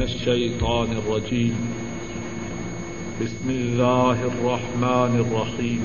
الشيطان 0.00 0.88
الرجيم. 0.92 1.56
بسم 3.20 3.50
الله 3.50 4.12
الرحمن 4.12 5.24
الرحيم. 5.24 5.80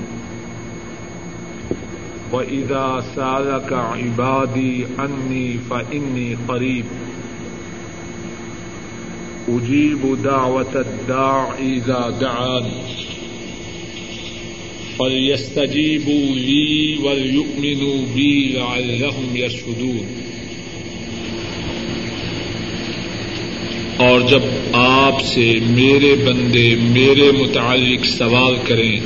وإذا 2.32 3.04
سالك 3.16 3.74
عبادي 3.74 4.86
عني 5.00 5.58
فإني 5.70 6.38
قريب. 6.48 6.86
أجيب 9.50 10.24
دعوة 10.24 10.76
الداع 10.76 11.54
إذا 11.60 12.18
دعاني. 12.22 12.82
فليستجيبوا 15.00 16.36
لي 16.36 16.98
وليؤمنوا 17.04 18.06
بي 18.16 18.54
لعلهم 18.54 19.36
يرشدون 19.36 20.22
اور 24.02 24.21
جب 24.32 24.42
آپ 24.74 25.22
سے 25.22 25.60
میرے 25.68 26.16
بندے، 26.26 26.76
میرے 26.80 27.32
متعلق 27.32 28.06
سوال 28.06 28.56
کریں، 28.64 29.00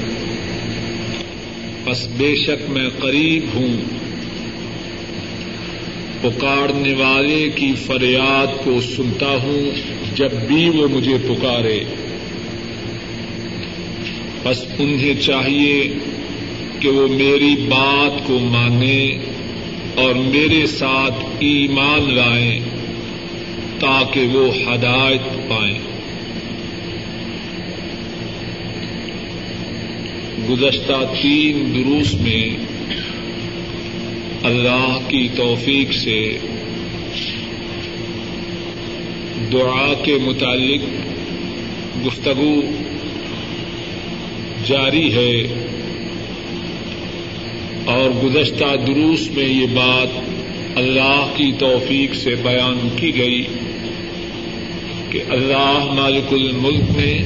بس 1.86 2.08
بے 2.18 2.36
شک 2.36 2.70
میں 2.70 2.90
قریب 3.00 3.46
ہوں، 3.56 3.78
پکارنے 6.22 6.94
والے 6.94 7.50
کی 7.56 7.74
فریاد 7.86 8.64
کو 8.64 8.82
سنتا 8.82 9.38
ہوں 9.44 9.62
جب 10.16 10.32
بھی 10.48 10.70
وہ 10.70 10.88
مجھے 10.88 11.18
پکارے۔ 11.28 11.84
بس 14.44 14.66
انہیں 14.80 15.22
چاہیے 15.22 15.94
کہ 16.80 16.90
وہ 16.90 17.08
میری 17.08 17.56
بات 17.70 18.28
کو 18.28 18.40
مانیں 18.40 19.18
اور 19.96 20.16
میرے 20.16 20.66
ساتھ 20.66 21.26
ایمان 21.40 22.16
لائیں۔ 22.16 22.60
تاکہ 23.86 24.28
وہ 24.28 24.56
ہدایت 24.56 25.50
پائیں۔ 25.50 25.80
گزشتہ 30.50 31.14
تین 31.22 31.72
دروس 31.76 32.14
میں 32.14 32.58
اللہ 34.44 35.00
کی 35.08 35.28
توفیق 35.36 35.94
سے 35.94 36.38
دعا 39.52 39.94
کے 40.04 40.18
متعلق 40.18 40.82
گفتگو 42.06 42.62
جاری 44.66 45.14
ہے 45.14 45.48
اور 47.86 48.10
گزشتہ 48.24 48.76
دروس 48.88 49.32
میں 49.32 49.48
یہ 49.48 49.66
بات 49.66 50.30
اللہ 50.76 51.34
کی 51.36 51.52
توفیق 51.60 52.16
سے 52.16 52.36
بیان 52.44 52.88
کی 52.96 53.18
گئی۔ 53.18 53.44
کہ 55.16 55.22
اللہ 55.30 55.88
مالک 55.94 56.34
الملک 56.34 56.98
نے 56.98 57.24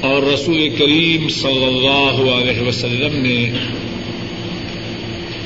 اور 0.00 0.22
رسول 0.22 0.68
کریم 0.68 1.28
صلی 1.28 1.64
اللہ 1.64 2.32
علیہ 2.32 2.68
وسلم 2.68 3.22
نے 3.22 3.50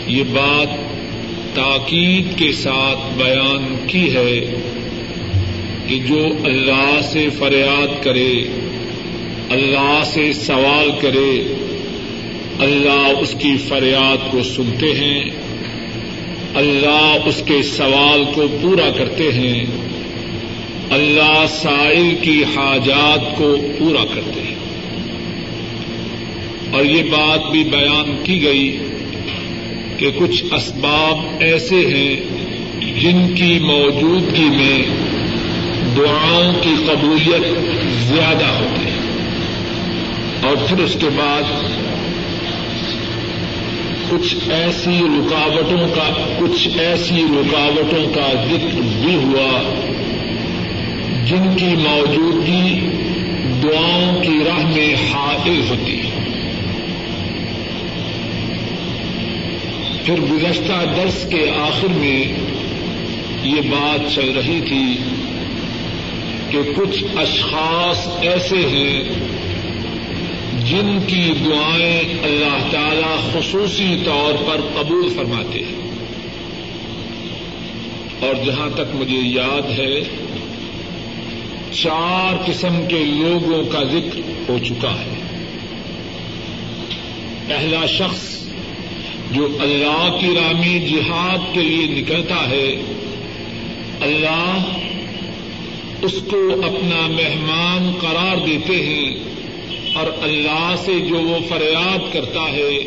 یہ 0.06 0.22
بات 0.32 0.68
تاکید 1.56 2.38
کے 2.38 2.52
ساتھ 2.52 3.18
بیان 3.18 3.76
کی 3.86 4.14
ہے 4.14 4.40
کہ 5.88 5.98
جو 5.98 6.28
اللہ 6.44 7.00
سے 7.02 7.28
فریاد 7.38 8.04
کرے، 8.04 8.32
اللہ 9.50 10.00
سے 10.04 10.32
سوال 10.32 10.90
کرے، 11.00 11.54
اللہ 12.60 13.12
اس 13.20 13.34
کی 13.38 13.56
فریاد 13.56 14.30
کو 14.30 14.42
سنتے 14.42 14.94
ہیں، 14.94 15.24
اللہ 16.54 17.16
اس 17.26 17.42
کے 17.46 17.62
سوال 17.62 18.24
کو 18.34 18.46
پورا 18.60 18.90
کرتے 18.90 19.32
ہیں۔ 19.32 19.89
اللہ 20.90 21.44
سائل 21.48 22.14
کی 22.22 22.44
حاجات 22.44 23.38
کو 23.38 23.56
پورا 23.78 24.04
کرتے 24.14 24.40
ہیں۔ 24.40 24.54
اور 26.72 26.84
یہ 26.84 27.02
بات 27.02 27.52
بھی 27.52 27.64
بیان 27.64 28.24
کی 28.24 28.42
گئی 28.42 28.78
کہ 29.98 30.10
کچھ 30.18 30.44
اسباب 30.54 31.18
ایسے 31.40 31.76
ہیں 31.76 32.20
جن 33.00 33.34
کی 33.34 33.58
موجودگی 33.60 34.44
میں 34.44 34.82
دعاؤں 35.96 36.52
کی 36.62 36.74
قبولیت 36.86 37.58
زیادہ 38.02 38.46
ہوتی 38.46 38.84
ہے۔ 38.84 38.96
اور 40.48 40.56
پھر 40.68 40.78
اس 40.78 40.96
کے 41.00 41.08
بعد 41.08 41.42
کچھ 44.10 44.36
ایسی 44.50 44.98
رکاوٹوں 44.98 45.88
کا، 45.88 46.36
کچھ 46.38 46.68
ایسی 46.78 47.24
رکاوٹوں 47.30 48.14
کا 48.14 48.32
ذکر 48.50 48.80
بھی 49.02 49.14
ہوا 49.14 49.74
جن 51.30 51.56
کی 51.56 51.76
موجودگی 51.76 52.80
دعاؤں 53.62 54.22
کی 54.22 54.44
راہ 54.44 54.66
میں 54.76 54.94
حائل 54.94 55.62
ہوتی 55.70 56.00
ہے۔ 56.00 56.10
پھر 60.04 60.20
گزشتہ 60.20 60.84
درس 60.96 61.26
کے 61.30 61.50
آخر 61.50 61.88
میں 61.88 62.32
یہ 63.42 63.60
بات 63.60 64.14
چل 64.14 64.32
رہی 64.36 64.60
تھی 64.68 64.96
کہ 66.50 66.72
کچھ 66.76 67.04
اشخاص 67.16 68.08
ایسے 68.20 68.56
ہیں 68.56 69.04
جن 70.64 70.98
کی 71.06 71.32
دعائیں 71.46 72.00
اللہ 72.22 72.70
تعالی 72.70 73.30
خصوصی 73.32 74.02
طور 74.04 74.32
پر 74.46 74.60
قبول 74.82 75.08
فرماتے 75.16 75.58
ہیں۔ 75.58 75.90
اور 78.20 78.34
جہاں 78.44 78.68
تک 78.74 78.94
مجھے 78.94 79.20
یاد 79.22 79.78
ہے 79.78 80.00
چار 81.72 82.50
قسم 82.50 82.86
کے 82.88 82.98
لوگوں 82.98 83.64
کا 83.64 83.82
ذکر 83.84 84.20
ہو 84.48 84.58
چکا 84.58 84.90
ہے۔ 84.90 85.20
پہلا 87.48 87.86
شخص 87.86 88.40
جو 89.30 89.48
اللہ 89.60 90.16
کی 90.20 90.26
رامی 90.26 90.78
جہاد 90.78 91.54
کے 91.54 91.60
لیے 91.60 92.00
نکلتا 92.00 92.50
ہے، 92.50 92.82
اللہ 94.00 94.58
اس 96.02 96.14
کو 96.30 96.62
اپنا 96.64 97.06
مہمان 97.06 97.92
قرار 98.00 98.46
دیتے 98.46 98.76
ہیں 98.76 99.10
اور 99.94 100.06
اللہ 100.22 100.74
سے 100.84 101.00
جو 101.08 101.20
وہ 101.20 101.38
فریاد 101.48 102.12
کرتا 102.12 102.52
ہے، 102.52 102.78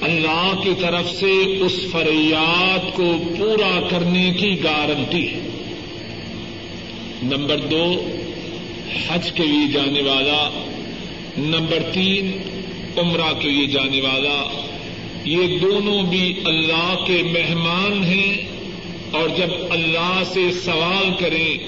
اللہ 0.00 0.52
کی 0.64 0.70
طرف 0.80 1.10
سے 1.10 1.32
اس 1.60 1.80
فریاد 1.92 2.96
کو 2.96 3.12
پورا 3.38 3.80
کرنے 3.90 4.30
کی 4.40 4.64
گارنٹی 4.64 5.28
ہے۔ 5.28 5.57
نمبر 7.22 7.56
دو، 7.56 8.08
حج 9.08 9.32
کے 9.32 9.42
لیے 9.42 9.72
جانے 9.72 10.02
والا. 10.02 10.64
نمبر 11.38 11.82
تین، 11.92 12.30
عمرہ 12.96 13.32
کے 13.40 13.48
لیے 13.48 13.66
جانے 13.66 14.00
والا. 14.00 14.64
یہ 15.24 15.58
دونوں 15.58 16.02
بھی 16.02 16.34
اللہ 16.44 17.04
کے 17.06 17.22
مہمان 17.22 18.04
ہیں 18.04 18.36
اور 19.10 19.28
جب 19.28 19.48
اللہ 19.70 20.22
سے 20.26 20.52
سوال 20.52 21.10
کریں، 21.18 21.58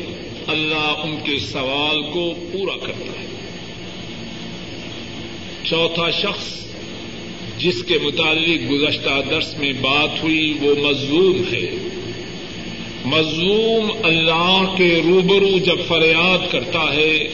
اللہ 0.47 0.95
ان 1.05 1.17
کے 1.25 1.39
سوال 1.39 2.03
کو 2.03 2.35
پورا 2.53 2.77
کرتا 2.77 3.21
ہے۔ 3.21 3.27
چوتھا 5.65 6.11
شخص، 6.11 6.67
جس 7.59 7.83
کے 7.83 7.99
متعلق 8.03 8.73
گزشتہ 8.73 9.21
درس 9.31 9.59
میں 9.59 9.73
بات 9.73 10.23
ہوئی، 10.23 10.59
وہ 10.61 10.75
مظلوم 10.89 11.43
ہے۔ 11.53 11.90
مظلوم 13.05 13.93
اللہ 14.03 14.75
کے 14.77 15.03
روبرو 15.05 15.59
جب 15.59 15.79
فریاد 15.89 16.53
کرتا 16.53 16.95
ہے، 16.95 17.29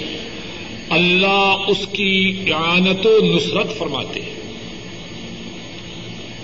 اللہ 0.89 1.57
اس 1.69 1.87
کی 1.93 2.37
اعانت 2.47 3.07
و 3.07 3.19
نصرت 3.23 3.79
فرماتے 3.79 4.21
ہیں۔ 4.21 4.35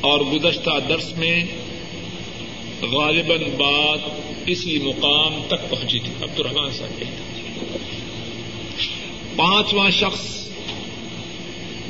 اور 0.01 0.21
گزشتہ 0.21 0.71
درس 0.89 1.17
میں 1.17 1.45
غالباً 2.83 3.41
بات 3.57 3.99
اسی 4.47 4.79
مقام 4.79 5.43
تک 5.49 5.71
پہنچی 5.71 5.99
تھی۔ 5.99 6.13
عبد 6.23 6.41
الرحمان 6.41 6.71
صاحب 6.73 6.99
کہتے 6.99 7.33
پانچواں 9.37 9.91
شخص 9.91 10.49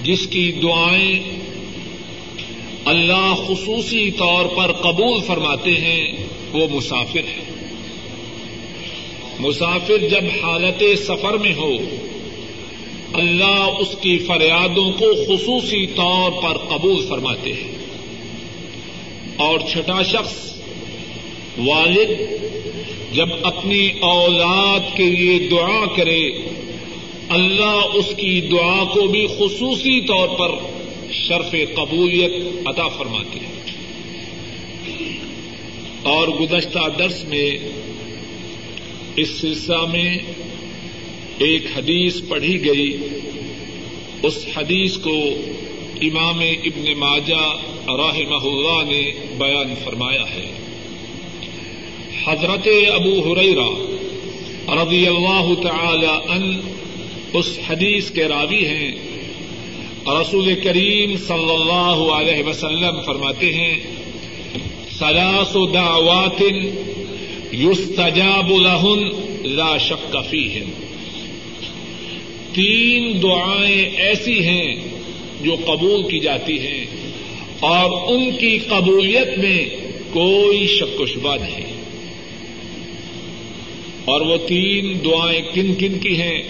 جس 0.03 0.27
کی 0.27 0.53
دعائیں 0.63 1.43
اللہ 2.85 3.35
خصوصی 3.47 4.11
طور 4.11 4.45
پر 4.57 4.73
قبول 4.73 5.21
فرماتے 5.27 5.71
ہیں 5.71 6.13
وہ 6.53 6.67
مسافر 6.73 7.19
ہے۔ 7.19 7.67
مسافر 9.39 9.99
جب 9.99 10.25
حالت 10.43 10.83
سفر 10.99 11.33
میں 11.33 11.55
ہو، 11.55 11.77
اللہ 13.13 13.71
اس 13.79 13.97
کی 14.01 14.19
فریادوں 14.19 14.91
کو 14.91 15.15
خصوصی 15.25 15.87
طور 15.87 16.31
پر 16.43 16.57
قبول 16.57 17.07
فرماتے 17.09 17.53
ہیں۔ 17.53 17.73
اور 19.37 19.59
چھٹا 19.73 20.03
شخص 20.03 20.53
والد 21.59 22.11
جب 23.15 23.29
اپنی 23.43 23.91
اولاد 24.01 24.97
کے 24.97 25.05
لیے 25.05 25.49
دعا 25.49 25.87
کرے، 25.97 26.29
اللہ 27.29 27.87
اس 27.95 28.07
کی 28.17 28.41
دعا 28.41 28.85
کو 28.85 29.03
بھی 29.03 29.27
خصوصی 29.27 30.01
طور 30.01 30.29
پر 30.29 30.51
شرف 31.13 31.55
قبولیت 31.75 32.33
عطا 32.67 32.89
فرماتے 32.89 33.39
ہیں۔ 33.39 33.72
اور 36.03 36.29
گزشتہ 36.29 36.79
درس 36.99 37.25
میں 37.25 37.51
اس 39.17 39.29
سلسلہ 39.41 39.87
میں 39.93 40.19
ایک 41.39 41.67
حدیث 41.77 42.21
پڑھی 42.29 42.65
گئی۔ 42.65 42.97
اس 44.23 44.47
حدیث 44.57 44.97
کو 44.97 45.17
امام 46.03 46.39
ابن 46.39 46.99
ماجہ 46.99 47.57
رحمہ 47.89 48.47
اللہ 48.47 48.93
نے 48.93 49.13
بیان 49.39 49.75
فرمایا 49.85 50.23
ہے۔ 50.23 50.53
حضرت 52.27 52.69
ابو 52.95 53.33
ہریرا 53.33 53.97
رضی 54.83 55.07
اللہ 55.07 55.55
تعالی 55.63 56.07
ان 56.07 56.61
اس 57.33 57.59
حدیث 57.69 58.11
کے 58.11 58.25
راوی 58.25 58.67
ہیں۔ 58.67 58.93
رسول 60.07 60.61
کریم 60.65 61.17
صلی 61.17 61.55
اللہ 61.55 62.13
علیہ 62.13 62.45
وسلم 62.45 63.01
فرماتے 63.07 63.53
ہیں 63.53 64.02
سلاس 64.99 65.57
دعوات 65.75 66.43
یستجاب 67.53 68.51
لہن 68.51 69.09
لا 69.43 69.77
شک 69.79 70.17
فیہن 70.31 70.71
تین 72.53 73.23
دعائیں 73.23 73.91
ایسی 73.97 74.45
ہیں 74.45 74.75
جو 75.43 75.57
قبول 75.65 76.09
کی 76.09 76.19
جاتی 76.19 76.59
ہیں 76.59 76.85
اور 77.61 78.15
ان 78.15 78.37
کی 78.37 78.59
قبولیت 78.59 79.39
میں 79.39 79.69
کوئی 80.13 80.67
شک 80.67 81.01
و 81.01 81.07
شبہ 81.07 81.37
نہیں۔ 81.37 81.83
اور 84.05 84.21
وہ 84.21 84.37
تین 84.47 84.99
دعائیں 85.05 85.43
کن 85.55 85.75
کن 85.75 85.99
کی 85.99 86.21
ہیں؟ 86.21 86.43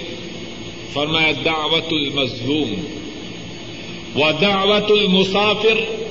فرمایا 0.93 1.33
دعوت 1.45 1.93
المظلوم 1.93 2.75
و 4.21 4.31
دعوت 4.41 4.91
المسافر 4.91 6.02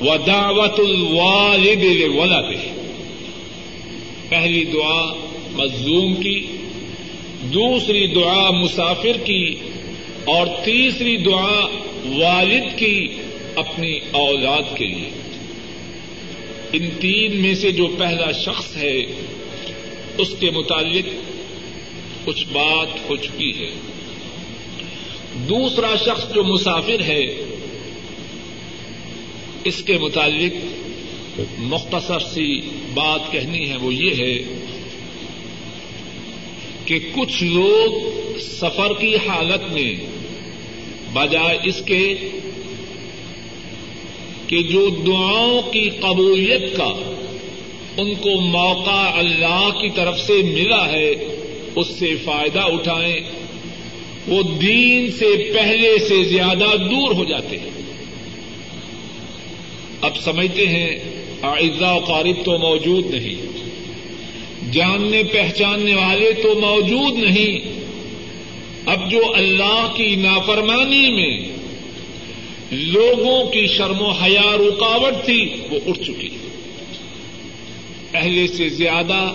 و 0.00 0.16
دعوت 0.26 0.80
الوالد 0.80 1.84
ولد 2.14 2.58
پہلی 4.28 4.64
دعا 4.64 5.12
مظلوم 5.52 6.14
کی، 6.14 6.46
دوسری 7.42 8.06
دعا 8.06 8.50
مسافر 8.50 9.18
کی، 9.24 9.54
اور 10.24 10.46
تیسری 10.64 11.16
دعا 11.16 11.66
والد 12.04 12.78
کی 12.78 13.08
اپنی 13.56 13.98
اولاد 14.10 14.76
کے 14.76 14.86
لیے۔ 14.86 15.10
ان 16.72 16.90
تین 17.00 17.42
میں 17.42 17.54
سے 17.54 17.72
جو 17.72 17.86
پہلا 17.98 18.32
شخص 18.32 18.76
ہے، 18.76 19.00
اس 20.18 20.34
کے 20.40 20.50
متعلق 20.50 21.08
کچھ 22.24 22.46
بات 22.52 23.10
ہو 23.10 23.16
چکی 23.16 23.50
ہے۔ 23.50 23.70
دوسرا 25.48 25.96
شخص 25.96 26.34
جو 26.34 26.44
مسافر 26.44 27.00
ہے 27.00 27.26
اس 29.64 29.82
کے 29.82 29.98
متعلق 29.98 30.52
مختصر 31.58 32.18
سی 32.18 32.60
بات 32.94 33.32
کہنی 33.32 33.70
ہے، 33.70 33.76
وہ 33.76 33.94
یہ 33.94 34.10
ہے 34.18 34.42
کہ 36.84 36.98
کچھ 37.12 37.42
لوگ 37.42 37.92
سفر 38.38 38.92
کی 39.00 39.16
حالت 39.16 39.72
میں 39.72 39.94
بجائے 41.12 41.58
اس 41.64 41.82
کے 41.84 42.14
کہ 44.46 44.62
جو 44.62 44.88
دعاؤں 44.88 45.72
کی 45.72 45.90
قبولیت 45.90 46.76
کا 46.76 47.12
ان 47.96 48.14
کو 48.14 48.40
موقع 48.40 49.10
اللہ 49.14 49.68
کی 49.80 49.88
طرف 49.90 50.20
سے 50.20 50.32
ملا 50.32 50.92
ہے، 50.92 51.10
اس 51.76 51.86
سے 51.86 52.16
فائدہ 52.16 52.60
اٹھائیں، 52.60 53.20
وہ 54.26 54.42
دین 54.42 55.10
سے 55.10 55.52
پہلے 55.54 55.98
سے 55.98 56.24
زیادہ 56.24 56.76
دور 56.76 57.14
ہو 57.14 57.24
جاتے 57.24 57.58
ہیں۔ 57.58 57.81
اب 60.02 60.16
سمجھتے 60.16 60.66
ہیں 60.66 60.98
و 61.86 61.98
قارب 61.98 62.44
تو 62.44 62.58
موجود 62.58 63.06
نہیں 63.10 63.52
جاننے 64.72 65.22
پہچاننے 65.22 65.94
والے 65.94 66.32
تو 66.32 66.54
موجود 66.60 67.18
نہیں۔ 67.18 67.80
اب 68.86 69.10
جو 69.10 69.20
اللہ 69.34 69.92
کی 69.96 70.16
نافرمانی 70.16 71.10
میں 71.10 71.52
لوگوں 72.70 73.50
کی 73.50 73.66
شرم 73.66 74.02
و 74.02 74.10
حیا 74.10 74.56
رکاوٹ 74.56 75.24
تھی، 75.24 75.54
وہ 75.70 75.78
اٹھ 75.86 75.98
چکی۔ 75.98 76.28
پہلے 78.10 78.46
سے 78.46 78.68
زیادہ 78.68 79.34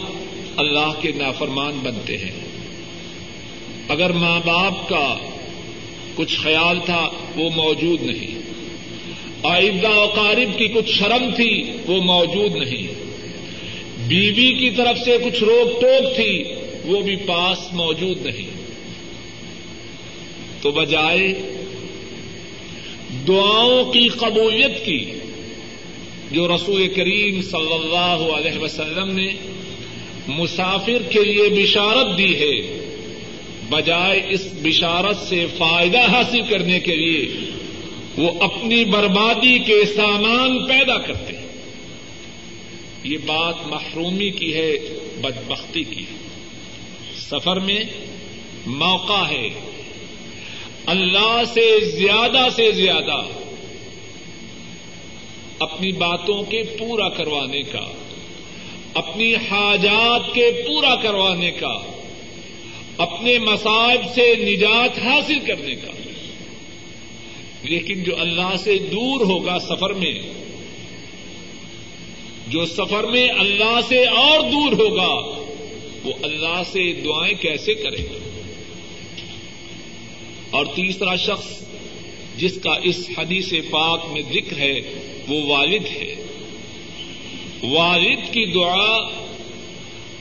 اللہ 0.57 0.91
کے 1.01 1.11
نافرمان 1.15 1.79
بنتے 1.83 2.17
ہیں۔ 2.17 2.31
اگر 3.87 4.09
ماں 4.09 4.39
باپ 4.45 4.89
کا 4.89 5.15
کچھ 6.15 6.39
خیال 6.39 6.79
تھا، 6.85 7.09
وہ 7.35 7.49
موجود 7.55 8.01
نہیں۔ 8.01 8.36
آئندہ 9.43 9.87
اقارب 9.87 10.57
کی 10.57 10.67
کچھ 10.67 10.91
شرم 10.91 11.35
تھی، 11.35 11.63
وہ 11.87 12.03
موجود 12.03 12.55
نہیں۔ 12.55 12.87
بیوی 14.07 14.51
کی 14.51 14.69
طرف 14.69 14.97
سے 15.05 15.17
کچھ 15.25 15.43
روک 15.43 15.81
ٹوک 15.81 16.15
تھی، 16.15 16.43
وہ 16.85 17.01
بھی 17.01 17.15
پاس 17.15 17.73
موجود 17.73 18.25
نہیں۔ 18.25 18.49
تو 20.61 20.71
بجائے 20.71 21.27
دعاؤں 23.27 23.93
کی 23.93 24.07
قبولیت 24.07 24.85
کی، 24.85 25.05
جو 26.31 26.55
رسول 26.55 26.87
کریم 26.87 27.41
صلی 27.41 27.73
اللہ 27.73 28.33
علیہ 28.35 28.59
وسلم 28.59 29.15
نے 29.15 29.27
مسافر 30.27 31.01
کے 31.09 31.23
لیے 31.23 31.63
بشارت 31.63 32.17
دی 32.17 32.35
ہے، 32.35 32.79
بجائے 33.69 34.21
اس 34.29 34.47
بشارت 34.61 35.17
سے 35.17 35.45
فائدہ 35.57 35.99
حاصل 35.99 36.41
کرنے 36.49 36.79
کے 36.79 36.95
لیے۔ 36.95 37.27
وہ 38.17 38.31
اپنی 38.39 38.85
بربادی 38.85 39.59
کے 39.59 39.85
سامان 39.85 40.67
پیدا 40.67 40.97
کرتے 40.97 41.37
ہیں۔ 41.37 41.47
یہ 43.03 43.17
بات 43.25 43.55
محرومی 43.65 44.29
کی 44.29 44.53
ہے، 44.53 44.71
بدبختی 45.21 45.83
کی 45.83 46.05
سفر 47.17 47.59
میں 47.59 47.79
موقع 48.65 49.27
ہے۔ 49.29 49.49
اللہ 50.85 51.41
سے 51.53 51.85
زیادہ 51.85 52.47
سے 52.55 52.71
زیادہ 52.71 53.21
اپنی 55.59 55.91
باتوں 55.91 56.43
کے 56.43 56.63
پورا 56.79 57.09
کروانے 57.09 57.61
کا، 57.61 57.91
اپنی 58.93 59.35
حاجات 59.35 60.35
کے 60.35 60.51
پورا 60.67 60.95
کروانے 60.95 61.51
کا، 61.51 61.91
اپنے 62.97 63.39
مسائب 63.39 64.01
سے 64.15 64.35
نجات 64.35 64.99
حاصل 64.99 65.39
کرنے 65.39 65.75
کا۔ 65.75 66.06
لیکن 67.69 68.03
جو 68.03 68.19
اللہ 68.19 68.55
سے 68.63 68.77
دور 68.77 69.21
ہوگا 69.21 69.59
سفر 69.59 69.93
میں، 69.93 70.19
جو 72.47 72.65
سفر 72.65 73.03
میں 73.03 73.29
اللہ 73.29 73.79
سے 73.87 74.05
اور 74.05 74.39
دور 74.39 74.71
ہوگا، 74.71 75.43
وہ 76.03 76.13
اللہ 76.23 76.63
سے 76.71 76.93
دعائیں 76.93 77.33
کیسے 77.41 77.73
کرے؟ 77.73 78.03
گا 78.03 78.41
اور 80.51 80.65
تیسرا 80.65 81.15
شخص 81.15 81.63
جس 82.37 82.59
کا 82.63 82.73
اس 82.83 83.09
حدیث 83.17 83.53
پاک 83.71 84.05
میں 84.11 84.21
ذکر 84.33 84.57
ہے، 84.57 84.81
وہ 85.27 85.45
والد 85.45 85.85
ہے۔ 85.85 86.15
والد 87.63 88.33
کی 88.33 88.45
دعا 88.45 89.07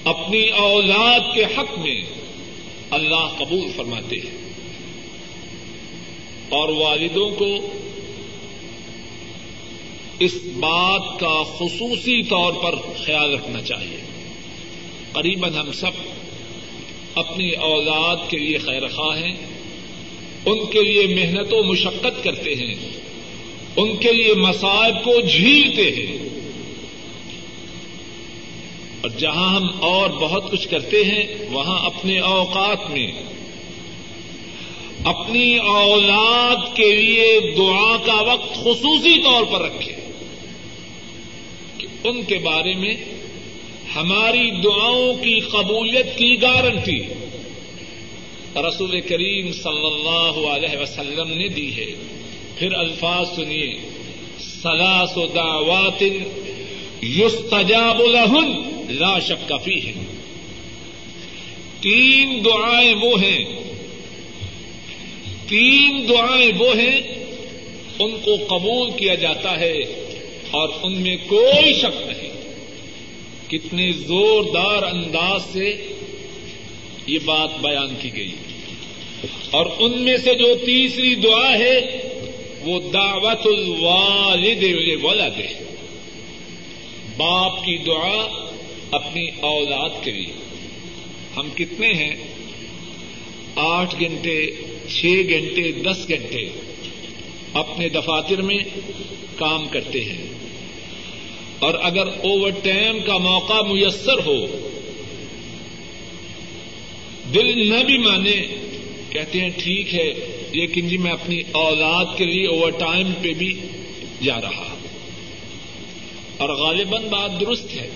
اپنی 0.04 0.48
اولاد 0.48 1.20
کے 1.34 1.44
حق 1.44 1.78
میں 1.78 2.00
اللہ 2.90 3.28
قبول 3.38 3.70
فرماتے 3.76 4.16
ہیں۔ 4.16 4.45
اور 6.48 6.68
والدوں 6.68 7.30
کو 7.30 7.56
اس 10.18 10.34
بات 10.44 11.20
کا 11.20 11.42
خصوصی 11.56 12.22
طور 12.22 12.52
پر 12.52 12.74
خیال 13.04 13.34
رکھنا 13.34 13.62
چاہیے۔ 13.62 13.96
قریباً 15.12 15.52
ہم 15.54 15.72
سب 15.72 15.90
اپنی 17.14 17.50
اولاد 17.50 18.16
کے 18.30 18.38
لیے 18.38 18.58
خیر 18.58 18.88
خواہ 18.88 19.18
ہیں، 19.18 19.34
ان 20.46 20.66
کے 20.66 20.82
لیے 20.82 21.06
محنت 21.14 21.52
و 21.52 21.64
مشقت 21.64 22.24
کرتے 22.24 22.54
ہیں، 22.54 22.74
ان 23.76 23.96
کے 23.96 24.12
لیے 24.12 24.34
مسائب 24.34 25.04
کو 25.04 25.20
جھیلتے 25.20 25.82
ہیں۔ 25.82 26.18
اور 29.00 29.10
جہاں 29.18 29.56
ہم 29.56 29.66
اور 29.80 30.10
بہت 30.10 30.50
کچھ 30.50 30.68
کرتے 30.68 31.04
ہیں، 31.04 31.34
وہاں 31.50 31.86
اپنے 31.86 32.18
اوقات 32.18 32.90
میں 32.90 33.12
اپنی 35.06 35.56
اولاد 35.56 36.76
کے 36.76 36.94
لیے 36.94 37.40
دعا 37.56 37.96
کا 38.06 38.22
وقت 38.22 38.54
خصوصی 38.54 39.22
طور 39.22 39.44
پر 39.44 39.60
رکھے 39.60 39.92
کہ 41.78 41.86
ان 42.04 42.22
کے 42.22 42.38
بارے 42.38 42.74
میں 42.74 42.94
ہماری 43.96 44.50
دعاؤں 44.50 45.14
کی 45.14 45.40
قبولیت 45.40 46.18
کی 46.18 46.42
گارنٹی 46.42 47.00
رسول 48.56 49.00
کریم 49.00 49.52
صلی 49.52 49.86
اللہ 49.86 50.48
علیہ 50.48 50.78
وسلم 50.78 51.28
نے 51.38 51.48
دی 51.48 51.76
ہے۔ 51.76 51.94
پھر 52.58 52.72
الفاظ 52.72 53.36
سنیے۔ 53.36 53.78
سلاس 54.38 55.16
و 55.16 55.26
دعوات 55.26 56.02
یستجاب 57.02 58.00
لہن 58.00 58.52
لا 58.88 59.18
شک 59.18 59.48
کفی 59.48 59.86
ہے 59.86 59.92
تین 61.80 62.44
دعائیں 62.44 62.94
وہ 63.02 63.22
ہیں۔ 63.22 63.44
تین 65.48 66.08
دعائیں 66.08 66.52
وہ 66.58 66.76
ہیں، 66.76 67.00
ان 67.98 68.10
کو 68.24 68.36
قبول 68.48 68.90
کیا 68.90 69.14
جاتا 69.14 69.60
ہے 69.60 69.78
اور 70.50 70.68
ان 70.82 71.00
میں 71.00 71.16
کوئی 71.26 71.74
شک 71.74 72.02
نہیں۔ 72.06 72.26
کتنے 73.48 73.92
زوردار 73.92 74.82
انداز 74.82 75.42
سے 75.52 75.86
یہ 77.06 77.18
بات 77.24 77.60
بیان 77.60 77.94
کی 78.00 78.16
گئی۔ 78.16 78.32
اور 79.50 79.66
ان 79.78 80.02
میں 80.02 80.16
سے 80.16 80.34
جو 80.34 80.54
تیسری 80.54 81.14
دعا 81.14 81.58
ہے، 81.58 81.80
وہ 82.60 82.80
دعوت 82.92 83.46
الوالد 83.46 84.64
ولد 85.04 85.40
ہے۔ 85.40 85.74
باپ 87.16 87.64
کی 87.64 87.76
دعا 87.76 88.46
اپنی 88.90 89.28
اولاد 89.40 90.04
کے 90.04 90.12
لیے۔ 90.12 90.32
ہم 91.36 91.48
کتنے 91.54 91.92
ہیں؟ 91.92 92.14
آٹھ 93.56 93.94
گھنٹے 94.00 94.46
چھ 94.88 95.22
گھنٹے، 95.28 95.72
دس 95.72 96.08
گھنٹے 96.08 96.48
اپنے 97.52 97.88
دفاتر 97.88 98.42
میں 98.42 98.58
کام 99.36 99.68
کرتے 99.68 100.04
ہیں۔ 100.04 100.26
اور 101.58 101.74
اگر 101.82 102.06
اوور 102.06 102.50
ٹائم 102.50 102.98
کا 103.06 103.16
موقع 103.16 103.62
میسر 103.72 104.18
ہو، 104.26 104.68
دل 107.34 107.68
نہ 107.68 107.84
بھی 107.84 107.98
مانے، 107.98 108.46
کہتے 109.10 109.40
ہیں 109.40 109.50
ٹھیک 109.58 109.94
ہے، 109.94 110.14
لیکن 110.52 110.88
جی 110.88 110.96
میں 110.96 111.12
اپنی 111.12 111.42
اولاد 111.52 112.04
کے 112.16 112.24
لیے 112.24 112.46
اوور 112.46 112.70
ٹائم 112.70 113.12
پہ 113.22 113.32
بھی 113.32 113.60
جا 114.24 114.40
رہا۔ 114.40 114.76
اور 116.36 116.48
غالباً 116.48 117.02
بات 117.02 117.40
درست 117.40 117.74
ہے۔ 117.74 117.88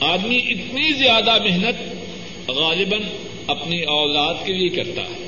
آدمی 0.00 0.36
اتنی 0.36 0.92
زیادہ 0.92 1.42
محنت 1.42 1.94
غالباً 2.50 3.00
اپنی 3.46 3.82
اولاد 3.82 4.34
کے 4.44 4.52
لیے 4.52 4.68
کرتا 4.68 5.02
ہے۔ 5.02 5.19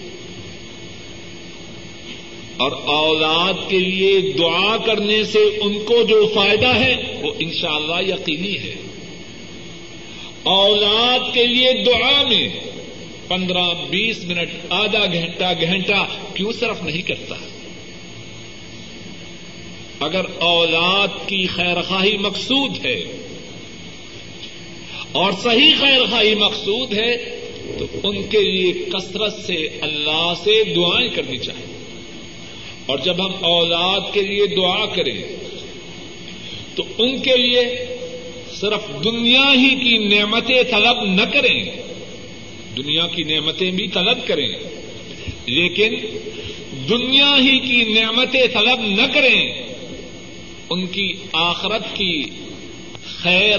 اور 2.62 2.72
اولاد 2.84 3.70
کے 3.70 3.78
لیے 3.78 4.20
دعا 4.20 4.76
کرنے 4.76 5.24
سے 5.24 5.38
ان 5.38 5.84
کو 5.84 6.02
جو 6.02 6.30
فائدہ 6.34 6.74
ہے 6.74 6.96
وہ 7.22 7.32
انشاءاللہ 7.38 8.12
یقینی 8.12 8.58
ہے۔ 8.58 8.74
اولاد 10.42 11.34
کے 11.34 11.46
لیے 11.46 11.72
دعا 11.86 12.22
میں 12.22 12.48
پندرہ 13.28 13.66
بیس 13.90 14.24
منٹ، 14.24 14.50
آدھا 14.70 15.06
گھنٹہ 15.12 15.52
گھنٹہ 15.60 16.06
کیوں 16.34 16.52
صرف 16.52 16.82
نہیں 16.82 17.02
کرتا؟ 17.02 17.34
اگر 20.00 20.24
اولاد 20.38 21.08
کی 21.26 21.46
خیر 21.46 21.82
خواہی 21.82 22.16
مقصود 22.16 22.86
ہے 22.86 23.04
اور 25.12 25.32
صحیح 25.42 25.74
خیر 25.80 26.04
خواہی 26.10 26.34
مقصود 26.34 26.92
ہے، 26.92 27.16
تو 27.78 27.84
ان 28.02 28.22
کے 28.22 28.40
لیے 28.40 28.72
کثرت 28.72 29.34
سے 29.46 29.68
اللہ 29.82 30.32
سے 30.44 30.74
دعائیں 30.74 31.08
کرنی 31.08 31.38
چاہیے۔ 31.38 31.71
اور 32.86 32.98
جب 32.98 33.26
ہم 33.26 33.44
اولاد 33.44 34.00
کے 34.12 34.22
لیے 34.22 34.46
دعا 34.46 34.86
کریں، 34.86 35.22
تو 36.74 36.82
ان 36.98 37.18
کے 37.22 37.36
لیے 37.36 37.86
صرف 38.54 39.04
دنیا 39.04 39.52
ہی 39.54 39.68
کی 39.68 40.16
نعمتیں 40.16 40.62
طلب 40.62 41.02
نہ 41.04 41.24
کریں، 41.32 41.64
دنیا 42.76 43.06
کی 43.06 43.22
نعمتیں 43.22 43.70
بھی 43.70 43.88
طلب 43.88 44.26
کریں، 44.26 44.48
لیکن 45.46 45.94
دنیا 46.88 47.36
ہی 47.36 47.58
کی 47.58 48.00
نعمتیں 48.00 48.46
طلب 48.52 48.80
نہ 48.80 49.06
کریں، 49.14 49.62
ان 50.70 50.86
کی 50.86 51.12
آخرت 51.32 51.96
کی 51.96 52.24
خیر، 53.22 53.58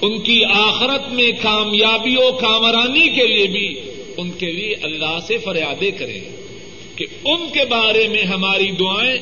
ان 0.00 0.18
کی 0.18 0.44
آخرت 0.44 1.12
میں 1.12 1.30
کامیابی 1.42 2.16
و 2.16 2.32
کامرانی 2.32 3.08
کے 3.08 3.26
لیے 3.26 3.46
بھی 3.46 3.80
ان 4.16 4.30
کے 4.30 4.52
لیے 4.52 4.74
اللہ 4.82 5.18
سے 5.26 5.38
فریادیں 5.38 5.90
کریں۔ 5.90 6.20
کہ 6.96 7.06
ان 7.24 7.46
کے 7.52 7.64
بارے 7.64 8.08
میں 8.08 8.22
ہماری 8.22 8.70
دعائیں 8.70 9.18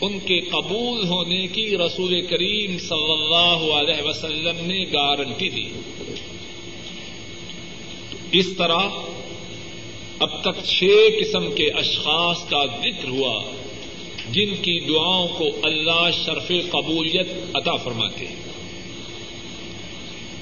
ان 0.00 0.18
کے 0.18 0.40
قبول 0.40 1.08
ہونے 1.08 1.46
کی 1.46 1.78
رسول 1.78 2.22
کریم 2.22 2.78
صلی 2.78 3.12
اللہ 3.12 3.74
علیہ 3.74 4.02
وسلم 4.02 4.56
نے 4.66 4.84
گارنٹی 4.92 5.48
دی۔ 5.48 5.64
اس 8.32 8.52
طرح 8.58 8.88
اب 10.18 10.42
تک 10.42 10.64
چھ 10.64 10.84
قسم 11.20 11.52
کے 11.52 11.70
اشخاص 11.70 12.48
کا 12.48 12.64
ذکر 12.66 13.08
ہوا 13.08 13.42
جن 14.30 14.56
کی 14.62 14.80
دعاؤں 14.80 15.28
کو 15.28 15.44
اللہ 15.62 16.08
شرف 16.24 16.48
قبولیت 16.48 17.32
عطا 17.54 17.76
فرماتے۔ 17.76 18.26
ہیں 18.26 18.36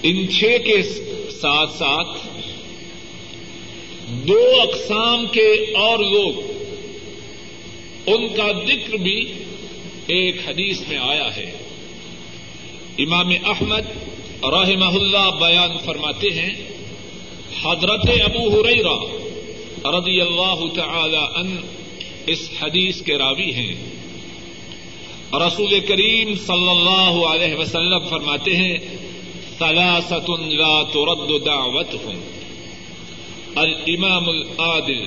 ان 0.02 0.28
چھ 0.28 0.42
کے 0.64 0.82
ساتھ 1.30 1.70
ساتھ 1.70 2.39
دو 4.10 4.50
اقسام 4.62 5.26
کے 5.26 5.72
اور 5.74 5.98
لوگ، 5.98 6.32
ان 8.06 8.28
کا 8.28 8.52
ذکر 8.66 8.96
بھی 8.96 9.32
ایک 10.06 10.48
حدیث 10.48 10.80
میں 10.88 10.98
آیا 10.98 11.36
ہے۔ 11.36 11.52
امام 12.98 13.28
احمد 13.28 13.82
رحمہ 14.44 14.98
اللہ 14.98 15.30
بیان 15.40 15.78
فرماتے 15.84 16.30
ہیں، 16.30 16.54
حضرت 17.62 18.08
ابو 18.24 18.60
ہریرا 18.60 19.18
رضی 19.98 20.20
اللہ 20.20 20.74
تعالی 20.74 21.16
ان 21.16 21.56
اس 22.26 22.50
حدیث 22.62 23.02
کے 23.02 23.18
راوی 23.18 23.54
ہیں۔ 23.54 23.74
رسول 25.32 25.80
کریم 25.80 26.34
صلی 26.34 26.68
اللہ 26.68 27.26
علیہ 27.26 27.54
وسلم 27.54 27.98
فرماتے 27.98 28.56
ہیں 28.56 28.76
لا 29.60 30.82
ترد 30.82 31.46
دعوتهم 31.46 32.39
الامام 33.56 34.28
العادل 34.28 35.06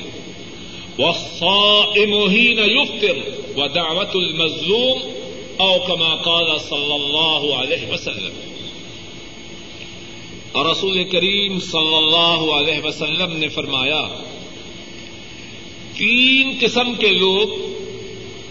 والصائم 1.00 2.14
حين 2.14 2.60
يفطر 2.60 3.18
ودعوة 3.56 4.12
المظلوم 4.14 5.00
او 5.58 5.80
كما 5.88 6.16
قال 6.16 6.58
صلی 6.58 6.94
اللہ 6.94 7.56
علیہ 7.56 7.94
وسلم. 7.94 8.34
رسول 10.72 11.04
کریم 11.04 11.60
صلی 11.60 11.96
اللہ 11.96 12.52
علیہ 12.54 12.82
وسلم 12.84 13.38
نے 13.38 13.48
فرمایا، 13.48 14.02
تین 15.98 16.58
قسم 16.60 16.94
کے 17.00 17.08
لوگ 17.08 17.48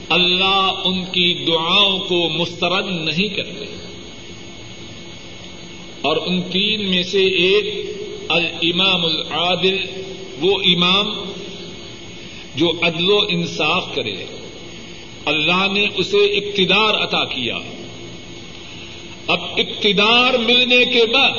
اللہ 0.09 0.73
ان 0.85 1.05
کی 1.05 1.45
دعاؤں 1.47 1.99
کو 1.99 2.29
مسترد 2.29 2.87
نہیں 3.05 3.29
کرتے۔ 3.29 3.65
اور 6.03 6.17
ان 6.17 6.43
تین 6.43 6.91
میں 6.91 7.03
سے 7.03 7.27
ایک 7.27 7.93
الامام 8.29 9.05
العادل، 9.05 9.77
وہ 10.41 10.59
امام 10.65 11.33
جو 12.55 12.73
عدل 12.83 13.11
و 13.11 13.19
انصاف 13.29 13.95
کرے۔ 13.95 14.15
اللہ 15.25 15.67
نے 15.73 15.87
اسے 15.97 16.17
اقتدار 16.17 16.95
عطا 16.95 17.25
کیا۔ 17.25 17.59
اب 19.27 19.41
اقتدار 19.57 20.35
ملنے 20.35 20.85
کے 20.85 21.07
بعد 21.07 21.31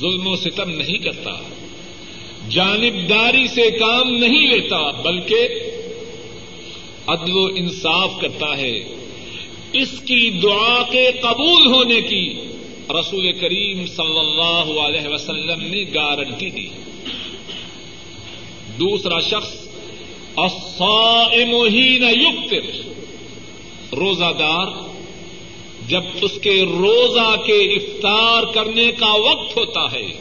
ظلم 0.00 0.26
و 0.26 0.36
ستم 0.36 0.70
نہیں 0.70 0.98
کرتا۔ 0.98 1.30
جانبداری 2.50 3.46
سے 3.46 3.70
کام 3.70 4.10
نہیں 4.10 4.46
لیتا، 4.46 4.90
بلکہ 4.90 5.48
عدل 7.06 7.36
و 7.36 7.46
انصاف 7.56 8.20
کرتا 8.20 8.56
ہے۔ 8.56 8.78
اس 9.72 10.00
کی 10.00 10.30
دعا 10.30 10.82
کے 10.90 11.10
قبول 11.20 11.66
ہونے 11.66 12.00
کی 12.00 12.45
رسول 12.90 13.32
کریم 13.32 13.86
صلی 13.86 14.18
اللہ 14.18 14.80
علیہ 14.80 15.08
وسلم 15.08 15.60
نے 15.60 15.84
گارنٹی 15.94 16.50
دی۔ 16.50 16.68
دوسرا 18.80 19.20
شخص 19.20 19.66
حین 20.38 22.02
یفطر 22.02 22.92
روزہ 23.96 24.32
دار 24.38 24.66
جب 25.88 26.02
اس 26.22 26.30
کے 26.42 26.62
روزہ 26.62 27.36
کے 27.46 27.58
افطار 27.58 28.42
کرنے 28.42 28.92
کا 28.98 29.12
وقت 29.12 29.56
ہوتا 29.56 29.92
ہے، 29.92 30.12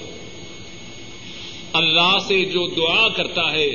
اللہ 1.74 2.18
سے 2.28 2.46
جو 2.46 2.68
دعا 2.68 3.08
کرتا 3.08 3.52
ہے، 3.52 3.68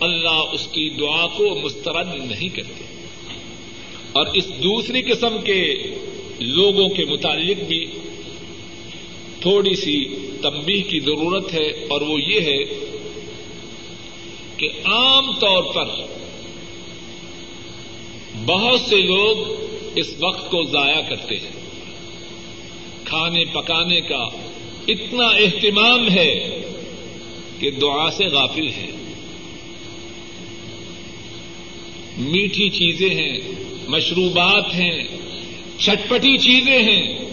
اللہ 0.00 0.42
اس 0.52 0.66
کی 0.66 0.90
دعا 0.90 1.26
کو 1.26 1.54
مسترد 1.54 2.14
نہیں 2.14 2.48
کرتے۔ 2.48 2.84
اور 4.12 4.26
اس 4.26 4.48
دوسری 4.48 5.02
قسم 5.02 5.36
کے 5.44 5.82
لوگوں 6.40 6.88
کے 6.88 7.04
متعلق 7.04 7.62
بھی 7.68 7.86
تھوڑی 9.42 9.76
سی 9.76 10.04
تمبی 10.42 10.82
کی 10.82 11.00
ضرورت 11.00 11.54
ہے 11.54 11.66
اور 11.66 12.00
وہ 12.00 12.20
یہ 12.20 12.40
ہے 12.40 12.64
کہ 14.56 14.68
عام 14.84 15.32
طور 15.32 15.62
پر 15.62 15.84
بہت 18.46 18.80
سے 18.80 18.96
لوگ 18.96 19.64
اس 19.96 20.14
وقت 20.20 20.50
کو 20.50 20.62
ضائع 20.62 21.00
کرتے 21.08 21.34
ہیں۔ 21.34 21.62
کھانے 23.04 23.44
پکانے 23.44 24.00
کا 24.00 24.24
اتنا 24.88 25.24
اہتمام 25.24 26.08
ہے 26.10 26.60
کہ 27.60 27.70
دعا 27.70 28.10
سے 28.10 28.26
غافل 28.26 28.68
ہے 28.68 28.90
میٹھی 32.18 32.68
چیزیں 32.68 33.10
ہیں، 33.10 33.38
مشروبات 33.88 34.74
ہیں 34.74 35.02
چٹپٹی 35.78 36.36
چیزیں 36.36 36.82
ہیں۔ 36.82 37.31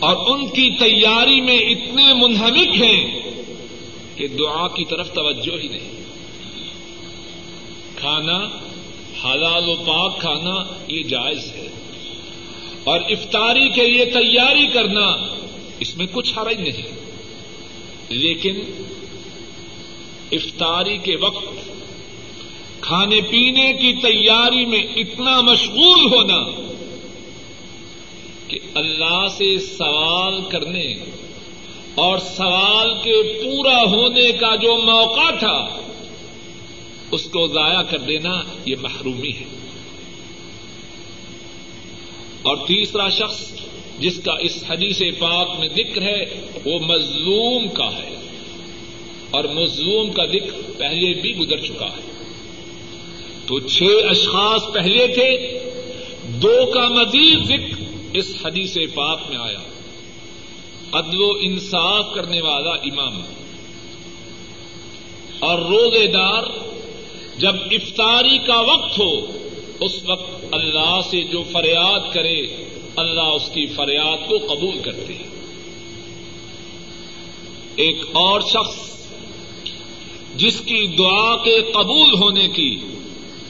اور 0.00 0.30
ان 0.30 0.48
کی 0.48 0.70
تیاری 0.70 1.40
میں 1.40 1.58
اتنے 1.58 2.14
منہمک 2.14 2.82
ہیں 2.82 3.20
کہ 4.16 4.28
دعا 4.28 4.68
کی 4.68 4.84
طرف 4.84 5.12
توجہ 5.12 5.62
ہی 5.62 5.68
نہیں۔ 5.68 5.90
کھانا، 7.96 8.38
حلال 9.24 9.68
و 9.68 9.74
پاک 9.74 10.20
کھانا، 10.20 10.84
یہ 10.88 11.02
جائز 11.02 11.52
ہے۔ 11.52 11.66
اور 12.84 13.00
افطاری 13.00 13.68
کے 13.68 13.86
لیے 13.86 14.04
تیاری 14.04 14.66
کرنا 14.66 15.34
اس 15.80 15.96
میں 15.96 16.06
کچھ 16.12 16.38
حرج 16.38 16.60
نہیں۔ 16.60 17.00
لیکن 18.08 18.60
افطاری 20.32 20.98
کے 20.98 21.16
وقت 21.16 21.44
کھانے 22.80 23.20
پینے 23.20 23.72
کی 23.72 23.92
تیاری 23.92 24.66
میں 24.66 24.82
اتنا 24.96 25.40
مشغول 25.40 26.00
ہونا 26.00 26.69
کہ 28.50 28.58
اللہ 28.74 29.26
سے 29.28 29.58
سوال 29.58 30.40
کرنے 30.48 30.94
اور 31.94 32.18
سوال 32.18 32.94
کے 32.94 33.44
پورا 33.44 33.82
ہونے 33.82 34.32
کا 34.32 34.56
جو 34.56 34.82
موقع 34.82 35.30
تھا، 35.38 35.80
اس 37.10 37.24
کو 37.24 37.46
ضائع 37.46 37.82
کر 37.82 37.98
دینا 37.98 38.42
یہ 38.66 38.74
محرومی 38.80 39.30
ہے۔ 39.30 39.44
اور 42.42 42.56
تیسرا 42.56 43.08
شخص 43.08 43.60
جس 43.98 44.20
کا 44.24 44.32
اس 44.40 44.64
حدیث 44.70 45.02
پاک 45.18 45.58
میں 45.58 45.68
ذکر 45.68 46.02
ہے، 46.02 46.24
وہ 46.64 46.78
مظلوم 46.78 47.68
کا 47.68 47.96
ہے۔ 47.96 48.14
اور 49.30 49.44
مظلوم 49.44 50.10
کا 50.10 50.24
ذکر 50.24 50.70
پہلے 50.78 51.20
بھی 51.20 51.36
گزر 51.36 51.56
چکا 51.56 51.86
ہے۔ 51.86 52.10
تو 53.46 53.60
چھ 53.60 53.82
اشخاص 54.10 54.74
پہلے 54.74 55.06
تھے، 55.06 55.58
دو 56.24 56.70
کا 56.74 56.88
مزید 56.88 57.44
ذکر 57.44 57.79
اس 58.14 58.36
حدیث 58.44 58.76
پاک 58.94 59.20
میں 59.28 59.36
آیا 59.36 59.58
عدل 60.92 61.22
و 61.22 61.32
انصاف 61.40 62.14
کرنے 62.14 62.40
والا 62.40 62.70
امام۔ 62.70 63.22
اور 65.38 65.58
روزے 65.58 66.06
دار 66.06 66.42
جب 67.38 67.54
افطاری 67.70 68.38
کا 68.38 68.60
وقت 68.60 68.98
ہو، 68.98 69.26
اس 69.80 70.04
وقت 70.08 70.44
اللہ 70.52 71.00
سے 71.10 71.22
جو 71.22 71.42
فریاد 71.52 72.14
کرے، 72.14 72.46
اللہ 72.96 73.20
اس 73.20 73.50
کی 73.54 73.66
فریاد 73.66 74.28
کو 74.28 74.38
قبول 74.38 74.78
کرتے 74.78 75.14
ہیں۔ 75.14 75.30
ایک 77.76 77.96
اور 78.12 78.40
شخص 78.40 79.06
جس 80.36 80.60
کی 80.60 80.86
دعا 80.86 81.36
کے 81.36 81.62
قبول 81.62 82.14
ہونے 82.14 82.48
کی 82.48 82.76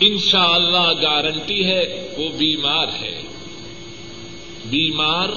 انشاء 0.00 0.48
اللہ 0.48 0.92
گارنٹی 1.02 1.64
ہے، 1.64 2.08
وہ 2.18 2.28
بیمار 2.28 2.88
ہے۔ 3.00 3.22
بیمار، 4.70 5.28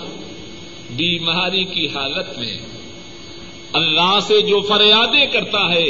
بیماری 0.90 1.64
کی 1.64 1.88
حالت 1.88 2.40
میں 2.40 2.58
اللہ 3.74 4.20
سے 4.22 4.42
جو 4.42 4.62
فریادیں 4.62 5.26
کرتا 5.26 5.74
ہے، 5.74 5.90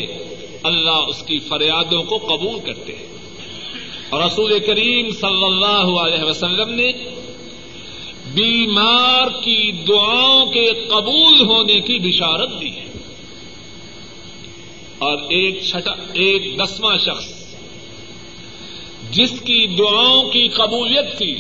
اللہ 0.63 0.89
اس 0.89 1.23
کی 1.23 1.39
فریادوں 1.39 2.03
کو 2.03 2.17
قبول 2.17 2.59
کرتے 2.59 2.95
ہیں۔ 2.95 3.05
اور 4.09 4.23
رسول 4.23 4.59
کریم 4.59 5.09
صلی 5.09 5.43
اللہ 5.43 5.99
علیہ 5.99 6.23
وسلم 6.23 6.69
نے 6.69 6.91
بیمار 8.33 9.27
کی 9.27 9.71
دعاؤں 9.71 10.45
کے 10.45 10.65
قبول 10.65 11.39
ہونے 11.41 11.79
کی 11.79 11.99
بشارت 11.99 12.61
دی 12.61 12.71
ہے۔ 12.71 12.85
اور 14.97 15.17
ایک 15.17 15.63
چھٹا، 15.63 15.91
ایک 16.13 16.59
دسواں 16.59 16.97
شخص، 16.97 17.55
جس 19.11 19.31
کی 19.31 19.67
دعاؤں 19.67 20.23
کی 20.23 20.47
قبولیت 20.47 21.19
کی 21.19 21.35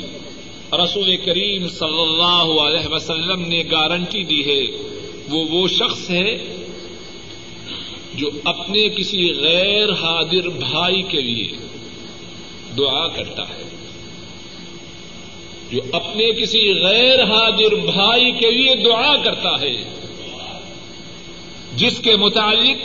رسول 0.77 1.17
کریم 1.17 1.67
صلی 1.67 2.01
اللہ 2.01 2.61
علیہ 2.61 2.93
وسلم 2.93 3.41
نے 3.41 3.63
گارنٹی 3.71 4.23
دی 4.23 4.45
ہے۔ 4.45 4.77
وہ 5.29 5.45
وہ 5.49 5.67
شخص 5.67 6.09
ہے 6.09 6.55
جو 8.13 8.29
اپنے 8.43 8.89
کسی 8.89 9.33
غیر 9.33 9.91
حاضر 9.91 10.49
بھائی 10.49 11.01
کے 11.01 11.21
لیے 11.21 11.47
دعا 12.77 13.07
کرتا 13.07 13.43
ہے۔ 13.49 13.63
جو 15.71 15.79
اپنے 15.91 16.31
کسی 16.31 16.73
غیر 16.73 17.23
حاضر 17.23 17.75
بھائی 17.75 18.31
کے 18.31 18.51
لیے 18.51 18.75
دعا 18.75 19.15
کرتا 19.15 19.61
ہے۔ 19.61 19.75
جس 21.75 21.99
کے 21.99 22.15
متعلق 22.15 22.77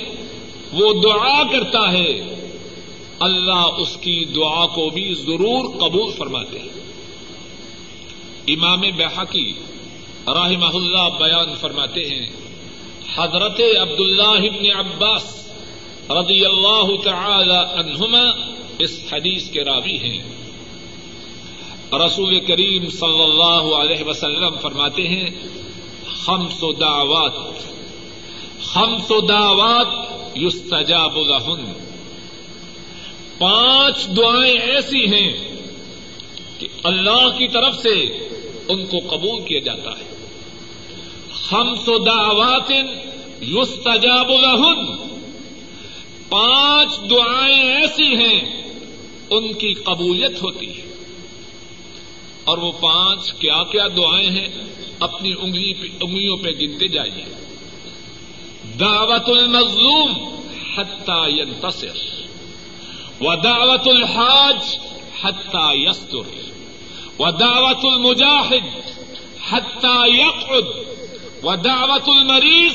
وہ 0.72 0.92
دعا 1.02 1.42
کرتا 1.42 1.92
ہے، 1.92 2.34
اللہ 3.20 3.66
اس 3.78 3.96
کی 4.00 4.24
دعا 4.24 4.66
کو 4.66 4.90
بھی 4.90 5.14
ضرور 5.14 5.64
قبول 5.78 6.12
فرماتے 6.12 6.58
ہیں۔ 6.58 6.77
امام 8.48 8.80
بحقی 8.80 9.52
رحمہ 10.28 10.74
اللہ 10.74 11.08
بیان 11.18 11.54
فرماتے 11.54 12.00
ہیں، 12.00 12.26
حضرت 13.16 13.60
عبد 13.80 14.00
اللہ 14.00 14.74
عباس 14.78 15.50
رضی 16.10 16.44
اللہ 16.44 17.02
تعالی 17.04 17.80
عنہما 17.80 18.52
اس 18.78 19.00
حدیث 19.12 19.50
کے 19.50 19.64
راوی 19.64 19.96
ہیں۔ 19.96 20.22
رسول 21.92 22.40
کریم 22.40 22.88
صلی 22.88 23.22
اللہ 23.22 23.74
علیہ 23.76 24.04
وسلم 24.04 24.56
فرماتے 24.56 25.08
ہیں، 25.08 25.30
خمس 26.24 26.62
و 26.62 26.72
دعوات، 26.72 27.32
خمس 28.62 29.10
و 29.10 29.20
دعوات 29.20 29.86
یستجاب 30.36 31.16
لہن۔ 31.16 31.72
پانچ 33.38 34.16
دعائیں 34.16 34.54
ایسی 34.54 35.04
ہیں 35.04 35.32
کہ 36.58 36.68
اللہ 36.84 37.28
کی 37.38 37.48
طرف 37.48 37.74
سے 37.74 38.27
ان 38.68 38.86
کو 38.86 38.98
قبول 38.98 39.44
کیا 39.44 39.58
جاتا 39.58 39.90
ہے۔ 39.90 40.04
ہم 41.52 41.74
سو 41.74 41.98
دعوات 41.98 42.72
یستجاب 43.42 44.30
لہن۔ 44.30 45.08
پانچ 46.28 47.10
دعائیں 47.10 47.62
ایسی 47.62 48.14
ہیں، 48.14 48.62
ان 49.30 49.52
کی 49.52 49.72
قبولیت 49.72 50.42
ہوتی 50.42 50.76
ہے۔ 50.76 50.94
اور 52.44 52.58
وہ 52.58 52.72
پانچ 52.72 53.32
کیا 53.32 53.62
کیا 53.72 53.86
دعائیں 53.96 54.30
ہیں، 54.30 54.48
اپنی 55.00 55.32
انگلی 55.40 55.72
انگلیوں 56.00 56.36
پہ 56.36 56.48
گنتے 56.48 56.88
جائیے۔ 56.88 57.24
دعوت 58.80 59.28
المظلوم 59.28 60.12
حتى 60.76 61.30
ينتصر 61.30 61.96
ودعوت 63.20 63.88
الحاج 63.88 64.78
حتى 65.22 65.88
يستر 65.88 66.47
و 67.18 67.30
دعوت 67.30 67.84
المجاہد 67.84 68.90
حتى 69.50 70.10
يقعد 70.18 70.64
و 71.42 71.56
دعوت 71.56 72.08
المریض 72.08 72.72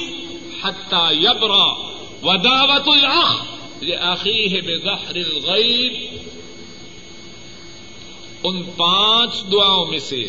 حتى 0.64 1.14
يبرى 1.16 1.94
و 2.24 2.38
دعوت 2.38 2.88
الاخ 2.88 3.46
لأخيه 3.82 4.60
بظهر 4.62 5.16
الغيب. 5.16 6.18
ان 8.44 8.64
پانچ 8.64 9.52
دعاؤں 9.52 9.86
میں 9.86 10.00
سے 10.00 10.24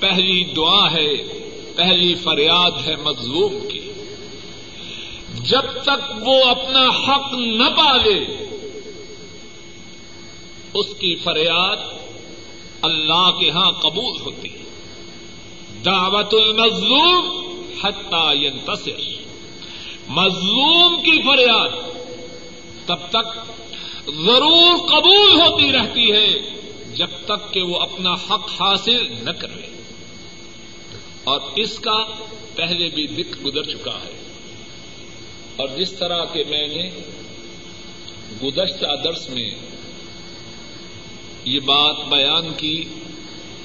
پہلی 0.00 0.44
دعا 0.44 0.92
ہے، 0.92 1.16
پہلی 1.76 2.14
فریاد 2.14 2.70
ہے 2.86 2.96
مظلوم 2.96 3.68
کی۔ 3.68 3.92
جب 5.44 5.82
تک 5.82 6.28
وہ 6.28 6.44
اپنا 6.44 6.88
حق 6.88 7.34
نہ 7.34 7.68
پالے، 7.76 8.46
اس 10.74 10.86
کی 10.98 11.14
فریاد 11.14 11.97
اللہ 12.82 13.30
کے 13.40 13.50
ہاں 13.50 13.70
قبول 13.70 14.20
ہوتی 14.20 14.48
ہے۔ 14.52 14.58
دعوت 15.84 16.34
المظلوم 16.34 17.48
حتى 17.84 18.44
ينتصر 18.44 19.00
مظلوم 20.08 20.96
کی 20.96 21.22
فریاد 21.22 21.68
تب 22.86 23.10
تک 23.10 23.52
ضرور 24.06 24.88
قبول 24.88 25.40
ہوتی 25.40 25.72
رہتی 25.72 26.12
ہے 26.12 26.38
جب 26.94 27.08
تک 27.24 27.52
کہ 27.52 27.62
وہ 27.62 27.80
اپنا 27.80 28.12
حق 28.12 28.62
حاصل 28.62 29.24
نہ 29.24 29.30
کرے۔ 29.30 29.82
اور 31.24 31.40
اس 31.56 31.78
کا 31.78 32.04
پہلے 32.54 32.88
بھی 32.88 33.06
دکھ 33.06 33.42
گزر 33.42 33.62
چکا 33.62 33.90
ہے۔ 33.90 34.22
اور 35.56 35.68
جس 35.68 35.92
طرح 35.92 36.24
کہ 36.24 36.44
میں 36.48 36.66
نے 36.66 36.90
گزشتہ 38.42 38.96
درس 39.04 39.30
میں 39.30 39.50
یہ 41.48 41.60
بات 41.60 41.96
بیان 42.08 42.54
کی 42.56 42.84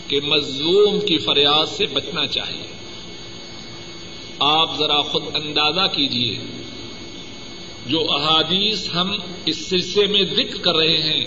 کہ 0.07 0.19
مظلوم 0.21 0.99
کی 0.99 1.17
فریاد 1.17 1.65
سے 1.65 1.85
بچنا 1.85 2.27
چاہیے۔ 2.27 2.67
آپ 4.39 4.77
ذرا 4.77 5.01
خود 5.01 5.23
اندازہ 5.35 5.95
کیجیے 5.95 6.39
جو 7.87 8.05
احادیث 8.09 8.93
ہم 8.93 9.17
اس 9.45 9.69
سلسلے 9.69 10.07
میں 10.07 10.23
ذکر 10.23 10.57
کر 10.61 10.75
رہے 10.75 10.97
ہیں، 10.97 11.25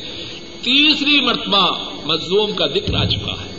تیسری 0.62 1.20
مرتبہ 1.20 1.90
مظلوم 2.04 2.52
کا 2.52 2.66
ذکر 2.66 2.94
آ 2.94 3.04
چکا 3.04 3.32
ہے۔ 3.32 3.50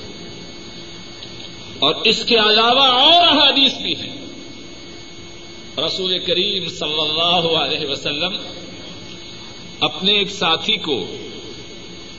اور 1.80 1.96
اس 2.04 2.26
کے 2.26 2.36
علاوہ 2.36 2.88
اور 2.88 3.28
احادیث 3.28 3.78
بھی 3.82 3.96
ہیں۔ 3.96 4.18
رسول 5.86 6.20
کریم 6.20 6.66
صلی 6.66 7.02
اللہ 7.02 7.58
علیہ 7.58 7.88
وسلم 7.88 8.38
اپنے 9.80 10.12
ایک 10.12 10.30
ساتھی 10.30 10.78
کو 10.78 11.08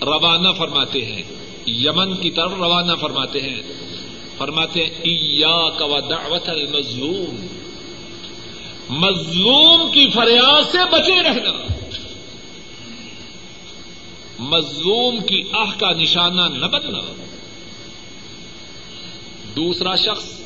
روانہ 0.03 0.49
فرماتے 0.59 1.05
ہیں۔ 1.05 1.23
یمن 1.67 2.17
کی 2.17 2.31
طرف 2.31 2.53
روانہ 2.53 2.95
فرماتے 3.01 3.41
ہیں۔ 3.41 3.63
فرماتے 4.37 4.81
ہیں 4.81 4.91
دعوت 6.11 6.49
المظلوم 6.49 7.47
مظلوم 8.91 9.91
کی 9.93 10.09
فریاد 10.11 10.63
سے 10.73 10.79
بچے 10.93 11.23
رہنا۔ 11.23 11.75
مظلوم 14.39 15.21
کی 15.21 15.43
آہ 15.53 15.79
کا 15.79 15.91
نشانہ 15.91 16.41
نہ 16.41 16.67
بننا۔ 16.67 17.25
دوسرا 19.57 19.95
شخص 19.95 20.41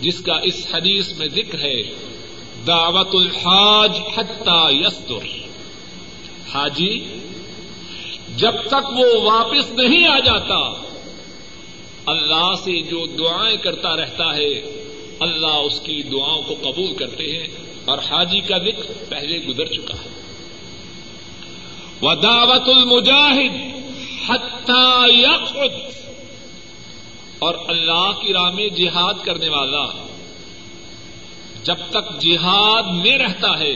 جس 0.00 0.20
کا 0.20 0.34
اس 0.34 0.66
حدیث 0.74 1.12
میں 1.12 1.28
ذکر 1.28 1.58
ہے، 1.58 1.82
دعوت 2.66 3.14
الحاج 3.14 4.00
حتى 4.16 4.76
یستر 4.76 5.26
حاجی 6.54 7.18
جب 8.38 8.54
تک 8.66 8.88
وہ 8.96 9.06
واپس 9.22 9.70
نہیں 9.70 10.06
آ 10.08 10.18
جاتا، 10.18 10.58
اللہ 12.06 12.50
سے 12.64 12.80
جو 12.82 13.06
دعائیں 13.06 13.56
کرتا 13.56 13.96
رہتا 13.96 14.36
ہے، 14.36 14.52
اللہ 15.20 15.56
اس 15.64 15.80
کی 15.80 16.02
دعاؤں 16.02 16.42
کو 16.42 16.54
قبول 16.54 16.94
کرتے 16.94 17.24
ہیں 17.24 17.46
اور 17.84 17.98
حاجی 17.98 18.40
کا 18.40 18.58
ذکر 18.58 18.92
پہلے 19.08 19.38
گزر 19.38 19.66
چکا 19.66 19.94
ہے۔ 19.94 20.10
وہ 22.00 22.14
دعوت 22.14 22.68
المجاہد 22.68 23.56
یخد 25.08 25.74
اور 27.38 27.54
اللہ 27.68 28.10
کی 28.22 28.32
راہ 28.32 28.50
میں 28.54 28.68
جہاد 28.68 29.24
کرنے 29.24 29.48
والا، 29.48 29.86
جب 31.64 31.80
تک 31.90 32.20
جہاد 32.20 32.92
میں 33.04 33.18
رہتا 33.18 33.58
ہے، 33.58 33.74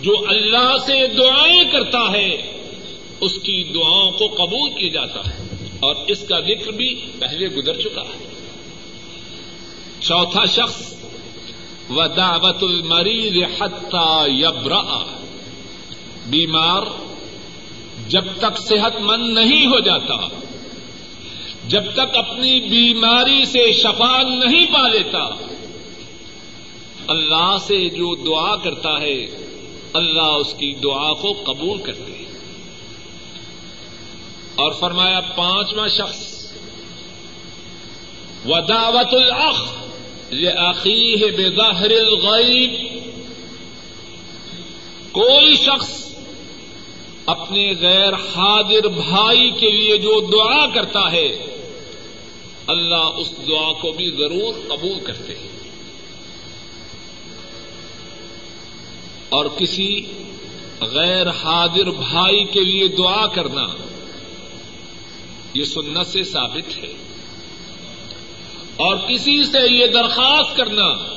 جو 0.00 0.14
اللہ 0.28 0.76
سے 0.86 1.06
دعائیں 1.08 1.64
کرتا 1.72 2.02
ہے 2.12 2.28
اس 3.24 3.34
کی 3.42 3.62
دعاؤں 3.74 4.10
کو 4.10 4.26
قبول 4.26 4.70
کیا 4.70 4.88
جاتا 4.88 5.20
ہے 5.20 5.42
اور 5.80 5.94
اس 6.08 6.24
کا 6.28 6.40
ذکر 6.40 6.70
بھی 6.70 6.94
پہلے 7.18 7.48
گزر 7.48 7.80
چکا 7.80 8.02
ہے۔ 8.02 8.24
چوتھا 10.00 10.44
شخص 10.44 10.94
و 11.90 12.06
دعوت 12.16 12.62
المریض 12.62 13.36
حتى 13.58 14.30
یبرا 14.30 15.04
بیمار 16.26 16.82
جب 18.08 18.24
تک 18.38 18.58
صحت 18.58 19.00
مند 19.00 19.38
نہیں 19.38 19.66
ہو 19.66 19.80
جاتا، 19.80 20.16
جب 21.68 21.84
تک 21.94 22.16
اپنی 22.16 22.60
بیماری 22.60 23.44
سے 23.44 23.72
شفا 23.72 24.22
نہیں 24.22 24.66
پا 24.72 24.88
لیتا، 24.88 25.24
اللہ 27.08 27.56
سے 27.66 27.88
جو 27.90 28.14
دعا 28.24 28.56
کرتا 28.56 29.00
ہے، 29.00 29.18
اللہ 29.94 30.30
اس 30.40 30.54
کی 30.58 30.72
دعا 30.82 31.12
کو 31.12 31.32
قبول 31.44 31.78
کرتے 31.78 32.13
اور 34.56 34.72
فرمایا 34.72 35.20
پانچواں 35.20 35.88
شخص۔ 35.88 36.34
و 38.44 38.60
دعوت 38.60 39.14
الخ 39.14 39.72
یہ 40.30 40.50
عقی 40.50 41.22
ہے 41.22 41.30
بے 41.30 41.50
ظاہر 41.56 41.90
الغیب 41.90 42.70
کوئی 45.12 45.54
شخص 45.54 46.04
اپنے 47.26 47.72
غیر 47.80 48.12
حاضر 48.12 48.88
بھائی 48.88 49.50
کے 49.50 49.70
لیے 49.70 49.96
جو 49.96 50.20
دعا 50.20 50.66
کرتا 50.66 51.12
ہے، 51.12 51.46
اللہ 52.66 53.10
اس 53.16 53.32
دعا 53.48 53.72
کو 53.72 53.92
بھی 53.92 54.10
ضرور 54.10 54.54
قبول 54.68 55.00
کرتے 55.04 55.34
ہیں۔ 55.34 55.48
اور 59.28 59.46
کسی 59.58 60.12
غیر 60.80 61.28
حاضر 61.28 61.90
بھائی 61.90 62.44
کے 62.44 62.60
لیے 62.60 62.88
دعا 62.88 63.26
کرنا 63.26 63.66
یہ 65.54 65.64
سنت 65.64 66.06
سے 66.06 66.22
ثابت 66.22 66.76
ہے۔ 66.76 66.92
اور 68.76 68.96
کسی 68.96 69.44
سے 69.44 69.72
یہ 69.72 69.86
درخواست 69.86 70.56
کرنا 70.56 71.14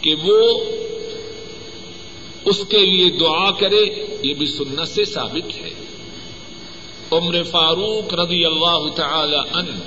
کہ 0.00 0.14
وہ 0.22 0.64
اس 2.44 2.64
کے 2.68 2.78
لیے 2.78 3.10
دعا 3.10 3.50
کرے، 3.50 4.06
یہ 4.22 4.34
بھی 4.34 4.46
سنت 4.46 4.88
سے 4.88 5.04
ثابت 5.04 5.56
ہے۔ 5.56 5.70
عمر 7.12 7.42
فاروق 7.42 8.14
رضی 8.14 8.44
اللہ 8.44 8.88
تعالی 8.96 9.36
ان 9.52 9.80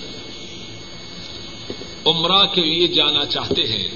عمرہ 2.06 2.46
کے 2.56 2.62
لیے 2.62 2.88
جانا 2.88 3.26
چاہتے 3.26 3.62
ہیں۔ 3.62 3.88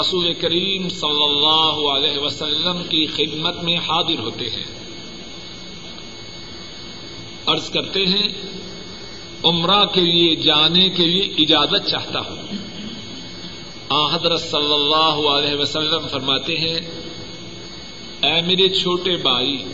رسول 0.00 0.32
کریم 0.32 0.88
صلی 0.88 1.24
اللہ 1.24 1.90
علیہ 1.90 2.18
وسلم 2.18 2.82
کی 2.88 3.06
خدمت 3.06 3.62
میں 3.62 3.76
حاضر 3.76 4.18
ہوتے 4.18 4.46
ہیں۔ 4.46 4.81
عرض 7.46 7.70
کرتے 7.70 8.06
ہیں، 8.06 8.28
عمرہ 9.44 9.84
کے 9.84 10.00
لیے، 10.00 10.36
جانے 10.36 10.88
کے 10.88 11.06
لیے 11.06 11.22
اجازت 11.22 11.88
چاہتا 11.88 12.20
ہوں۔ 12.20 12.42
آ، 13.88 14.14
حضرت 14.14 14.40
صلی 14.40 14.74
اللہ 14.74 15.28
علیہ 15.30 15.60
وسلم 15.60 16.08
فرماتے 16.10 16.56
ہیں، 16.56 16.76
اے 18.22 18.42
میرے 18.42 18.68
چھوٹے 18.68 19.16
بھائی، 19.16 19.64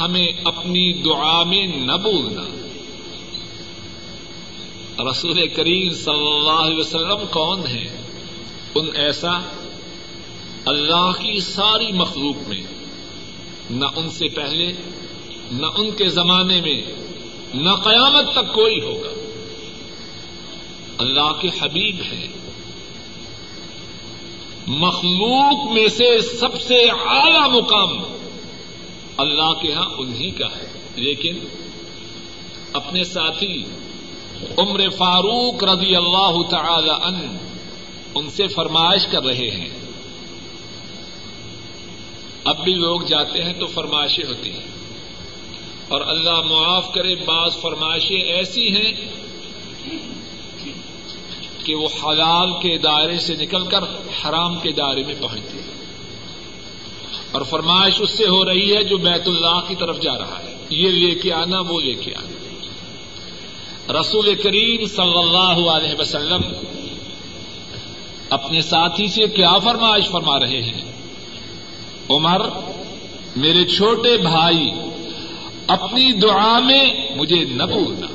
ہمیں 0.00 0.26
اپنی 0.44 0.92
دعا 0.92 1.44
میں 1.44 1.66
نہ 1.66 1.92
بولنا 1.92 2.44
رسول 5.10 5.48
کریم 5.48 5.90
صلی 5.90 6.32
اللہ 6.32 6.66
علیہ 6.66 6.76
وسلم 6.76 7.26
کون 7.30 7.66
ہے 7.66 8.02
ان 8.74 8.86
ایسا 8.94 9.38
اللہ 10.64 11.10
کی 11.18 11.40
ساری 11.40 11.92
مخلوق 11.92 12.48
میں، 12.48 12.62
نہ 13.70 13.84
ان 13.96 14.10
سے 14.10 14.28
پہلے 14.28 14.72
نہ 15.50 15.66
ان 15.66 15.90
کے 15.90 16.08
زمانے 16.08 16.60
میں، 16.60 16.82
نہ 17.54 17.70
قیامت 17.70 18.32
تک 18.32 18.54
کوئی 18.54 18.80
ہوگا۔ 18.80 19.08
اللہ 20.98 21.32
کے 21.40 21.48
حبیب 21.60 21.96
ہیں۔ 22.12 22.28
مخلوق 24.66 25.70
میں 25.70 25.88
سے 25.88 26.18
سب 26.18 26.60
سے 26.60 26.86
اعلی 27.08 27.60
مقام 27.60 28.02
اللہ 29.16 29.52
کے 29.62 29.68
یہاں 29.68 29.90
انہیں 29.98 30.38
کا 30.38 30.46
ہے۔ 30.46 30.80
لیکن 30.96 31.38
اپنے 32.72 33.02
ساتھی 33.02 33.64
عمر 34.58 34.88
فاروق 34.88 35.64
رضی 35.64 35.96
اللہ 35.96 36.42
تعالی 36.50 36.90
ان 36.90 37.36
ان 38.14 38.30
سے 38.30 38.46
فرمائش 38.46 39.06
کر 39.06 39.24
رہے 39.24 39.50
ہیں۔ 39.50 39.68
اب 42.44 42.64
بھی 42.64 42.72
لوگ 42.72 43.00
جاتے 43.00 43.44
ہیں 43.44 43.52
تو 43.52 43.66
فرمائشیں 43.66 44.24
ہوتی 44.28 44.50
ہیں۔ 44.50 44.80
اور 45.90 46.00
اللہ 46.00 46.40
معاف 46.40 46.92
کرے، 46.92 47.14
بعض 47.14 47.56
فرمائشیں 47.56 48.20
ایسی 48.20 48.76
ہیں 48.76 48.92
کہ 51.64 51.74
وہ 51.74 51.88
حلال 52.02 52.52
کے 52.52 52.78
دائرے 52.78 53.18
سے 53.18 53.34
نکل 53.34 53.64
کر 53.64 53.82
حرام 54.24 54.58
کے 54.58 54.72
دائرے 54.72 55.02
میں 55.04 55.14
پہنچتی 55.20 55.58
ہے 55.58 55.84
اور 57.32 57.42
فرمائش 57.42 58.00
اس 58.00 58.10
سے 58.10 58.24
ہو 58.24 58.44
رہی 58.44 58.76
ہے 58.76 58.82
جو 58.84 58.96
بیت 58.96 59.28
اللہ 59.28 59.60
کی 59.68 59.74
طرف 59.74 60.00
جا 60.00 60.18
رہا 60.18 60.38
ہے۔ 60.38 60.66
یہ 60.70 60.88
لے 60.88 61.14
کے 61.14 61.32
آنا، 61.32 61.60
وہ 61.60 61.80
لے 61.80 61.94
کے 61.94 62.14
آنا۔ 62.14 62.32
رسول 64.00 64.34
کریم 64.34 64.86
صلی 64.86 65.18
اللہ 65.18 65.70
علیہ 65.70 65.94
وسلم 65.98 66.40
اپنے 68.30 68.60
ساتھی 68.60 69.06
سے 69.06 69.26
کیا 69.26 69.56
فرمائش 69.56 70.08
فرما 70.10 70.40
رہے 70.40 70.62
ہیں؟ 70.62 70.92
عمر، 72.10 72.40
میرے 73.36 73.64
چھوٹے 73.64 74.16
بھائی 74.16 74.70
اپنی 75.70 76.12
دعا 76.12 76.58
میں 76.58 76.94
مجھے 77.16 77.44
نہ 77.44 77.62
بھولنا۔ 77.62 78.06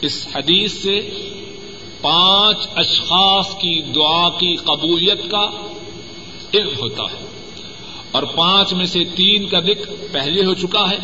اس 0.00 0.28
حدیث 0.34 0.72
سے 0.72 1.10
پانچ 2.00 2.68
اشخاص 2.74 3.58
کی 3.58 3.82
دعا 3.82 4.28
کی 4.28 4.54
قبولیت 4.54 5.30
کا 5.30 5.68
علم 6.54 6.68
ہوتا 6.68 7.02
ہے۔ 7.02 7.26
اور 8.12 8.22
پانچ 8.22 8.72
میں 8.72 8.84
سے 8.84 9.04
تین 9.04 9.48
کا 9.48 9.60
ذکر 9.60 9.94
پہلے 10.12 10.44
ہو 10.44 10.54
چکا 10.54 10.90
ہے۔ 10.90 10.98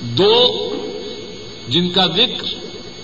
دو 0.00 0.44
جن 1.68 1.90
کا 1.90 2.06
ذکر 2.06 2.46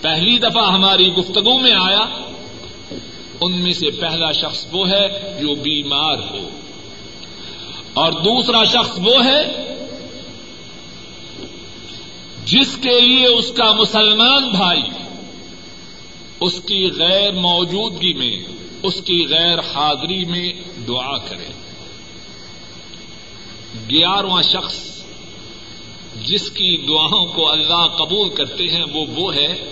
پہلی 0.00 0.38
دفعہ 0.38 0.72
ہماری 0.72 1.08
گفتگو 1.08 1.58
میں 1.58 1.72
آیا، 1.72 2.18
ان 3.40 3.60
میں 3.60 3.72
سے 3.72 3.90
پہلا 3.90 4.32
شخص 4.32 4.66
وہ 4.72 4.88
ہے 4.88 5.36
جو 5.40 5.54
بیمار 5.54 6.18
ہو۔ 6.30 6.59
اور 7.94 8.12
دوسرا 8.12 8.64
شخص 8.64 8.98
وہ 9.04 9.24
ہے 9.24 9.70
جس 12.44 12.76
کے 12.82 13.00
لیے 13.00 13.26
اس 13.26 13.52
کا 13.52 13.72
مسلمان 13.72 14.50
بھائی 14.50 14.82
اس 16.40 16.60
کی 16.66 16.90
غیر 16.98 17.32
موجودگی 17.32 18.12
میں، 18.12 18.42
اس 18.82 19.02
کی 19.04 19.26
غیر 19.28 19.58
حاضری 19.58 20.24
میں 20.24 20.52
دعا 20.88 21.18
کرے۔ 21.18 21.46
گیارہواں 23.90 24.42
شخص 24.42 25.02
جس 26.26 26.50
کی 26.50 26.76
دعاؤں 26.88 27.26
کو 27.26 27.50
اللہ 27.50 27.86
قبول 27.86 28.28
کرتے 28.28 28.64
ہیں، 28.64 28.84
وہ 28.92 29.04
وہ 29.16 29.34
ہے 29.34 29.70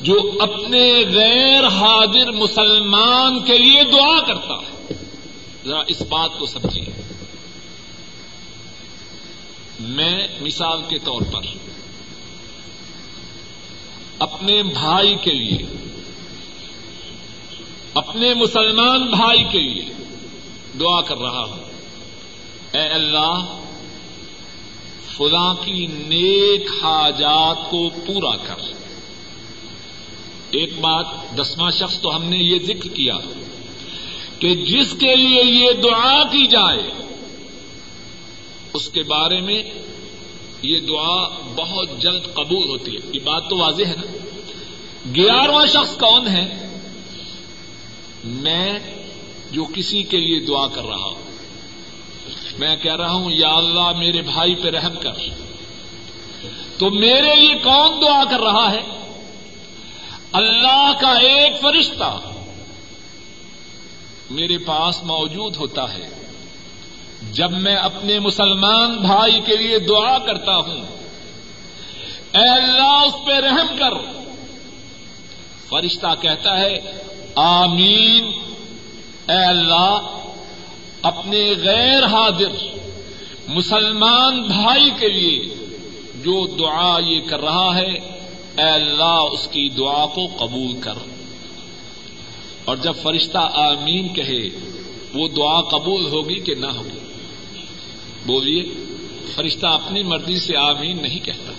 جو 0.00 0.32
اپنے 0.40 1.04
غیر 1.14 1.66
حاضر 1.66 2.30
مسلمان 2.30 3.40
کے 3.40 3.58
لیے 3.58 3.82
دعا 3.84 4.20
کرتا 4.20 4.54
ہے۔ 4.54 4.75
ذرا 5.66 5.82
اس 5.88 6.02
بات 6.02 6.30
کو 6.38 6.46
سمجھیے۔ 6.46 6.84
میں 9.80 10.28
مثال 10.40 10.82
کے 10.88 10.98
طور 10.98 11.22
پر 11.32 11.40
اپنے 14.18 14.62
بھائی 14.62 15.16
کے 15.16 15.32
لیے، 15.32 15.58
اپنے 17.94 18.34
مسلمان 18.34 19.06
بھائی 19.06 19.44
کے 19.44 19.60
لیے 19.60 19.84
دعا 20.80 21.00
کر 21.00 21.16
رہا 21.16 21.44
ہوں۔ 21.44 21.64
اے 22.72 22.88
اللہ، 22.88 23.60
فلاں 25.16 25.54
کی 25.54 25.86
نیک 25.86 26.68
حاجات 26.82 27.70
کو 27.70 27.88
پورا 27.88 28.36
کر۔ 28.36 28.72
ایک 30.50 30.78
بات 30.80 31.06
دسواں 31.38 31.70
شخص 31.70 32.00
تو 32.00 32.16
ہم 32.16 32.24
نے 32.24 32.36
یہ 32.36 32.58
ذکر 32.58 32.88
کیا۔ 32.88 33.14
کہ 34.38 34.54
جس 34.54 34.92
کے 34.92 35.16
لیے 35.16 35.44
یہ 35.44 35.72
دعا 35.72 36.22
کی 36.22 36.46
جائے، 36.46 36.82
اس 38.72 38.88
کے 38.88 39.02
بارے 39.02 39.40
میں 39.40 39.62
یہ 40.62 40.80
دعا 40.80 41.28
بہت 41.56 41.88
جلد 41.98 42.22
قبول 42.24 42.68
ہوتی 42.68 42.96
ہے۔ 42.96 43.10
یہ 43.12 43.20
بات 43.24 43.50
تو 43.50 43.56
واضح 43.56 43.82
ہے 43.82 43.94
نا؟ 43.96 44.16
گیارہواں 45.14 45.66
شخص 45.66 45.96
کون 45.96 46.28
ہے؟ 46.28 46.78
میں 48.24 48.78
جو 49.50 49.64
کسی 49.64 50.02
کے 50.02 50.16
لیے 50.16 50.40
دعا 50.40 50.66
کر 50.66 50.84
رہا 50.84 51.04
ہوں۔ 51.04 51.30
میں 52.58 52.76
کہہ 52.76 52.96
رہا 52.96 53.12
ہوں، 53.12 53.30
یا 53.30 53.48
اللہ 53.48 53.92
میرے 53.98 54.22
بھائی 54.22 54.54
پہ 54.54 54.68
رحم 54.68 54.94
کر۔ 55.00 55.12
تو 56.78 56.90
میرے 56.90 57.34
لیے 57.34 57.54
کون 57.54 58.02
دعا 58.02 58.24
کر 58.24 58.40
رہا 58.40 58.72
ہے؟ 58.72 58.82
اللہ 60.32 60.92
کا 61.00 61.12
ایک 61.12 61.60
فرشتہ۔ 61.60 62.25
میرے 64.30 64.58
پاس 64.58 65.02
موجود 65.02 65.56
ہوتا 65.56 65.94
ہے۔ 65.94 66.08
جب 67.32 67.50
میں 67.50 67.76
اپنے 67.76 68.18
مسلمان 68.18 68.96
بھائی 68.96 69.40
کے 69.40 69.56
لیے 69.56 69.78
دعا 69.78 70.18
کرتا 70.18 70.56
ہوں، 70.56 70.86
اے 72.34 72.48
اللہ 72.48 73.04
اس 73.04 73.26
پہ 73.26 73.32
رحم 73.32 73.76
کر۔ 73.78 73.90
فرشتہ 75.68 76.06
کہتا 76.20 76.60
ہے، 76.60 76.80
آمین۔ 77.34 78.24
اے 79.30 79.44
اللہ، 79.44 79.98
اپنے 81.02 81.52
غیر 81.62 82.04
حاضر 82.04 82.66
مسلمان 83.48 84.42
بھائی 84.42 84.90
کے 84.90 85.08
لیے 85.08 85.54
جو 86.14 86.46
دعا 86.46 86.98
یہ 86.98 87.20
کر 87.20 87.40
رہا 87.40 87.76
ہے، 87.76 87.92
اے 88.58 88.68
اللہ 88.68 89.24
اس 89.32 89.46
کی 89.46 89.68
دعا 89.68 90.06
کو 90.06 90.26
قبول 90.38 90.80
کر۔ 90.80 91.15
اور 92.66 92.76
جب 92.76 92.92
فرشتہ 93.02 93.38
آمین 93.38 94.08
کہے، 94.14 94.48
وہ 95.14 95.28
دعا 95.28 95.60
قبول 95.60 96.06
ہوگی 96.06 96.40
کہ 96.40 96.54
نہ 96.54 96.66
ہوگی؟ 96.66 96.98
بولیے، 98.26 98.62
فرشتہ 99.34 99.66
اپنی 99.66 100.02
مرضی 100.02 100.36
سے 100.36 100.56
آمین 100.56 101.02
نہیں 101.02 101.18
کہتا۔ 101.18 101.52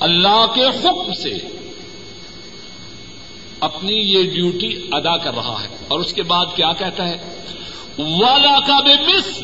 اللہ 0.00 0.46
کے 0.54 0.64
حکم 0.64 1.12
سے 1.12 1.32
اپنی 3.60 3.94
یہ 3.94 4.30
ڈیوٹی 4.30 4.88
ادا 4.92 5.16
کر 5.16 5.34
رہا 5.34 5.64
ہے۔ 5.64 5.76
اور 5.88 6.00
اس 6.00 6.12
کے 6.12 6.22
بعد 6.22 6.46
کیا 6.56 6.72
کہتا 6.72 7.08
ہے؟ 7.08 7.44
والا 7.98 8.60
کا 8.60 8.80
بے 8.80 8.94
مس۔ 8.94 9.42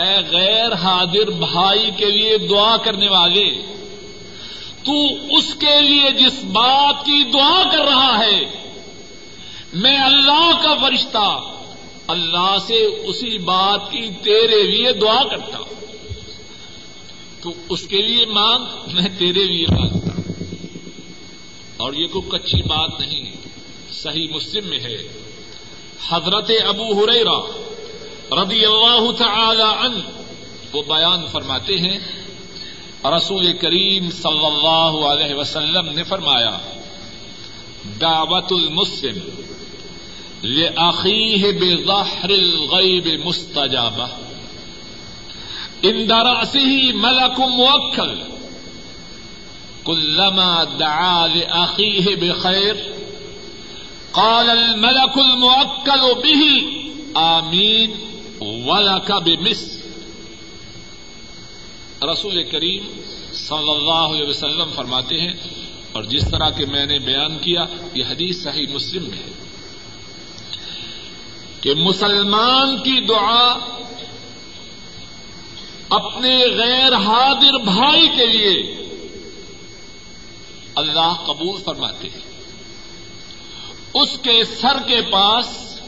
اے 0.00 0.16
غیر 0.30 0.72
حاضر 0.72 1.30
بھائی 1.30 1.90
کے 1.96 2.06
لیے 2.06 2.38
دعا 2.38 2.76
کرنے 2.76 3.08
والے 3.08 3.50
تو 4.84 4.92
اس 5.36 5.54
کے 5.54 5.80
لیے 5.80 6.10
جس 6.10 6.44
بات 6.44 7.04
کی 7.04 7.22
دعا 7.24 7.62
کر 7.72 7.84
رہا 7.84 8.18
ہے، 8.18 8.38
میں 9.72 9.96
اللہ 9.96 10.50
کا 10.62 10.74
فرشتہ، 10.74 11.28
اللہ 12.06 12.54
سے 12.66 12.84
اسی 12.84 13.38
بات 13.38 13.90
کی 13.90 14.08
تیرے 14.22 14.62
لیے 14.62 14.92
دعا 14.92 15.22
کرتا 15.24 15.58
تو 17.40 17.52
اس 17.68 17.86
کے 17.86 18.02
لیے 18.02 18.26
مانگ، 18.26 18.64
میں 18.92 19.08
تیرے 19.18 19.44
لیے 19.44 19.66
مانگتا 19.70 20.10
اور 21.76 21.92
یہ 21.92 22.06
کوئی 22.06 22.28
کچی 22.30 22.62
بات 22.62 23.00
نہیں 23.00 23.30
صحیح 23.92 24.28
مسلم 24.34 24.66
میں 24.66 24.78
ہے۔ 24.78 24.96
حضرت 26.08 26.50
ابو 26.66 26.92
ہریرا 26.98 27.38
رضی 28.42 28.64
اللہ 28.64 29.10
تعالی 29.18 29.70
عنہ 29.86 30.02
وہ 30.72 30.82
بیان 30.82 31.26
فرماتے 31.26 31.74
ہیں 31.74 31.98
رسول 33.04 33.52
کریم 33.52 34.10
صلی 34.10 34.46
اللہ 34.46 35.06
علیہ 35.06 35.34
وسلم 35.34 35.88
نے 35.88 36.04
فرمایا، 36.04 36.58
دعوت 38.00 38.52
المسلم 38.52 39.18
لأخيه 40.42 41.50
بظهر 41.60 42.30
الغيب 42.30 43.26
مستجابة 43.26 44.08
عند 45.84 46.12
رأسه 46.12 46.92
ملك 46.94 47.40
موكل 47.40 48.18
كلما 49.84 50.64
دعا 50.64 51.26
لأخيه 51.26 52.16
بخير 52.16 52.76
قال 54.12 54.50
الملك 54.50 55.18
الموكل 55.18 56.02
به 56.22 56.42
آمين 57.16 57.90
ولك 58.40 59.12
بمثل۔ 59.12 59.79
رسول 62.02 62.42
کریم 62.42 63.00
صلی 63.32 63.70
اللہ 63.70 64.16
علیہ 64.16 64.28
وسلم 64.28 64.70
فرماتے 64.74 65.20
ہیں، 65.20 65.34
اور 65.92 66.02
جس 66.02 66.30
طرح 66.30 66.50
کے 66.50 66.66
میں 66.66 66.86
نے 66.86 66.98
بیان 66.98 67.38
کیا، 67.38 67.64
یہ 67.94 68.04
حدیث 68.04 68.42
صحیح 68.42 68.66
مسلم 68.74 69.02
میں 69.02 69.18
ہے۔ 69.18 69.32
کہ 71.60 71.74
مسلمان 71.74 72.78
کی 72.78 73.06
دعا 73.06 73.58
اپنے 75.88 76.36
غیر 76.36 76.94
حاضر 76.94 77.58
بھائی 77.58 78.08
کے 78.08 78.26
لیے 78.26 78.76
اللہ 80.74 81.14
قبول 81.26 81.62
فرماتے 81.62 82.08
ہیں۔ 82.08 82.30
اس 83.94 84.18
کے 84.18 84.44
سر 84.44 84.76
کے 84.86 85.00
پاس 85.12 85.80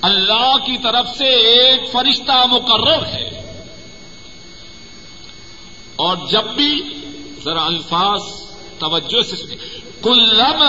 اللہ 0.00 0.56
کی 0.66 0.76
طرف 0.82 1.16
سے 1.18 1.28
ایک 1.28 1.92
فرشتہ 1.92 2.46
مقرر 2.50 3.06
ہے۔ 3.06 3.45
اور 5.96 6.16
جب 6.30 6.44
بھی 6.44 6.82
ذرا 7.44 7.64
الفاظ 7.64 8.22
توجہ 8.78 9.22
سے 9.22 9.36
سنیں۔ 9.36 9.56
کلم 10.02 10.64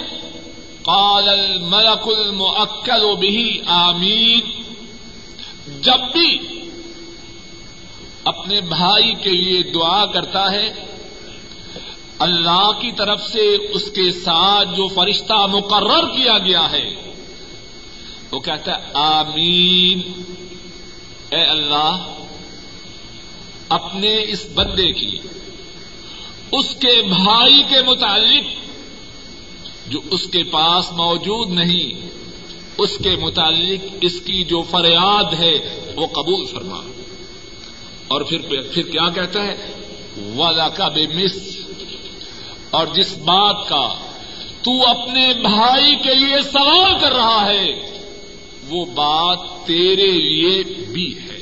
قال 0.83 1.29
الملك 1.29 2.07
المؤكد 2.07 3.19
به۔ 3.19 3.69
آمين 3.71 4.39
جب 5.81 5.99
بھی 6.13 6.37
اپنے 8.23 8.61
بھائی 8.61 9.13
کے 9.13 9.29
لیے 9.29 9.63
دعا 9.63 10.05
کرتا 10.05 10.51
ہے 10.51 10.88
اللہ 12.19 12.71
کی 12.81 12.91
طرف 12.91 13.27
سے 13.27 13.55
اس 13.73 13.85
کے 13.85 14.11
ساتھ 14.11 14.69
جو 14.69 14.87
فرشتہ 14.87 15.33
مقرر 15.33 16.07
کیا 16.07 16.37
گیا 16.37 16.71
ہے، 16.71 17.13
وہ 18.31 18.39
کہتا 18.39 18.77
ہے، 18.77 18.83
آمین۔ 18.93 20.23
اے 21.31 21.43
اللہ، 21.43 22.17
اپنے 23.69 24.23
اس 24.23 24.45
بندے 24.53 24.93
کی، 24.93 25.17
اس 26.51 26.75
کے 26.75 27.01
بھائی 27.07 27.63
کے 27.69 27.81
متعلق، 27.81 28.43
جو 29.87 29.99
اس 30.11 30.27
کے 30.27 30.43
پاس 30.43 30.91
موجود 30.91 31.49
نہیں، 31.49 32.09
اس 32.77 32.97
کے 33.03 33.15
متعلق 33.15 33.85
اس 34.01 34.21
کی 34.21 34.43
جو 34.43 34.61
فریاد 34.61 35.33
ہے، 35.39 35.53
وہ 35.95 36.07
قبول 36.07 36.45
فرما۔ 36.45 36.79
اور 38.07 38.21
پھر 38.21 38.41
پھر 38.41 38.83
کیا 38.83 39.09
کہتا 39.09 39.43
ہے؟ 39.43 39.55
والا 40.35 40.69
کا 40.69 40.87
بے 40.87 41.07
مس 41.07 41.58
اور 42.71 42.87
جس 42.87 43.17
بات 43.17 43.69
کا 43.69 43.87
تو 44.61 44.89
اپنے 44.89 45.33
بھائی 45.41 45.95
کے 45.95 46.13
لیے 46.15 46.41
سوال 46.51 46.99
کر 47.01 47.11
رہا 47.11 47.45
ہے، 47.49 47.67
وہ 48.67 48.85
بات 48.85 49.67
تیرے 49.67 50.11
لیے 50.11 50.63
بھی 50.85 51.19
ہے۔ 51.19 51.39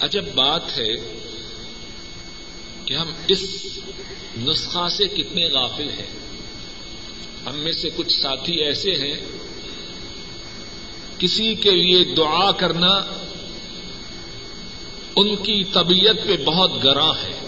عجب 0.00 0.24
بات 0.34 0.78
ہے 0.78 0.94
کہ 2.84 2.94
ہم 2.94 3.08
اس 3.28 3.78
نسخہ 4.38 4.88
سے 4.88 5.08
کتنے 5.08 5.46
غافل 5.46 5.88
ہیں۔ 5.88 6.20
ہم 7.46 7.56
میں 7.56 7.72
سے 7.72 7.88
کچھ 7.96 8.12
ساتھی 8.12 8.54
ایسے 8.54 8.90
ہیں، 8.90 9.20
کسی 11.18 11.54
کے 11.54 11.70
لیے 11.70 12.04
دعا 12.04 12.50
کرنا 12.52 13.00
ان 15.16 15.36
کی 15.36 15.64
طبیعت 15.64 16.16
پہ 16.26 16.44
بہت 16.44 16.84
گراں 16.84 17.12
ہے۔ 17.22 17.39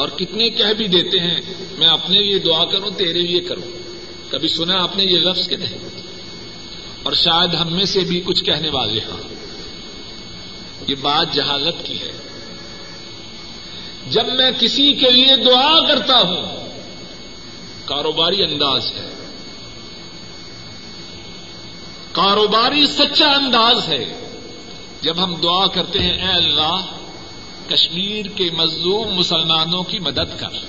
اور 0.00 0.08
کتنے 0.08 0.50
کہہ 0.50 0.72
بھی 0.72 0.88
دیتے 0.88 1.18
ہیں، 1.18 1.40
میں 1.78 1.88
اپنے 1.88 2.20
لیے 2.20 2.38
دعا 2.38 2.64
کروں، 2.64 2.90
تیرے 2.90 3.22
لیے 3.22 3.40
کروں۔ 3.40 3.62
کبھی 4.30 4.48
سنا 4.48 4.82
آپ 4.82 4.96
نے 4.96 5.04
یہ 5.04 5.18
لفظ 5.18 5.48
کے 5.48 5.56
نہیں 5.56 5.78
اور 7.02 7.12
شاید 7.12 7.54
ہم 7.54 7.72
میں 7.72 7.84
سے 7.84 8.00
بھی 8.00 8.20
کچھ 8.24 8.44
کہنے 8.44 8.68
والے 8.68 9.00
ہاں 9.00 9.34
یہ 10.88 10.94
بات 11.00 11.34
جہالت 11.34 11.86
کی 11.86 12.00
ہے۔ 12.00 12.12
جب 14.10 14.26
میں 14.34 14.50
کسی 14.60 14.92
کے 14.92 15.10
لیے 15.10 15.36
دعا 15.36 15.88
کرتا 15.88 16.20
ہوں، 16.20 16.68
کاروباری 17.84 18.42
انداز 18.42 18.86
ہے۔ 18.86 19.14
کاروباری 22.12 22.86
سچا 22.86 23.28
انداز 23.28 23.88
ہے۔ 23.88 24.36
جب 25.02 25.24
ہم 25.24 25.34
دعا 25.34 25.66
کرتے 25.66 25.98
ہیں، 25.98 26.12
اے 26.12 26.32
اللہ 26.32 26.99
کشمیر 27.70 28.26
کے 28.26 28.50
مظلوم 28.52 29.14
مسلمانوں 29.14 29.82
کی 29.82 29.98
مدد 29.98 30.40
کر۔ 30.40 30.66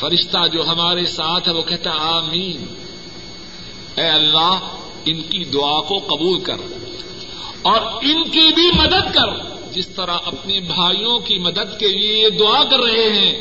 فرشتہ 0.00 0.48
جو 0.52 0.64
ہمارے 0.64 1.06
ساتھ 1.06 1.48
ہے، 1.48 1.52
وہ 1.52 1.62
کہتا 1.62 1.90
آمین۔ 1.98 2.74
اے 3.96 4.08
اللہ، 4.08 4.58
ان 5.04 5.22
کی 5.22 5.44
دعا 5.44 5.80
کو 5.80 5.98
قبول 5.98 6.40
کر۔ 6.40 6.56
اور 7.62 7.80
ان 7.80 8.24
کی 8.30 8.54
بھی 8.54 8.70
مدد 8.72 9.14
کر۔ 9.14 9.56
جس 9.72 9.88
طرح 9.88 10.18
اپنے 10.24 10.60
بھائیوں 10.60 11.18
کی 11.18 11.38
مدد 11.38 11.80
کے 11.80 11.88
لیے 11.88 12.24
یہ 12.24 12.28
دعا 12.28 12.64
کر 12.64 12.80
رہے 12.80 13.12
ہیں، 13.12 13.32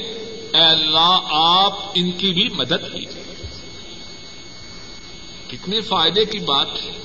اے 0.54 0.66
اللہ، 0.66 1.20
آپ 1.32 1.74
ان 1.96 2.12
کی 2.12 2.34
بھی 2.34 2.50
مدد 2.50 2.94
کیجیے۔ 2.94 3.46
کتنے 5.48 5.82
فائدے 5.82 6.26
کی 6.26 6.40
بات 6.40 6.68
ہے۔ 6.84 7.05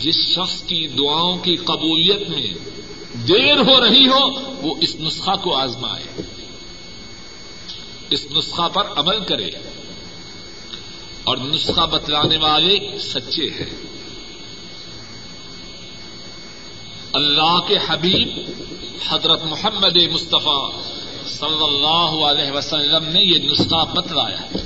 جس 0.00 0.16
شخص 0.16 0.62
کی 0.62 0.88
دعاؤں 0.88 1.38
کی 1.38 1.56
قبولیت 1.56 2.28
میں 2.28 2.46
دیر 3.28 3.56
ہو 3.56 3.80
رہی 3.80 4.06
ہو، 4.06 4.52
وہ 4.62 4.74
اس 4.80 4.96
نسخہ 5.00 5.36
کو 5.42 5.56
آزمائے۔ 5.56 6.22
اس 8.10 8.26
نسخہ 8.36 8.68
پر 8.68 8.82
عمل 8.96 9.20
کرے۔ 9.20 9.50
اور 11.24 11.36
نسخہ 11.36 11.86
بتلانے 11.86 12.36
والے 12.36 12.98
سچے 12.98 13.42
ہیں۔ 13.42 13.70
اللہ 17.12 17.58
کے 17.68 17.76
حبیب 17.88 18.28
حضرت 19.08 19.44
محمد 19.44 19.96
مصطفیٰ 20.12 20.70
صلی 21.26 21.64
اللہ 21.64 22.24
علیہ 22.26 22.52
وسلم 22.52 23.04
نے 23.04 23.20
یہ 23.20 23.50
نسخہ 23.50 23.94
بتلایا۔ 23.94 24.58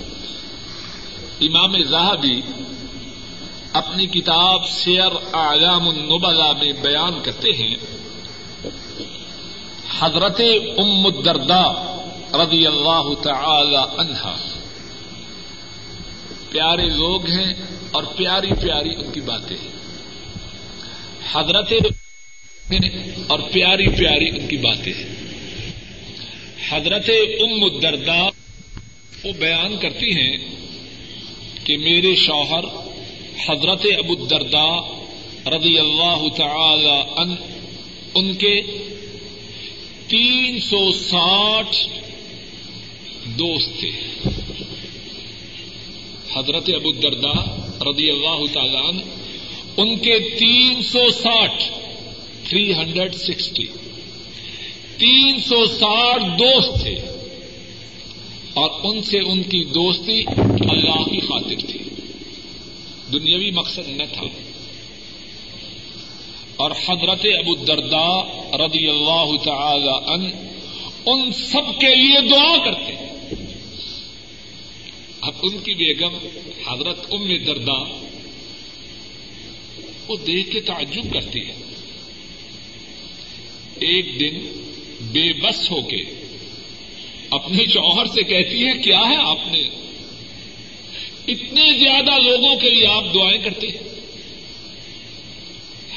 امام 1.40 1.82
زاہبی 1.82 2.63
اپنی 3.74 4.06
کتاب 4.06 4.68
سیر 4.68 5.12
اعلام 5.32 5.88
النبلا 5.88 6.52
میں 6.52 6.72
بیان 6.72 7.22
کرتے 7.22 7.50
ہیں۔ 7.50 7.74
حضرت 9.98 10.40
ام 10.78 11.06
الدردا 11.06 11.72
رضی 12.34 12.66
اللہ 12.66 13.14
تعالی 13.22 13.76
عنہا۔ 13.76 14.36
پیارے 16.50 16.88
لوگ 16.88 17.26
ہیں 17.26 17.54
اور 17.90 18.04
پیاری 18.16 18.52
پیاری 18.52 18.94
ان 18.94 19.12
کی 19.12 19.20
باتیں 19.20 19.56
ہیں۔ 19.56 19.70
حضرت 21.32 21.72
اور 23.26 23.38
پیاری 23.52 23.88
پیاری 23.88 24.28
ان 24.28 24.46
کی 24.48 24.56
باتیں 24.56 24.92
ہیں۔ 24.92 25.14
حضرت 26.68 27.10
ام 27.40 27.64
الدردا 27.64 28.22
وہ 29.24 29.32
بیان 29.38 29.76
کرتی 29.76 30.20
ہیں 30.20 30.38
کہ 31.64 31.78
میرے 31.78 32.14
شوہر 32.14 32.83
حضرت 33.38 33.86
ابو 33.98 34.12
الدردا 34.20 34.80
رضی 35.46 35.78
اللہ 35.78 36.28
تعالی 36.36 37.12
ان 37.16 37.34
ان 38.14 38.34
کے 38.34 38.60
تین 40.08 40.60
سو 40.60 40.92
ساٹھ 40.92 41.76
دوست 43.26 43.80
تھے۔ 43.80 43.90
حضرت 46.36 46.70
ابو 46.74 46.88
الدردا 46.88 47.56
رضی 47.90 48.10
اللہ 48.10 48.46
تعالی 48.52 48.76
عنہ 48.76 49.00
ان 49.76 49.96
کے 49.96 50.18
تین 50.38 50.82
سو 50.82 51.10
ساٹھ 51.10 51.64
تھری 52.44 52.74
ہنڈریڈ 52.74 53.14
سکسٹی۔ 53.14 53.64
تین 54.98 55.40
سو 55.40 55.66
ساٹھ 55.66 56.24
دوست 56.24 56.82
تھے۔ 56.82 56.94
اور 58.54 58.70
ان 58.82 59.02
سے 59.02 59.18
ان 59.18 59.42
کی 59.42 59.64
دوستی 59.64 60.24
اللہ 60.70 61.04
کی 61.04 61.20
خاطر 61.20 61.66
تھی۔ 61.66 61.73
دنیاوی 63.18 63.50
مقصد 63.50 63.88
نہ 63.88 64.02
تھا۔ 64.12 64.26
اور 66.56 66.70
حضرت 66.70 67.26
ابو 67.38 67.54
دردا 67.54 68.22
رضی 68.66 68.88
اللہ 68.88 69.36
تعالی 69.44 70.12
ان 70.12 70.48
ان 71.06 71.32
سب 71.32 71.80
کے 71.80 71.94
لیے 71.94 72.28
دعا 72.28 72.64
کرتے۔ 72.64 72.92
اب 75.20 75.32
ان 75.42 75.58
کی 75.58 75.74
بیگم 75.74 76.14
حضرت 76.66 77.06
ام 77.12 77.36
دردا 77.36 78.08
وہ 80.08 80.16
دیکھ 80.16 80.50
کے 80.50 80.60
تعجب 80.60 81.12
کرتی 81.12 81.40
ہے۔ 81.40 81.54
ایک 83.74 84.20
دن 84.20 84.62
بے 85.00 85.32
بس 85.32 85.70
ہو 85.70 85.82
کے 85.82 86.04
اپنے 87.30 87.64
شوہر 87.64 88.06
سے 88.06 88.22
کہتی 88.22 88.66
ہے، 88.66 88.72
کیا 88.72 89.00
ہے 89.00 89.16
آپ 89.16 89.38
نے 89.46 89.83
اتنے 91.28 91.78
زیادہ 91.78 92.22
لوگوں 92.22 92.56
کے 92.56 92.70
لیے 92.70 92.86
آپ 92.86 93.04
دعائیں 93.14 93.38
کرتے 93.38 93.66
ہیں۔ 93.66 93.78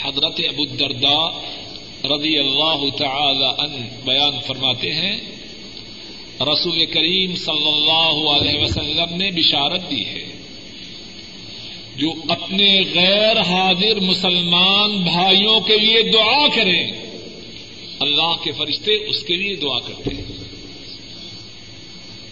حضرت 0.01 0.41
ابو 0.49 0.63
الدردا 0.63 1.29
رضی 2.15 2.37
اللہ 2.37 2.97
تعالی 2.97 3.45
ان 3.45 3.87
بیان 4.05 4.41
فرماتے 4.47 4.93
ہیں، 4.95 5.17
رسول 6.41 6.85
کریم 6.85 7.35
صلی 7.35 7.67
اللہ 7.67 8.29
علیہ 8.29 8.59
وسلم 8.59 9.15
نے 9.15 9.31
بشارت 9.31 9.91
دی 9.91 10.05
ہے، 10.05 10.25
جو 11.95 12.13
اپنے 12.29 12.81
غیر 12.93 13.41
حاضر 13.41 13.99
مسلمان 13.99 15.03
بھائیوں 15.03 15.59
کے 15.59 15.77
لیے 15.77 16.01
دعا 16.11 16.47
کریں، 16.55 16.91
اللہ 17.99 18.43
کے 18.43 18.51
فرشتے 18.51 18.91
اس 18.91 19.23
کے 19.23 19.35
لیے 19.35 19.55
دعا 19.55 19.79
کرتے 19.79 20.15
ہیں۔ 20.15 20.23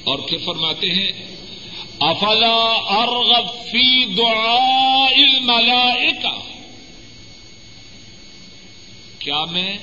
اور 0.04 0.20
پھر 0.20 0.38
فرماتے 0.46 0.88
ہیں 0.90 1.35
افلا 2.00 2.74
ارغب 3.02 3.48
فی 3.48 4.06
دعاء 4.06 5.12
الملائکہ؟ 5.12 6.40
کیا 9.20 9.46
میں 9.46 9.78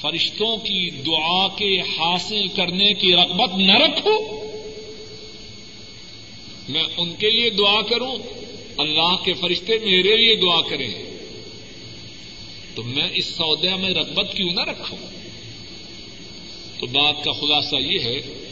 فرشتوں 0.00 0.56
کی 0.56 0.90
دعا 0.90 1.48
کے 1.48 1.80
حاصل 1.80 2.48
کرنے 2.48 2.94
کی 2.94 3.14
رغبت 3.14 3.54
نہ 3.54 3.72
رکھوں؟ 3.72 4.18
میں 6.68 6.82
ان 6.96 7.14
کے 7.14 7.30
لیے 7.30 7.50
دعا 7.50 7.82
کروں، 7.82 8.16
اللہ 8.78 9.16
کے 9.24 9.32
فرشتے 9.32 9.78
میرے 9.78 10.16
لیے 10.16 10.36
دعا 10.36 10.60
کریں۔ 10.60 11.18
تو 12.74 12.82
میں 12.82 13.08
اس 13.14 13.26
سودا 13.26 13.76
میں 13.76 13.90
رغبت 13.90 14.34
کیوں 14.36 14.50
نہ 14.50 14.60
رکھوں؟ 14.60 14.98
تو 16.80 16.86
بات 16.86 17.24
کا 17.24 17.32
خلاصہ 17.32 17.76
یہ 17.76 17.98
ہے 17.98 18.45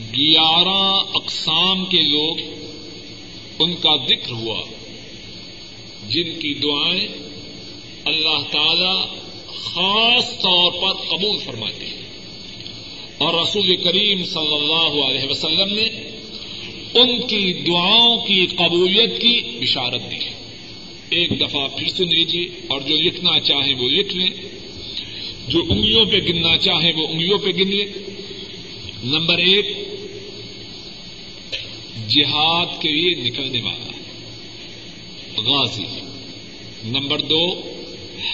گیارہ 0.00 1.02
اقسام 1.14 1.84
کے 1.84 2.02
لوگ 2.02 2.36
ان 3.58 3.74
کا 3.74 3.96
ذکر 4.08 4.32
ہوا، 4.32 4.62
جن 6.08 6.38
کی 6.40 6.54
دعائیں 6.54 7.06
اللہ 8.04 8.52
تعالی 8.52 9.18
خاص 9.46 10.38
طور 10.38 10.72
پر 10.72 10.92
قبول 11.08 11.38
فرماتے 11.38 11.86
ہیں۔ 11.86 12.04
اور 13.18 13.42
رسول 13.42 13.76
کریم 13.76 14.24
صلی 14.24 14.54
اللہ 14.54 15.04
علیہ 15.04 15.30
وسلم 15.30 15.74
نے 15.74 15.84
ان 16.94 17.26
کی 17.26 17.52
دعاؤں 17.52 18.16
کی 18.16 18.46
قبولیت 18.46 19.20
کی 19.20 19.58
بشارت 19.60 20.10
دی۔ 20.10 20.16
ہے 20.16 20.34
ایک 21.10 21.40
دفعہ 21.40 21.68
پھر 21.68 21.88
سن 21.88 22.08
لیجیے 22.08 22.48
اور 22.68 22.80
جو 22.80 22.96
لکھنا 22.96 23.40
چاہیں 23.40 23.74
وہ 23.74 23.88
لکھ 23.88 24.16
لیں۔ 24.16 24.30
جو 25.48 25.62
انگلیوں 25.70 26.04
پہ 26.04 26.16
گننا 26.16 26.56
چاہیں 26.56 26.92
وہ 26.96 27.06
انگلیوں 27.08 27.38
پہ 27.38 27.50
گن 27.50 27.68
لیں۔ 27.68 27.86
نمبر 29.04 29.38
ایک 29.38 29.83
جہاد 32.08 32.82
کے 32.82 32.88
لیے 32.88 33.14
نکلنے 33.14 33.60
والا 33.62 33.90
غازی، 35.36 35.84
نمبر 36.84 37.20
دو، 37.20 37.60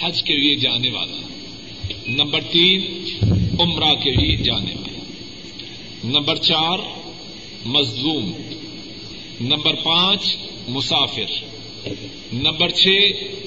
حج 0.01 0.23
کے 0.23 0.33
لیے 0.33 0.55
جانے 0.55 0.89
والا، 0.89 1.27
نمبر 2.07 2.41
تین، 2.41 2.81
عمرہ 3.59 3.95
کے 3.95 4.11
لیے 4.11 4.35
جانے 4.35 4.73
والا، 4.75 4.99
نمبر 6.03 6.35
چار، 6.35 6.77
مظلوم، 7.65 8.31
نمبر 9.41 9.75
پانچ، 9.75 10.35
مسافر، 10.67 11.31
نمبر 12.33 12.69
چھ، 12.69 12.87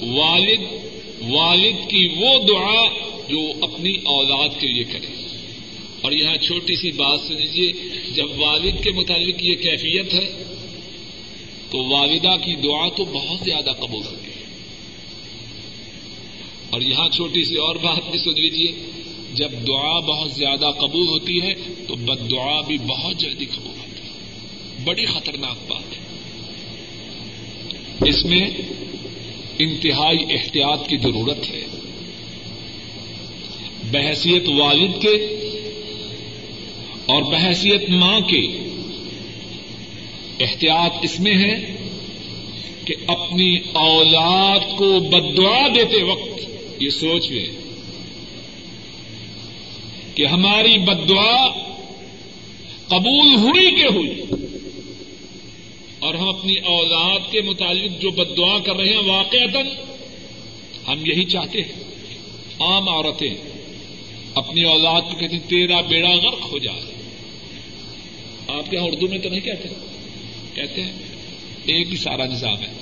والد 0.01 0.85
والد 1.31 1.89
کی 1.89 2.07
وہ 2.17 2.39
دعا 2.39 2.85
جو 3.29 3.39
اپنی 3.61 3.91
اولاد 3.91 4.49
کے 4.59 4.67
لیے 4.67 4.83
کرے۔ 4.83 5.24
اور 6.05 6.13
یہاں 6.13 6.37
چھوٹی 6.37 6.75
سی 6.75 6.91
بات 6.91 7.19
سنیجیے 7.19 7.73
جب 8.15 8.25
والد 8.39 8.83
کے 8.83 8.91
متعلق 8.91 9.43
یہ 9.43 9.55
کیفیت 9.55 10.13
ہے، 10.13 10.43
تو 11.71 11.77
والدہ 11.89 12.45
کی 12.45 12.55
دعا 12.55 12.89
تو 12.89 13.05
بہت 13.05 13.39
زیادہ 13.39 13.69
قبول 13.69 14.05
ہوتی 14.05 14.25
ہے۔ 14.25 14.45
اور 16.69 16.81
یہاں 16.81 17.09
چھوٹی 17.09 17.43
سی 17.43 17.55
اور 17.55 17.75
بات 17.75 18.11
بھی 18.11 18.19
سن 18.19 18.41
لیجیے 18.41 18.71
جب 19.33 19.51
دعا 19.67 19.99
بہت 19.99 20.31
زیادہ 20.31 20.71
قبول 20.71 21.07
ہوتی 21.07 21.41
ہے، 21.41 21.53
تو 21.87 21.95
بد 21.95 22.31
دعا 22.31 22.61
بھی 22.61 22.77
بہت 22.77 23.17
جلدی 23.17 23.45
قبول 23.45 23.77
ہوتی 23.79 24.07
ہے۔ 24.07 24.19
بڑی 24.83 25.05
خطرناک 25.05 25.71
بات 25.71 25.97
ہے۔ 25.97 26.05
اس 28.09 28.25
میں 28.25 28.47
انتہائی 29.59 30.17
احتیاط 30.29 30.89
کی 30.89 30.97
ضرورت 30.97 31.49
ہے۔ 31.49 31.65
بحثیت 33.91 34.49
والد 34.49 35.01
کے 35.01 35.41
اور 37.05 37.21
بحثیت 37.21 37.89
ماں 37.89 38.19
کے 38.19 38.47
احتیاط 40.39 40.91
اس 41.01 41.19
میں 41.19 41.35
ہے 41.35 41.75
کہ 42.85 42.95
اپنی 43.07 43.57
اولاد 43.73 44.59
کو 44.77 44.99
بدعا 44.99 45.67
دیتے 45.67 46.03
وقت 46.03 46.39
یہ 46.79 46.89
سوچ 46.89 47.31
لیں 47.31 47.45
کہ 50.15 50.25
ہماری 50.25 50.77
بد 50.77 51.09
دعا 51.09 51.47
قبول 52.87 53.35
ہوئی 53.35 53.75
کہ 53.75 53.85
ہوئی 53.93 54.21
اور 55.99 56.13
ہم 56.13 56.29
اپنی 56.29 56.55
اولاد 56.57 57.19
کے 57.31 57.41
متعلق 57.41 58.01
جو 58.01 58.09
بد 58.09 58.37
دعا 58.37 58.59
کر 58.59 58.75
رہے 58.75 58.89
ہیں 58.89 59.03
واقع 59.05 59.37
ہم 60.87 61.05
یہی 61.05 61.23
چاہتے 61.23 61.61
ہیں، 61.61 61.83
عام 62.59 62.89
عورتیں 62.89 63.35
اپنی 64.35 64.63
اولاد 64.63 65.01
کو 65.01 65.17
کہتی 65.19 65.39
تیرا 65.39 65.81
بیڑا 65.81 66.15
غرق 66.15 66.51
ہو 66.51 66.57
جائے 66.57 66.94
آپ 68.55 68.71
کے 68.71 68.77
یہاں 68.77 68.87
اردو 68.87 69.07
میں 69.07 69.17
تو 69.17 69.29
نہیں 69.29 69.39
کہتے؟ 69.39 69.69
کہتے 70.53 70.81
ہیں، 70.81 70.91
ایک 71.65 71.91
ہی 71.91 71.97
سارا 71.97 72.25
نظام 72.25 72.55
ہے۔ 72.55 72.73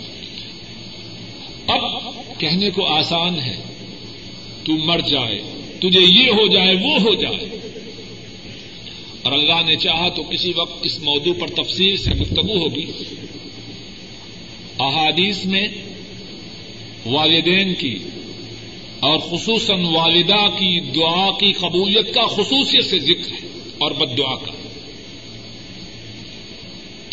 اب 1.68 1.82
کہنے 2.40 2.70
کو 2.70 2.86
آسان 2.86 3.40
ہے، 3.40 3.56
تو 4.66 4.74
مر 4.86 5.00
جائے، 5.00 5.42
تجھے 5.80 6.02
یہ 6.02 6.30
ہو 6.30 6.48
جائے، 6.48 6.76
وہ 6.76 7.02
ہو 7.02 7.14
جائے۔ 7.14 7.72
اور 9.24 9.32
اللہ 9.32 9.66
نے 9.68 9.76
چاہا 9.76 10.10
تو 10.10 10.24
کسی 10.24 10.54
وقت 10.56 10.86
اس 10.86 11.00
موضوع 11.00 11.34
پر 11.40 11.48
تفصیل 11.48 11.98
سے 11.98 12.12
گفتگو 12.12 12.58
ہوگی۔ 12.58 12.86
احادیث 14.80 15.46
میں 15.46 15.68
والدین 17.06 17.74
کی 17.74 17.96
اور 19.00 19.18
خصوصاً 19.18 19.86
والدہ 19.86 20.48
کی 20.48 20.80
دعا 20.80 21.32
کی 21.32 21.52
قبولیت 21.52 22.14
کا 22.14 22.26
خصوصیت 22.28 22.86
سے 22.86 23.00
ذکر 23.00 23.32
ہے 23.32 23.48
اور 23.78 23.92
بد 23.92 24.18
دعا 24.18 24.36
کا۔ 24.36 24.63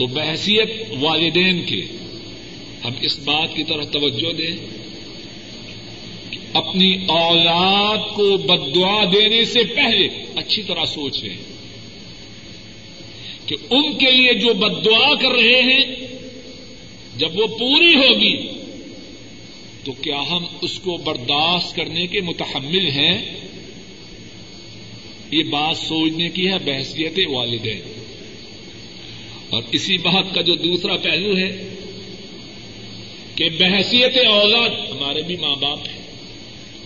تو 0.01 0.07
بحثیت 0.07 0.71
والدین 1.01 1.63
کے۔ 1.63 1.83
ہم 2.85 2.93
اس 3.01 3.19
بات 3.19 3.49
کی 3.55 3.65
طرف 3.65 3.91
توجہ 3.91 4.33
دیں 4.33 4.57
کہ 6.31 6.39
اپنی 6.53 6.95
اولاد 7.09 7.99
کو 8.15 8.37
بد 8.37 8.75
دعا 8.75 9.05
دینے 9.05 9.45
سے 9.45 9.65
پہلے 9.65 10.09
اچھی 10.37 10.63
طرح 10.63 10.85
سوچ 10.85 11.25
لیں 11.25 11.37
کہ 13.47 13.57
ان 13.71 13.99
کے 13.99 14.11
لیے 14.11 14.35
جو 14.35 14.55
بد 14.55 14.85
دعا 14.85 15.15
کر 15.15 15.31
رہے 15.31 15.63
ہیں، 15.63 15.85
جب 17.17 17.39
وہ 17.39 17.47
پوری 17.47 17.95
ہوگی، 17.95 18.49
تو 19.85 19.93
کیا 19.93 20.23
ہم 20.31 20.45
اس 20.63 20.81
کو 20.81 20.97
برداشت 20.97 21.77
کرنے 21.77 22.07
کے 22.07 22.21
متحمل 22.21 22.91
ہیں؟ 22.91 23.35
یہ 25.31 25.43
بات 25.43 25.77
سوچنے 25.77 26.29
کی 26.29 26.49
ہے 26.49 26.59
بحثیت 26.65 27.19
والدین۔ 27.31 27.90
اور 29.51 29.63
اسی 29.73 29.97
بات 29.99 30.35
کا 30.35 30.41
جو 30.41 30.55
دوسرا 30.55 30.97
پہلو 30.97 31.37
ہے 31.37 31.69
کہ 33.35 33.49
بحثیت 33.59 34.17
اولاد 34.27 34.71
ہمارے 34.71 35.23
بھی 35.23 35.37
ماں 35.37 35.55
باپ 35.55 35.79
ہیں 35.79 36.01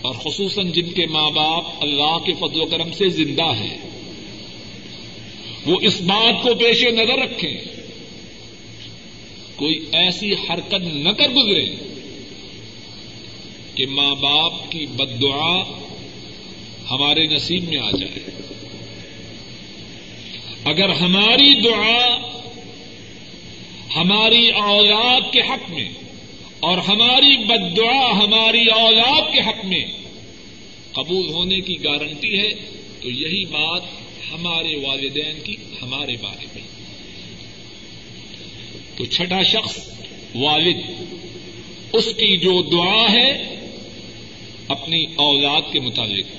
اور 0.01 0.15
خصوصاً 0.15 0.71
جن 0.71 0.89
کے 0.89 1.05
ماں 1.05 1.29
باپ 1.31 1.63
اللہ 1.81 2.17
کے 2.25 2.33
فضل 2.33 2.61
و 2.61 2.65
کرم 2.65 2.91
سے 2.91 3.09
زندہ 3.09 3.45
ہیں، 3.45 3.77
وہ 5.65 5.77
اس 5.81 6.01
بات 6.01 6.43
کو 6.43 6.55
پیش 6.55 6.83
نظر 6.83 7.17
رکھیں، 7.17 7.57
کوئی 9.55 9.85
ایسی 9.91 10.33
حرکت 10.33 10.73
نہ 10.73 11.09
کر 11.09 11.29
گزرے 11.29 11.65
کہ 13.75 13.85
ماں 13.85 14.15
باپ 14.15 14.71
کی 14.71 14.85
بد 14.85 15.21
دعا 15.21 15.61
ہمارے 16.91 17.27
نصیب 17.27 17.69
میں 17.69 17.77
آ 17.77 17.91
جائے۔ 17.91 18.19
اگر 20.65 20.89
ہماری 20.89 21.61
دعا 21.61 22.31
ہماری 23.95 24.49
اولاد 24.49 25.21
کے 25.31 25.41
حق 25.41 25.69
میں 25.69 25.89
اور 26.59 26.77
ہماری 26.77 27.37
بد 27.37 27.77
دعا 27.77 28.17
ہماری 28.17 28.65
اولاد 28.67 29.33
کے 29.33 29.39
حق 29.39 29.65
میں 29.65 29.85
قبول 30.91 31.29
ہونے 31.29 31.59
کی 31.59 31.83
گارنٹی 31.83 32.39
ہے، 32.39 32.49
تو 33.01 33.09
یہی 33.09 33.45
بات 33.45 33.81
ہمارے 34.31 34.75
والدین 34.75 35.39
کی، 35.43 35.55
ہمارے 35.81 36.15
بارے 36.21 36.45
میں۔ 36.55 36.61
تو 38.97 39.05
چھٹا 39.05 39.43
شخص، 39.43 39.89
والد، 40.35 40.77
اس 41.93 42.05
کی 42.05 42.37
جو 42.37 42.61
دعا 42.61 43.11
ہے، 43.11 43.55
اپنی 44.67 45.05
اولاد 45.15 45.61
کے 45.71 45.79
مطابق 45.79 46.35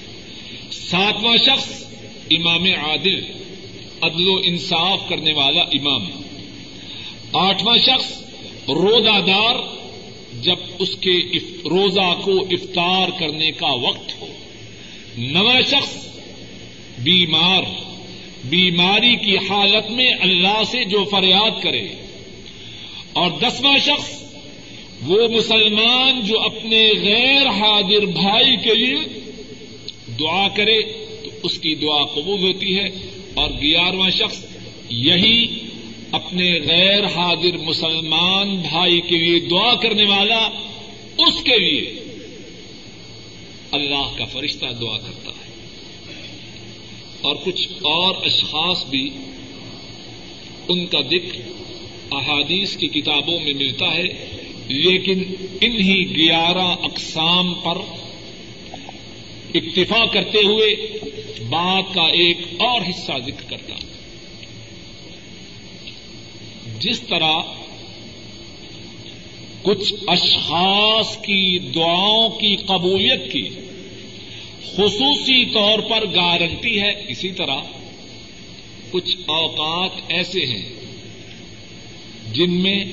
ساتواں 0.72 1.36
شخص، 1.36 1.84
امام 2.30 2.64
عادل، 2.64 3.24
عدل 4.01 4.28
و 4.28 4.40
انصاف 4.44 5.09
کرنے 5.09 5.32
والا 5.32 5.62
امام۔ 5.62 6.25
آٹھواں 7.32 7.78
شخص 7.78 8.22
روزہ 8.68 9.20
دار 9.26 9.54
جب 10.42 10.56
اس 10.78 10.96
کے 10.96 11.18
روزہ 11.70 12.20
کو 12.24 12.40
افطار 12.40 13.08
کرنے 13.18 13.50
کا 13.50 13.66
وقت 13.66 14.20
ہو۔ 14.20 14.26
نواں 15.18 15.60
شخص 15.60 16.06
بیمار، 16.98 17.62
بیماری 18.44 19.16
کی 19.16 19.36
حالت 19.36 19.90
میں 19.90 20.10
اللہ 20.20 20.62
سے 20.66 20.84
جو 20.84 21.04
فریاد 21.04 21.62
کرے۔ 21.62 21.88
اور 23.12 23.30
دسواں 23.30 23.78
شخص 23.78 24.22
وہ 25.06 25.28
مسلمان 25.28 26.20
جو 26.20 26.40
اپنے 26.40 26.90
غیر 27.02 27.46
حاضر 27.46 28.06
بھائی 28.06 28.56
کے 28.56 28.74
لیے 28.74 29.20
دعا 30.18 30.48
کرے، 30.48 30.82
تو 31.24 31.30
اس 31.42 31.58
کی 31.58 31.74
دعا 31.74 32.04
قبول 32.04 32.40
ہوتی 32.40 32.76
ہے۔ 32.76 32.88
اور 33.34 33.50
گیارہواں 33.50 34.10
شخص 34.10 34.44
یہی 34.90 35.65
اپنے 36.12 36.61
غیر 36.61 37.04
حاضر 37.04 37.57
مسلمان 37.57 38.57
بھائی 38.57 39.00
کے 39.00 39.16
لیے 39.18 39.40
دعا 39.40 39.74
کرنے 39.74 40.04
والا، 40.09 40.48
اس 41.18 41.42
کے 41.44 41.59
لیے 41.59 42.00
اللہ 43.70 44.18
کا 44.18 44.24
فرشتہ 44.24 44.66
دعا 44.80 44.98
کرتا 44.98 45.30
ہے۔ 45.30 45.46
اور 47.20 47.36
کچھ 47.44 47.68
اور 47.72 48.14
اشخاص 48.24 48.84
بھی 48.84 49.11
ان 50.68 50.86
کا 50.86 51.00
ذکر 51.00 51.40
احادیث 52.12 52.76
کی 52.76 52.88
کتابوں 52.88 53.40
میں 53.40 53.54
ملتا 53.54 53.94
ہے، 53.94 54.36
لیکن 54.68 55.22
انہی 55.61 56.16
گیارہ 56.16 56.76
اقسام 56.82 57.54
پر 57.54 57.78
اکتفا 59.54 60.07
کرتے 60.07 60.38
ہوئے 60.38 60.98
بات 61.48 61.94
کا 61.94 62.02
ایک 62.02 62.38
اور 62.59 62.80
حصہ 62.80 63.12
ذکر 63.26 63.50
کرتا 63.50 63.74
ہے 63.74 63.86
جس 66.87 67.01
طرح 67.01 67.43
کچھ 69.62 69.95
اشخاص 70.07 71.16
کی 71.16 71.59
دعاؤں 71.59 72.28
کی 72.28 72.57
قبولیت 72.57 73.32
کی، 73.32 73.49
خصوصی 74.62 75.45
طور 75.45 75.78
پر 75.78 76.05
گارنٹی 76.14 76.80
ہے، 76.80 77.05
اسی 77.09 77.32
طرح 77.32 77.57
کچھ 78.91 79.16
اوقات 79.26 79.91
ایسے 80.09 80.45
ہیں 80.45 80.68
جن 82.32 82.53
میں 82.53 82.84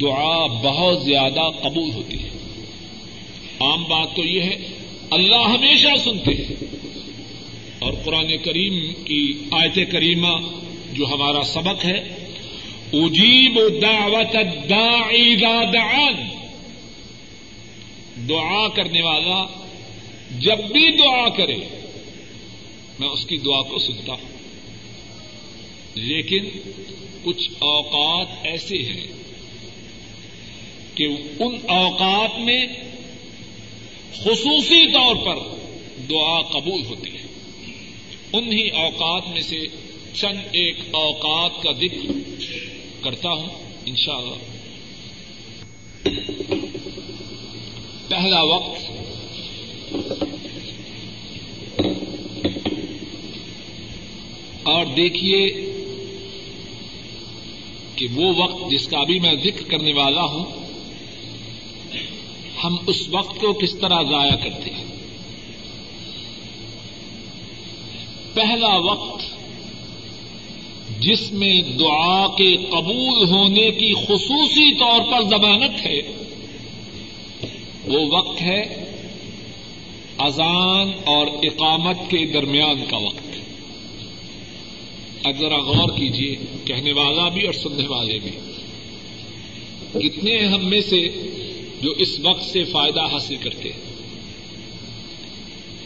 دعا 0.00 0.46
بہت 0.46 1.02
زیادہ 1.02 1.50
قبول 1.62 1.90
ہوتی 1.94 2.22
ہے۔ 2.22 2.28
عام 3.60 3.82
بات 3.82 4.16
تو 4.16 4.24
یہ 4.24 4.42
ہے، 4.42 4.56
اللہ 5.10 5.48
ہمیشہ 5.48 5.88
سنتے 6.04 6.34
ہیں۔ 6.34 6.64
اور 7.78 7.92
قرآن 7.92 8.36
کریم 8.44 9.04
کی 9.04 9.32
آیت 9.50 9.92
کریمہ 9.92 10.38
جو 10.92 11.06
ہمارا 11.06 11.42
سبق 11.42 11.84
ہے 11.84 12.23
اجیب 12.94 13.82
دعوت 13.82 14.36
الداعی 14.36 15.36
دعان. 15.72 16.14
دعا 18.28 18.68
کرنے 18.68 19.02
والا 19.02 19.46
جب 20.38 20.58
بھی 20.58 20.96
دعا 20.96 21.28
کرے، 21.28 21.56
میں 22.98 23.08
اس 23.08 23.26
کی 23.26 23.36
دعا 23.36 23.62
کو 23.62 23.78
سنتا 23.78 24.12
ہوں۔ 24.12 24.28
لیکن 25.94 26.48
کچھ 27.22 27.50
اوقات 27.58 28.26
ایسے 28.42 28.78
ہیں 28.78 29.06
کہ 30.94 31.04
ان 31.38 31.58
اوقات 31.68 32.40
میں 32.40 32.66
خصوصی 34.12 34.92
طور 34.92 35.16
پر 35.16 35.36
دعا 36.10 36.42
قبول 36.42 36.86
ہوتی 36.86 37.10
ہے۔ 37.10 37.26
انہی 38.32 38.68
اوقات 38.68 39.28
میں 39.32 39.40
سے 39.40 39.60
چند 40.14 40.38
ایک 40.52 40.76
اوقات 40.90 41.62
کا 41.62 41.72
ذکر۔ 41.72 42.12
کرتا 43.04 43.30
ہوں 43.30 43.46
ان 43.86 43.96
شاء 43.96 44.12
اللہ 44.12 44.34
پہلا 48.08 48.42
وقت۔ 48.42 48.80
اور 54.62 54.86
دیکھیے 54.86 55.48
کہ 57.96 58.06
وہ 58.14 58.34
وقت 58.36 58.70
جس 58.70 58.88
کا 58.88 58.98
ابھی 58.98 59.18
میں 59.20 59.34
ذکر 59.44 59.70
کرنے 59.70 59.92
والا 59.92 60.22
ہوں، 60.22 60.44
ہم 62.64 62.76
اس 62.86 63.08
وقت 63.08 63.40
کو 63.40 63.52
کس 63.52 63.72
طرح 63.72 64.02
ضائع 64.02 64.36
کرتے 64.36 64.70
ہیں؟ 64.70 64.84
پہلا 68.34 68.76
وقت 68.76 69.33
جس 71.00 71.32
میں 71.32 71.60
دعا 71.62 72.26
کے 72.26 72.56
قبول 72.56 73.28
ہونے 73.28 73.70
کی 73.70 73.92
خصوصی 73.94 74.74
طور 74.74 75.00
پر 75.00 75.22
ضمانت 75.22 75.86
ہے۔ 75.86 76.00
وہ 77.84 78.06
وقت 78.10 78.42
ہے 78.42 78.62
اذان 80.18 80.90
اور 81.04 81.26
اقامت 81.26 81.96
کے 82.08 82.26
درمیان 82.26 82.84
کا 82.88 82.96
وقت۔ 82.96 83.38
اب 85.24 85.38
ذرا 85.38 85.58
غور 85.58 85.88
کیجیے 85.88 86.36
کہنے 86.64 86.92
والا 86.92 87.28
بھی 87.28 87.42
اور 87.42 87.52
سننے 87.52 87.88
والے 87.88 88.18
بھی۔ 88.18 88.30
کتنے 90.08 90.38
ہیں 90.38 90.48
ہم 90.48 90.68
میں 90.68 90.80
سے 90.80 91.08
جو 91.82 91.90
اس 91.90 92.20
وقت 92.20 92.44
سے 92.44 92.64
فائدہ 92.64 93.00
حاصل 93.00 93.36
کرتے 93.36 93.68
ہیں۔ 93.68 93.94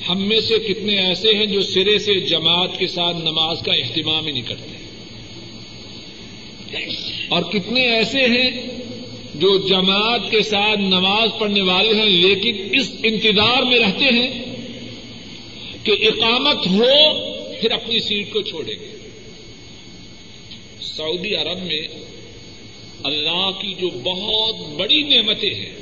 ہم 0.08 0.22
میں 0.22 0.40
سے 0.40 0.58
کتنے 0.58 0.96
ایسے 0.96 1.28
ہیں 1.28 1.46
جو 1.46 1.62
سرے 1.62 1.98
سے 1.98 2.20
جماعت 2.20 2.78
کے 2.78 2.86
ساتھ 2.86 3.16
نماز 3.16 3.58
کا 3.60 3.72
اہتمام 3.72 4.26
ہی 4.26 4.32
نہیں 4.32 4.42
کرتے۔ 4.42 4.77
اور 7.28 7.42
کتنے 7.42 7.86
ایسے 7.86 8.20
ہیں 8.20 8.50
جو 9.34 9.68
جماعت 9.68 10.30
کے 10.30 10.42
ساتھ 10.42 10.80
نماز 10.80 11.28
پڑھنے 11.38 11.60
والے 11.60 11.94
ہیں، 11.94 12.08
لیکن 12.08 12.56
اس 12.72 12.92
انتظار 13.02 13.62
میں 13.62 13.78
رہتے 13.78 14.04
ہیں 14.04 14.28
کہ 15.84 15.90
اقامت 15.90 16.66
ہو، 16.66 17.18
پھر 17.60 17.70
اپنی 17.70 17.98
سیٹ 17.98 18.32
کو 18.32 18.42
چھوڑیں 18.42 18.80
گے۔ 18.80 18.98
سعودی 20.80 21.34
عرب 21.34 21.62
میں 21.62 21.88
اللہ 23.04 23.50
کی 23.60 23.74
جو 23.80 23.88
بہت 24.02 24.78
بڑی 24.78 25.02
نعمتیں 25.02 25.54
ہیں، 25.54 25.74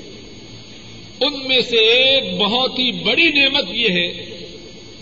ان 1.21 1.49
میں 1.49 1.61
سے 1.61 1.77
ایک 1.77 2.41
بہت 2.41 2.79
ہی 2.79 2.93
بڑی 2.93 3.31
نعمت 3.31 3.65
یہ 3.73 3.89
ہے 3.89 4.25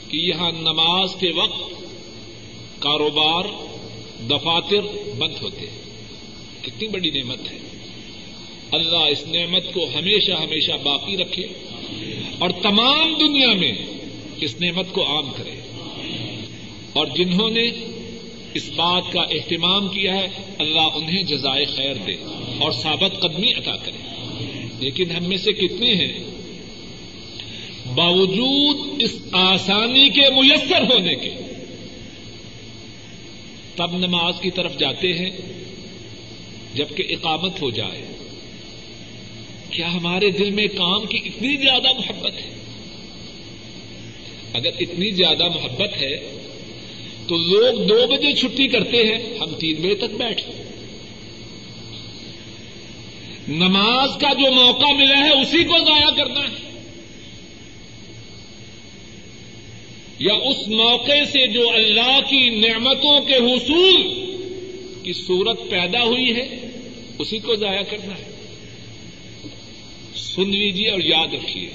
کہ 0.08 0.16
یہاں 0.16 0.52
نماز 0.52 1.14
کے 1.20 1.30
وقت 1.36 1.82
کاروبار 2.78 3.44
دفاتر 4.20 4.80
بند 5.18 5.34
ہوتے 5.42 5.66
ہیں۔ 5.66 5.78
کتنی 6.62 6.88
بڑی 6.88 7.10
نعمت 7.10 7.52
ہے۔ 7.52 7.58
اللہ 8.70 8.96
اس 8.96 9.26
نعمت 9.26 9.72
کو 9.74 9.84
ہمیشہ 9.84 10.32
ہمیشہ 10.32 10.72
باقی 10.82 11.16
رکھے 11.16 11.46
اور 12.38 12.50
تمام 12.62 13.14
دنیا 13.20 13.52
میں 13.52 13.72
اس 14.40 14.60
نعمت 14.60 14.92
کو 14.92 15.16
عام 15.16 15.30
کرے۔ 15.36 15.50
اور 16.92 17.06
جنہوں 17.06 17.50
نے 17.50 17.70
اس 18.54 18.70
بات 18.76 19.12
کا 19.12 19.20
اہتمام 19.20 19.88
کیا 19.88 20.16
ہے، 20.16 20.28
اللہ 20.58 20.80
انہیں 20.80 21.22
جزائے 21.22 21.64
خیر 21.64 21.94
دے 21.94 22.14
اور 22.60 22.72
ثابت 22.72 23.20
قدمی 23.20 23.52
عطا 23.52 23.76
کرے۔ 23.76 24.14
لیکن 24.78 25.10
ہم 25.10 25.24
میں 25.24 25.36
سے 25.36 25.52
کتنے 25.52 25.94
ہیں؟ 25.94 26.24
باوجود 27.94 29.02
اس 29.02 29.20
آسانی 29.32 30.08
کے 30.08 30.30
میسر 30.30 30.82
ہونے 30.82 31.14
کے۔ 31.14 31.30
تب 33.76 33.96
نماز 33.96 34.34
کی 34.40 34.50
طرف 34.50 34.78
جاتے 34.78 35.12
ہیں 35.12 35.30
جبکہ 36.74 37.04
اقامت 37.10 37.62
ہو 37.62 37.70
جائے۔ 37.70 38.04
کیا 39.70 39.92
ہمارے 39.92 40.30
دل 40.30 40.50
میں 40.50 40.66
کام 40.66 41.06
کی 41.06 41.18
اتنی 41.24 41.56
زیادہ 41.56 41.92
محبت 41.92 42.32
ہے؟ 42.34 42.54
اگر 44.54 44.70
اتنی 44.80 45.10
زیادہ 45.10 45.48
محبت 45.48 46.02
ہے، 46.02 46.16
تو 47.28 47.36
لوگ 47.36 47.86
دو 47.86 48.06
بجے 48.06 48.32
چھٹی 48.32 48.68
کرتے 48.68 48.96
ہیں، 48.96 49.38
ہم 49.38 49.54
تین 49.54 49.74
بجے 49.74 49.94
تک 49.94 50.14
بیٹھے 50.18 50.64
نماز 53.48 54.10
کا 54.20 54.32
جو 54.32 54.52
موقع 54.52 54.92
ملا 54.92 55.24
ہے، 55.24 55.40
اسی 55.42 55.64
کو 55.64 55.78
ضائع 55.78 56.10
کرنا 56.10 56.40
ہے۔ 56.40 56.63
یا 60.24 60.34
اس 60.34 60.68
موقع 60.68 61.24
سے 61.32 61.46
جو 61.46 61.70
اللہ 61.70 62.18
کی 62.30 62.48
نعمتوں 62.48 63.20
کے 63.20 63.34
حصول 63.34 64.02
کی 65.02 65.12
صورت 65.12 65.70
پیدا 65.70 66.02
ہوئی 66.02 66.36
ہے، 66.36 66.60
اسی 67.18 67.38
کو 67.38 67.56
ضائع 67.56 67.82
کرنا 67.82 68.14
ہے۔ 68.14 68.32
سن 70.14 70.50
لیجیے 70.50 70.90
اور 70.90 71.00
یاد 71.00 71.34
رکھیے۔ 71.34 71.70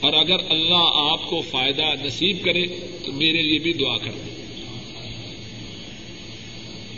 اور 0.00 0.12
اگر 0.12 0.36
اللہ 0.50 1.12
آپ 1.12 1.26
کو 1.26 1.40
فائدہ 1.40 1.82
نصیب 2.04 2.36
کرے، 2.44 2.66
تو 3.04 3.12
میرے 3.12 3.42
لیے 3.42 3.58
بھی 3.58 3.72
دعا 3.72 3.96
کر 3.96 4.10
دیں۔ 4.10 4.36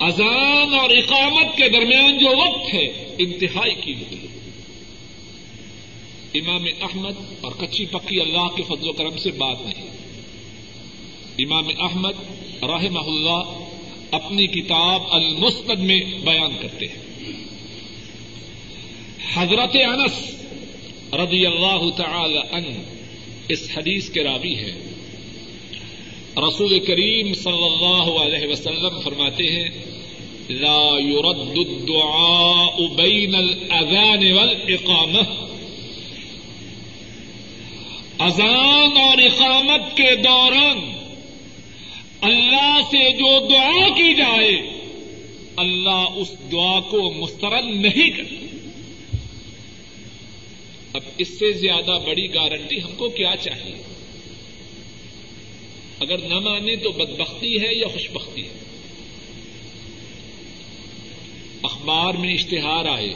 اذان 0.00 0.74
اور 0.74 0.90
اقامت 0.90 1.56
کے 1.56 1.68
درمیان 1.68 2.18
جو 2.18 2.48
وقت 2.48 2.74
ہے، 2.74 3.14
انتہائی 3.18 3.74
قیمتی 3.74 4.16
امام 6.34 6.64
احمد 6.80 7.14
اور 7.40 7.52
کچی 7.58 7.86
پکی 7.86 8.20
اللہ 8.20 8.48
کے 8.56 8.62
فضل 8.62 8.88
و 8.88 8.92
کرم 8.92 9.16
سے 9.16 9.30
بات 9.30 9.56
نہیں۔ 9.66 9.88
امام 11.38 11.68
احمد 11.78 12.12
رحمہ 12.62 12.98
اللہ 12.98 13.66
اپنی 14.10 14.46
کتاب 14.46 15.02
المسند 15.10 15.78
میں 15.78 16.00
بیان 16.24 16.50
کرتے 16.60 16.86
ہیں۔ 16.86 17.10
حضرت 19.34 19.76
انس 19.76 20.44
رضی 21.14 21.46
اللہ 21.46 21.90
تعالی 21.96 22.38
عنہ 22.52 22.78
اس 23.48 23.68
حدیث 23.76 24.10
کے 24.10 24.24
رابی 24.24 24.56
ہے 24.56 24.72
رسول 26.36 26.78
کریم 26.78 27.34
صلی 27.34 27.64
اللہ 27.64 28.10
علیہ 28.20 28.48
وسلم 28.48 29.00
فرماتے 29.00 29.44
ہیں، 29.44 29.68
لا 30.48 30.98
يرد 30.98 31.58
الدعاء 31.66 32.76
بین 32.96 33.34
الاذان 33.34 34.32
والاقامہ 34.32 35.49
اذان 38.20 39.00
اور 39.00 39.18
اقامت 39.18 39.96
کے 39.96 40.16
دوران 40.16 40.78
اللہ 42.20 42.80
سے 42.90 43.12
جو 43.12 43.48
دعا 43.50 43.88
کی 43.88 44.14
جائے، 44.14 44.80
اللہ 45.56 46.04
اس 46.16 46.32
دعا 46.52 46.80
کو 46.80 47.12
مسترد 47.12 47.66
نہیں 47.66 48.10
کرتا۔ 48.10 48.46
اب 50.92 51.00
اس 51.18 51.28
سے 51.28 51.52
زیادہ 51.52 51.98
بڑی 52.06 52.34
گارنٹی 52.34 52.82
ہم 52.82 52.94
کو 52.96 53.08
کیا 53.08 53.36
چاہیے؟ 53.40 53.82
اگر 56.00 56.18
نہ 56.18 56.38
مانے 56.38 56.76
تو 56.76 56.90
بدبختی 56.90 57.56
ہے 57.60 57.74
یا 57.74 57.86
خوشبختی 57.86 58.42
ہے؟ 58.42 58.58
اخبار 61.62 62.14
میں 62.14 62.34
اشتہار 62.34 62.84
آئے، 62.84 63.14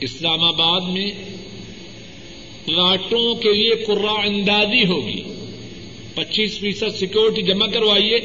اسلام 0.00 0.44
آباد 0.44 0.80
میں 0.80 1.37
پلاٹوں 2.68 3.34
کے 3.34 3.52
لیے 3.52 3.70
قرا 3.70 4.12
اندازی 4.12 4.84
ہوگی۔ 4.84 5.22
پچیس 6.14 6.58
فیصد 6.58 6.96
سیکورٹی 6.96 7.42
جمع 7.42 7.66
کروائیے 7.66 8.16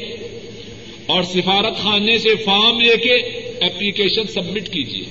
اور 1.06 1.22
سفارت 1.22 1.76
خانے 1.76 2.18
سے 2.18 2.34
فارم 2.34 2.80
لے 2.80 2.96
کے 2.96 3.14
ایپلیکیشن 3.60 4.26
سبمٹ 4.26 4.68
کیجیے۔ 4.68 5.04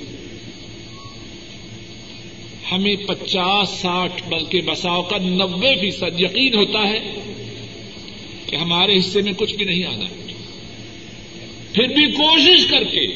ہمیں 2.72 2.96
پچاس 2.96 3.70
ساٹھ 3.70 4.30
بلکہ 4.30 4.62
بساؤ 4.62 5.02
کا 5.02 5.18
نبے 5.18 5.76
فیصد 5.82 6.22
یقین 6.22 6.54
ہوتا 6.56 6.90
ہے 6.90 7.00
کہ 8.46 8.56
ہمارے 8.56 8.98
حصے 8.98 9.22
میں 9.22 9.34
کچھ 9.38 9.56
بھی 9.56 9.66
نہیں 9.66 9.84
آنا۔ 9.84 10.06
پھر 11.74 11.88
بھی 11.88 12.12
کوشش 12.12 12.66
کر 12.68 12.84
کے 12.84 13.08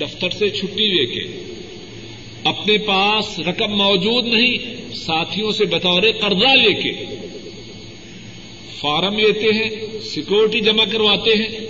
دفتر 0.00 0.30
سے 0.30 0.48
چھٹی 0.48 0.86
لے 0.86 1.06
کے 1.06 1.54
اپنے 2.44 2.78
پاس 2.78 3.38
رقم 3.38 3.76
موجود 3.76 4.26
نہیں 4.26 4.77
ساتھیوں 4.94 5.50
سے 5.50 5.64
بطور 5.64 6.02
قرضہ 6.20 6.56
لے 6.56 6.74
کے۔ 6.74 6.92
فارم 8.76 9.18
لیتے 9.18 9.52
ہیں 9.52 9.70
سیکورٹی 10.02 10.60
جمع 10.60 10.84
کرواتے 10.84 11.30
ہیں۔ 11.30 11.68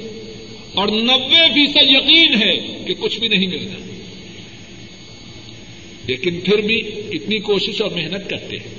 اور 0.75 0.89
نبے 0.89 1.49
فیصد 1.55 1.77
یقین 1.77 2.43
ہے 2.43 2.85
کہ 2.87 2.95
کچھ 2.95 3.19
بھی 3.19 3.29
نہیں 3.29 3.47
ملنا 3.47 3.75
لیکن 6.07 6.41
پھر 6.41 6.59
بھی 6.59 6.81
کتنی 7.12 7.39
کوشش 7.39 7.83
اور 7.83 7.91
محنت 7.91 8.31
کرتے 8.31 8.57
ہیں۔ 8.57 8.75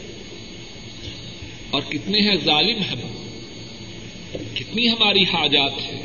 اور 1.70 1.82
کتنے 1.90 2.20
ہیں 2.20 2.36
ظالم 2.46 2.78
ہم؟ 2.92 3.00
کتنی 4.54 4.90
ہماری 4.90 5.24
حاجات 5.24 5.72
ہیں؟ 5.82 6.02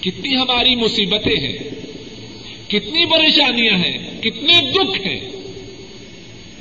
کتنی 0.00 0.36
ہماری 0.36 0.74
مصیبتیں 0.74 1.40
ہیں؟ 1.40 1.58
کتنی 2.68 3.04
پریشانیاں 3.04 3.74
ہیں؟ 3.74 4.20
کتنے 4.20 4.70
دکھ 4.72 5.06
ہیں؟ 5.06 5.37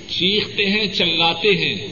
چیختے 0.07 0.65
ہیں، 0.65 0.87
چلاتے 0.87 1.49
ہیں۔ 1.49 1.87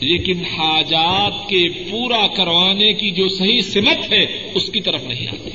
لیکن 0.00 0.44
حاجات 0.44 1.48
کے 1.48 1.90
پورا 1.90 2.26
کروانے 2.26 2.92
کی 2.92 3.10
جو 3.10 3.28
صحیح 3.28 3.60
سمت 3.60 4.12
ہے، 4.12 4.50
اس 4.54 4.70
کی 4.72 4.80
طرف 4.80 5.02
نہیں 5.02 5.26
آتی۔ 5.28 5.50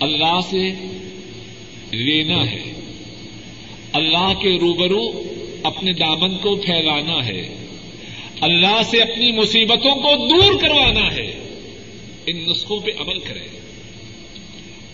اللہ 0.00 0.40
سے 0.50 0.70
لینا 1.90 2.50
ہے۔ 2.50 2.72
اللہ 3.92 4.32
کے 4.42 4.56
روبرو 4.56 5.22
اپنے 5.62 5.92
دامن 5.92 6.38
کو 6.38 6.56
پھیلانا 6.56 7.26
ہے۔ 7.26 7.66
اللہ 8.40 8.82
سے 8.82 9.00
اپنی 9.00 9.32
مصیبتوں 9.32 9.94
کو 9.94 10.28
دور 10.28 10.60
کروانا 10.60 11.14
ہے۔ 11.14 11.48
ان 12.26 12.36
نسخوں 12.36 12.80
پہ 12.80 12.90
عمل 12.98 13.18
کریں۔ 13.18 13.48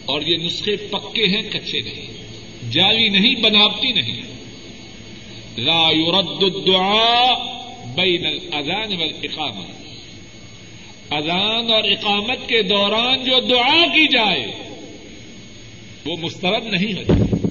اور 0.05 0.23
یہ 0.23 0.37
نسخے 0.37 0.77
پکے 0.77 1.27
ہیں، 1.27 1.43
کچے 1.51 1.81
نہیں۔ 1.81 2.22
جالی 2.73 3.09
نہیں، 3.09 3.35
بناوٹی 3.35 3.93
نہیں۔ 3.93 4.23
لا 5.59 5.89
يرد 5.91 6.43
الدعاء 6.43 7.35
بین 7.95 8.27
الاذان 8.27 9.01
والاقامہ۔ 9.01 9.65
اذان 11.15 11.73
اور 11.73 11.85
اقامت 11.85 12.49
کے 12.49 12.63
دوران 12.63 13.25
جو 13.25 13.41
دعا 13.41 13.87
کی 13.87 14.07
جائے، 14.07 14.47
وہ 16.05 16.17
مسترد 16.17 16.67
نہیں 16.67 16.93
ہوتی۔ 16.93 17.47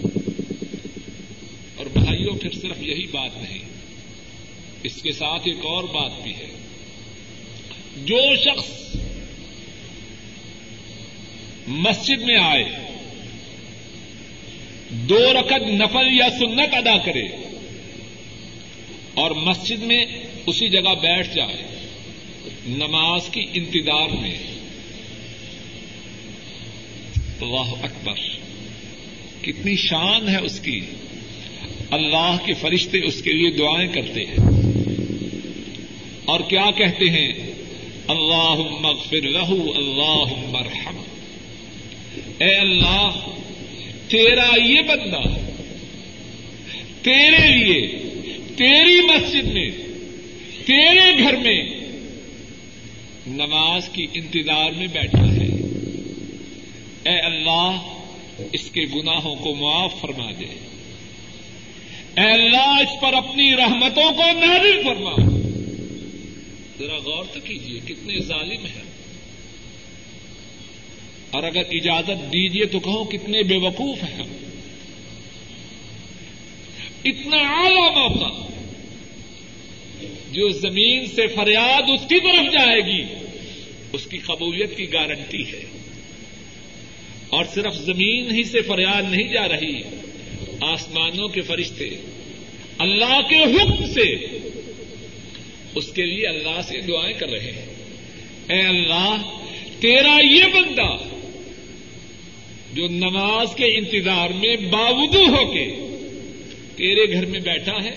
اور 1.75 1.85
بھائیوں 1.85 2.35
پھر 2.35 2.51
صرف 2.51 2.83
یہی 2.83 3.05
بات 3.05 3.31
نہیں، 3.37 3.59
اس 4.83 5.01
کے 5.01 5.11
ساتھ 5.11 5.41
ایک 5.45 5.65
اور 5.65 5.83
بات 5.83 6.11
بھی 6.23 6.31
ہے۔ 6.31 6.47
جو 7.97 8.35
شخص 8.35 8.95
مسجد 11.67 12.21
میں 12.21 12.37
آئے 12.37 12.90
دو 15.09 15.33
رکعت 15.33 15.61
نفل 15.61 16.17
یا 16.19 16.29
سنت 16.29 16.73
ادا 16.73 16.97
کرے 16.97 17.27
اور 19.13 19.31
مسجد 19.31 19.83
میں 19.83 20.05
اسی 20.45 20.69
جگہ 20.69 20.93
بیٹھ 21.01 21.35
جائے 21.35 21.87
نماز 22.67 23.29
کی 23.29 23.45
انتظار 23.53 24.07
میں۔ 24.21 24.37
اللہ 27.41 27.85
اکبر۔ 27.85 28.13
کتنی 29.41 29.75
شان 29.75 30.29
ہے 30.29 30.37
اس 30.37 30.59
کی۔ 30.59 30.81
اللہ 31.91 32.37
کے 32.45 32.53
فرشتے 32.53 32.97
اس 33.05 33.21
کے 33.21 33.31
لیے 33.31 33.51
دعائیں 33.51 33.93
کرتے 33.93 34.25
ہیں۔ 34.25 34.35
اور 36.25 36.39
کیا 36.39 36.71
کہتے 36.71 37.09
ہیں؟ 37.09 37.33
اللہ 38.07 38.55
مغفر 38.81 39.21
لہو 39.21 39.71
اللہ 39.75 40.49
مرحم۔ 40.49 41.03
اے 42.37 42.55
اللہ 42.55 43.30
تیرا 44.11 44.63
یہ 44.63 44.81
بندہ 44.81 45.21
تیرے 47.01 47.55
لیے، 47.55 47.87
تیری 48.57 49.01
مسجد 49.01 49.43
میں، 49.43 49.69
تیرے 50.65 51.23
گھر 51.23 51.35
میں 51.35 51.69
نماز 53.27 53.89
کی 53.89 54.07
انتظار 54.13 54.71
میں 54.71 54.87
بیٹھا 54.87 55.31
ہے۔ 55.31 55.47
اے 57.05 57.19
اللہ، 57.19 57.99
اس 58.53 58.71
کے 58.71 58.81
گناہوں 58.81 59.35
کو 59.35 59.55
معاف 59.55 60.01
فرما 60.01 60.31
دے۔ 60.31 60.45
اے 62.17 62.31
اللہ، 62.31 62.81
اس 62.81 63.01
پر 63.01 63.13
اپنی 63.13 63.55
رحمتوں 63.55 64.11
کو 64.11 64.23
نازل 64.45 64.83
فرما۔ 64.83 65.15
ذرا 66.79 66.97
غور 66.97 67.25
تو 67.33 67.39
کیجیے 67.39 67.79
کتنے 67.85 68.19
ظالم 68.19 68.65
ہیں۔ 68.65 68.90
اور 71.31 71.43
اگر 71.43 71.61
اجازت 71.71 72.33
دیجیے 72.33 72.65
تو 72.65 72.79
کہو 72.79 73.03
کتنے 73.03 73.43
بے 73.43 73.57
وقوف 73.57 74.03
ہیں 74.03 74.15
ہم۔ 74.15 74.27
اتنا 77.05 77.37
اعلی 77.37 77.89
موقع 77.89 78.51
جو 80.31 80.49
زمین 80.49 81.05
سے 81.05 81.27
فریاد 81.27 81.81
اس 81.93 82.01
کی 82.09 82.19
طرف 82.19 82.53
جائے 82.53 82.79
گی، 82.79 83.03
اس 83.93 84.05
کی 84.05 84.17
قبولیت 84.17 84.77
کی 84.77 84.93
گارنٹی 84.93 85.47
ہے۔ 85.47 85.63
اور 87.29 87.45
صرف 87.45 87.73
زمین 87.75 88.35
ہی 88.35 88.43
سے 88.43 88.61
فریاد 88.61 89.01
نہیں 89.11 89.33
جا 89.33 89.47
رہی، 89.47 89.81
آسمانوں 90.61 91.27
کے 91.27 91.41
فرشتے 91.41 91.89
اللہ 92.77 93.21
کے 93.29 93.43
حکم 93.43 93.93
سے 93.93 94.11
اس 95.75 95.93
کے 95.93 96.05
لیے 96.05 96.27
اللہ 96.27 96.61
سے 96.61 96.81
دعائیں 96.81 97.13
کر 97.13 97.27
رہے 97.29 97.51
ہیں۔ 97.51 97.65
اے 98.49 98.61
اللہ، 98.67 99.17
تیرا 99.79 100.17
یہ 100.23 100.43
بندہ 100.43 101.10
جو 102.73 102.87
نماز 102.87 103.55
کے 103.55 103.65
انتظار 103.65 104.29
میں 104.29 104.55
باوجود 104.55 105.29
ہو 105.29 105.53
کے 105.53 105.65
تیرے 106.75 107.13
گھر 107.13 107.25
میں 107.25 107.39
بیٹھا 107.39 107.83
ہے، 107.83 107.91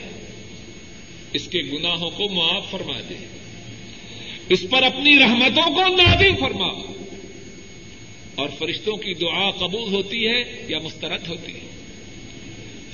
اس 1.32 1.48
کے 1.48 1.58
گناہوں 1.58 2.10
کو 2.10 2.28
معاف 2.28 2.70
فرما 2.70 3.00
دے۔ 3.10 3.14
اس 4.48 4.66
پر 4.70 4.82
اپنی 4.82 5.18
رحمتوں 5.18 5.74
کو 5.74 5.80
نادل 5.80 6.30
فرما۔ 6.40 6.94
اور 8.34 8.48
فرشتوں 8.58 8.96
کی 8.96 9.14
دعا 9.14 9.50
قبول 9.50 9.94
ہوتی 9.94 10.26
ہے 10.26 10.66
یا 10.68 10.78
مسترد 10.78 11.28
ہوتی 11.28 11.52
ہے؟ 11.52 11.84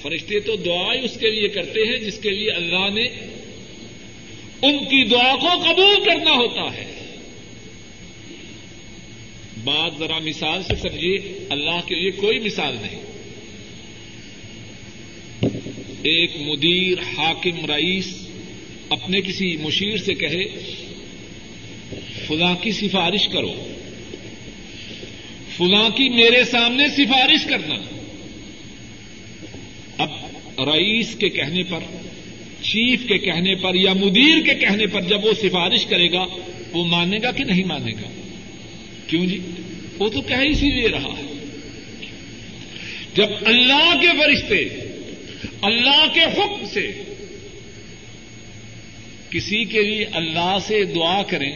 فرشتے 0.02 0.40
تو 0.40 0.56
دعا 0.56 0.94
ہی 0.94 1.04
اس 1.04 1.14
کے 1.20 1.30
لیے 1.30 1.48
کرتے 1.48 1.80
ہیں 1.80 1.96
جس 1.96 2.18
کے 2.18 2.30
لیے 2.30 2.50
اللہ 2.50 2.90
نے 2.94 3.04
ان 4.62 4.78
کی 4.78 5.04
دعا 5.04 5.36
کو 5.36 5.48
قبول 5.62 6.04
کرنا 6.04 6.30
ہوتا 6.30 6.76
ہے۔ 6.76 6.99
بات 9.64 9.98
ذرا 9.98 10.18
مثال 10.18 10.62
سے 10.62 10.74
سمجھیے، 10.76 11.46
اللہ 11.50 11.80
کے 11.86 11.94
لیے 11.94 12.10
کوئی 12.10 12.38
مثال 12.38 12.76
نہیں۔ 12.80 13.00
ایک 16.02 16.30
مدیر، 16.40 16.98
حاکم، 17.18 17.66
رئیس 17.66 18.28
اپنے 18.90 19.20
کسی 19.20 19.56
مشیر 19.56 19.96
سے 19.96 20.14
کہے، 20.14 20.44
فلاں 22.26 22.54
کی 22.54 22.72
سفارش 22.72 23.28
کرو۔ 23.28 23.54
فلاں 25.56 25.90
کی 25.90 26.08
میرے 26.08 26.44
سامنے 26.44 26.88
سفارش 26.88 27.44
کرنا۔ 27.44 27.74
اب 29.98 30.08
رئیس 30.58 31.14
کے 31.14 31.28
کہنے 31.28 31.62
پر، 31.62 31.80
چیف 32.62 33.08
کے 33.08 33.18
کہنے 33.18 33.54
پر 33.54 33.74
یا 33.74 33.92
مدیر 33.92 34.46
کے 34.46 34.54
کہنے 34.54 34.86
پر 34.86 35.00
جب 35.00 35.24
وہ 35.24 35.32
سفارش 35.32 35.86
کرے 35.86 36.12
گا، 36.12 36.26
وہ 36.72 36.84
مانے 36.84 37.18
گا 37.22 37.30
کہ 37.30 37.44
نہیں 37.44 37.64
مانے 37.64 37.92
گا؟ 37.92 38.19
کیوں 39.10 39.26
جی؟ 39.26 39.38
وہ 39.98 40.08
تو 40.08 40.20
کہہ 40.20 40.36
اسی 40.36 40.66
لیے 40.66 40.88
رہا 40.88 41.08
ہے۔ 41.18 41.44
جب 43.14 43.26
اللہ 43.46 43.94
کے 44.00 44.06
فرشتے، 44.06 44.68
اللہ 45.62 46.06
کے 46.14 46.20
حکم 46.20 46.66
سے 46.72 46.90
کسی 49.30 49.64
کے 49.64 49.82
لیے 49.82 50.04
اللہ 50.12 50.56
سے 50.66 50.84
دعا 50.84 51.22
کریں، 51.22 51.52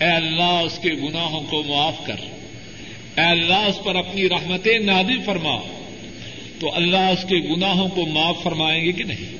اے 0.00 0.16
اللہ 0.16 0.42
اس 0.42 0.78
کے 0.82 0.90
گناہوں 0.90 1.40
کو 1.40 1.62
معاف 1.62 2.06
کر۔ 2.06 2.16
اے 3.18 3.30
اللہ 3.30 3.54
اس 3.54 3.84
پر 3.84 3.96
اپنی 3.96 4.28
رحمتیں 4.28 4.78
نادل 4.78 5.18
فرما۔ 5.26 5.56
تو 6.58 6.74
اللہ 6.74 6.96
اس 6.96 7.24
کے 7.28 7.36
گناہوں 7.36 7.88
کو 7.88 8.06
معاف 8.06 8.42
فرمائیں 8.42 8.84
گے 8.84 8.92
کہ 8.92 9.04
نہیں؟ 9.04 9.36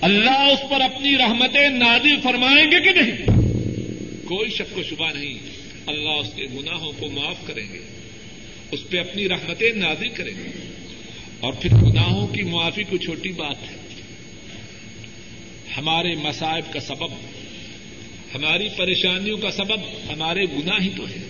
اللہ 0.00 0.30
اس 0.30 0.70
پر 0.70 0.80
اپنی 0.80 1.18
رحمتیں 1.18 1.68
نادل 1.68 2.20
فرمائیں 2.22 2.70
گے 2.70 2.80
کہ 2.80 3.00
نہیں؟ 3.00 3.41
کوئی 4.36 4.50
شک 4.50 4.78
و 4.78 4.82
شبہ 4.82 5.10
نہیں۔ 5.12 5.34
اللہ 5.86 6.08
اس 6.08 6.28
کے 6.36 6.44
گناہوں 6.44 6.92
کو 6.98 7.10
معاف 7.10 7.36
کریں 7.46 7.72
گے۔ 7.72 7.80
اس 8.70 8.80
پہ 8.88 8.98
اپنی 8.98 9.28
رحمتیں 9.28 9.72
نادل 9.72 10.08
کریں 10.08 10.34
گے۔ 10.38 10.50
اور 11.40 11.52
پھر 11.52 11.70
گناہوں 11.70 12.26
کی 12.26 12.42
معافی 12.42 12.82
کو 12.82 12.96
چھوٹی 12.96 13.32
بات 13.32 13.56
ہے۔ 13.62 13.76
ہمارے 15.76 16.14
مسائب 16.14 16.72
کا 16.72 16.80
سبب، 16.80 17.08
ہماری 18.34 18.68
پریشانیوں 18.76 19.38
کا 19.38 19.50
سبب 19.50 19.80
ہمارے 20.08 20.44
گناہ 20.44 20.78
ہی 20.80 20.90
تو 20.96 21.08
ہے 21.08 21.22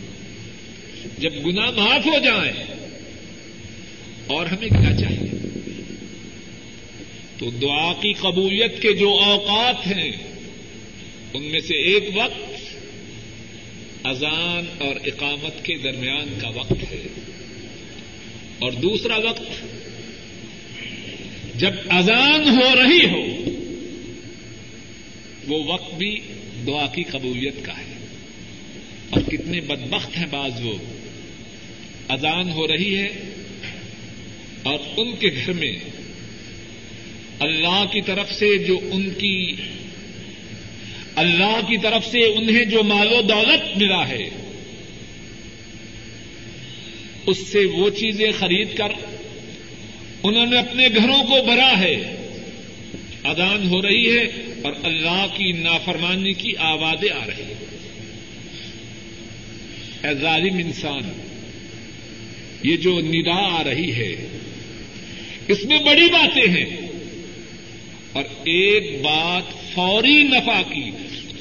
جب 1.19 1.47
گنا 1.47 1.71
معاف 1.71 2.07
ہو 2.07 2.19
جائیں 2.25 2.65
اور 4.27 4.47
ہمیں 4.47 4.69
کیا 4.69 4.97
چاہیے؟ 4.97 5.31
تو 7.39 7.51
دعا 7.51 7.93
کی 7.93 8.13
قبولیت 8.13 8.83
کے 8.83 8.93
جو 8.93 9.11
اوقات 9.11 9.87
ہیں، 9.87 10.13
ان 11.33 11.43
میں 11.43 11.61
سے 11.61 11.75
ایک 11.75 12.09
وقت 12.15 12.52
اذان 14.05 14.65
اور 14.79 14.97
اقامت 15.05 15.65
کے 15.65 15.77
درمیان 15.77 16.39
کا 16.43 16.49
وقت 16.49 16.93
ہے۔ 16.93 17.03
اور 18.59 18.73
دوسرا 18.73 19.17
وقت، 19.17 19.67
جب 21.55 21.71
اذان 21.89 22.49
ہو 22.49 22.83
رہی 22.83 23.07
ہو، 23.07 23.51
وہ 25.49 25.65
وقت 25.65 25.95
بھی 25.95 26.21
دعا 26.67 26.87
کی 26.87 27.03
قبولیت 27.03 27.55
کا 27.63 27.79
ہے۔ 27.79 28.07
اور 29.11 29.23
کتنے 29.23 29.61
بدبخت 29.61 30.19
ہیں 30.19 30.27
بعض 30.31 30.65
وہ۔ 30.65 30.77
اذان 32.09 32.51
ہو 32.51 32.69
رہی 32.69 32.97
ہے 32.97 33.09
اور 34.63 34.79
ان 34.97 35.17
کے 35.17 35.29
گھر 35.29 35.53
میں 35.53 35.77
اللہ 37.41 37.85
کی 37.93 38.01
طرف 38.01 38.33
سے 38.33 38.59
جو 38.59 38.79
ان 38.93 39.11
کی 39.11 39.57
اللہ 41.17 41.61
کی 41.69 41.79
طرف 41.79 42.07
سے 42.07 42.19
انہیں 42.19 42.65
جو 42.65 42.83
مال 42.83 43.13
و 43.13 43.23
دولت 43.23 43.77
ملا 43.77 44.09
ہے، 44.09 44.31
اس 47.27 47.39
سے 47.39 47.67
وہ 47.67 47.91
چیزیں 47.91 48.33
خرید 48.39 48.77
کر 48.77 48.89
انہوں 50.23 50.47
نے 50.47 50.59
اپنے 50.59 50.89
گھروں 50.97 51.23
کو 51.23 51.43
بھرا 51.45 51.81
ہے۔ 51.81 52.17
ادان 53.25 53.69
ہو 53.69 53.83
رہی 53.83 54.19
ہے 54.19 54.23
اور 54.65 54.73
اللہ 54.83 55.27
کی 55.37 55.53
نافرمانی 55.53 56.33
کی 56.33 56.57
آوازیں 56.57 57.11
آ 57.11 57.27
رہی 57.27 57.43
ہیں۔ 57.43 57.55
اے 60.03 60.15
ظالم 60.15 60.55
انسان، 60.55 61.13
یہ 62.63 62.77
جو 62.77 63.01
ندا 63.01 63.61
آ 63.61 63.65
رہی 63.65 63.93
ہے، 63.93 64.39
اس 65.49 65.65
میں 65.65 65.79
بڑی 65.79 66.09
باتیں 66.09 66.49
ہیں۔ 66.49 66.77
اور 68.13 68.25
ایک 68.25 69.03
بات 69.03 69.62
فوری 69.75 70.23
نفع 70.23 70.63
کی، 70.63 70.91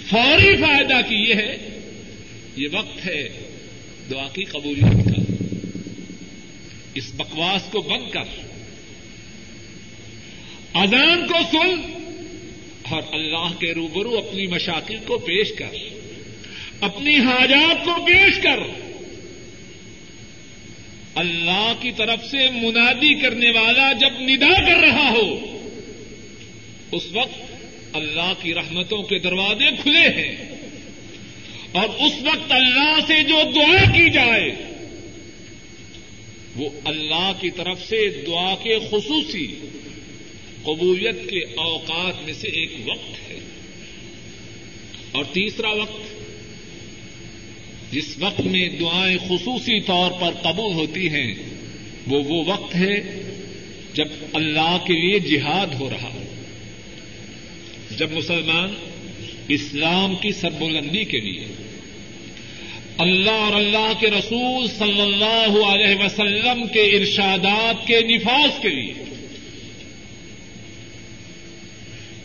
فوری 0.09 0.55
فائدہ 0.55 1.09
کی 1.09 1.15
یہ 1.15 1.35
ہے، 1.35 1.79
یہ 2.55 2.67
وقت 2.71 3.05
ہے 3.05 3.29
دعا 4.11 4.27
کی 4.33 4.43
قبولیت 4.43 5.05
کا۔ 5.05 5.45
اس 6.95 7.13
بکواس 7.15 7.63
کو 7.71 7.81
بند 7.81 8.11
کر۔ 8.11 8.23
اذان 10.73 11.27
کو 11.27 11.37
سن 11.51 11.91
اور 12.89 13.01
اللہ 13.11 13.59
کے 13.59 13.73
روبرو 13.73 14.17
اپنی 14.17 14.47
مشاکل 14.47 14.97
کو 15.05 15.17
پیش 15.17 15.51
کر۔ 15.57 15.75
اپنی 16.81 17.17
حاجات 17.17 17.85
کو 17.85 18.05
پیش 18.05 18.43
کر۔ 18.43 18.59
اللہ 21.15 21.73
کی 21.79 21.91
طرف 21.91 22.25
سے 22.31 22.49
منادی 22.49 23.13
کرنے 23.13 23.51
والا 23.51 23.91
جب 23.93 24.09
ندا 24.19 24.65
کر 24.65 24.77
رہا 24.77 25.09
ہو، 25.11 25.57
اس 26.91 27.03
وقت 27.11 27.50
اللہ 27.93 28.33
کی 28.41 28.53
رحمتوں 28.53 29.03
کے 29.03 29.19
دروازے 29.19 29.65
کھلے 29.81 29.99
ہیں۔ 29.99 30.35
اور 31.71 31.89
اس 31.89 32.13
وقت 32.21 32.51
اللہ 32.51 32.99
سے 33.07 33.23
جو 33.23 33.35
دعا 33.55 33.91
کی 33.91 34.09
جائے، 34.09 34.51
وہ 36.55 36.69
اللہ 36.85 37.31
کی 37.41 37.49
طرف 37.49 37.79
سے 37.89 38.23
دعا 38.27 38.55
کے 38.55 38.79
خصوصی 38.89 39.47
قبولیت 40.63 41.29
کے 41.29 41.39
اوقات 41.39 42.23
میں 42.23 42.33
سے 42.33 42.47
ایک 42.47 42.73
وقت 42.85 43.31
ہے۔ 43.31 43.39
اور 45.11 45.25
تیسرا 45.25 45.69
وقت، 45.69 46.01
جس 47.91 48.17
وقت 48.17 48.41
میں 48.41 48.69
دعائیں 48.69 49.17
خصوصی 49.17 49.81
طور 49.81 50.11
پر 50.11 50.31
قبول 50.31 50.73
ہوتی 50.73 51.09
ہیں، 51.09 51.33
وہ 52.07 52.23
وہ 52.23 52.43
وقت 52.45 52.75
ہے 52.75 53.21
جب 53.93 54.07
اللہ 54.33 54.77
کے 54.87 54.93
لیے 54.93 55.19
جہاد 55.19 55.67
ہو 55.67 55.89
رہا 55.89 56.20
جب 57.97 58.11
مسلمان 58.11 58.73
اسلام 59.47 60.15
کی 60.15 60.31
سربلندی 60.31 61.03
کے 61.03 61.19
لیے 61.19 61.47
اللہ 62.97 63.29
اور 63.29 63.53
اللہ 63.53 63.91
کے 63.99 64.09
رسول 64.09 64.67
صلی 64.67 65.01
اللہ 65.01 65.57
علیہ 65.65 65.95
وسلم 66.03 66.67
کے 66.67 66.81
ارشادات 66.97 67.87
کے 67.87 67.99
نفاذ 67.99 68.59
کے 68.61 68.69
لیے 68.69 68.93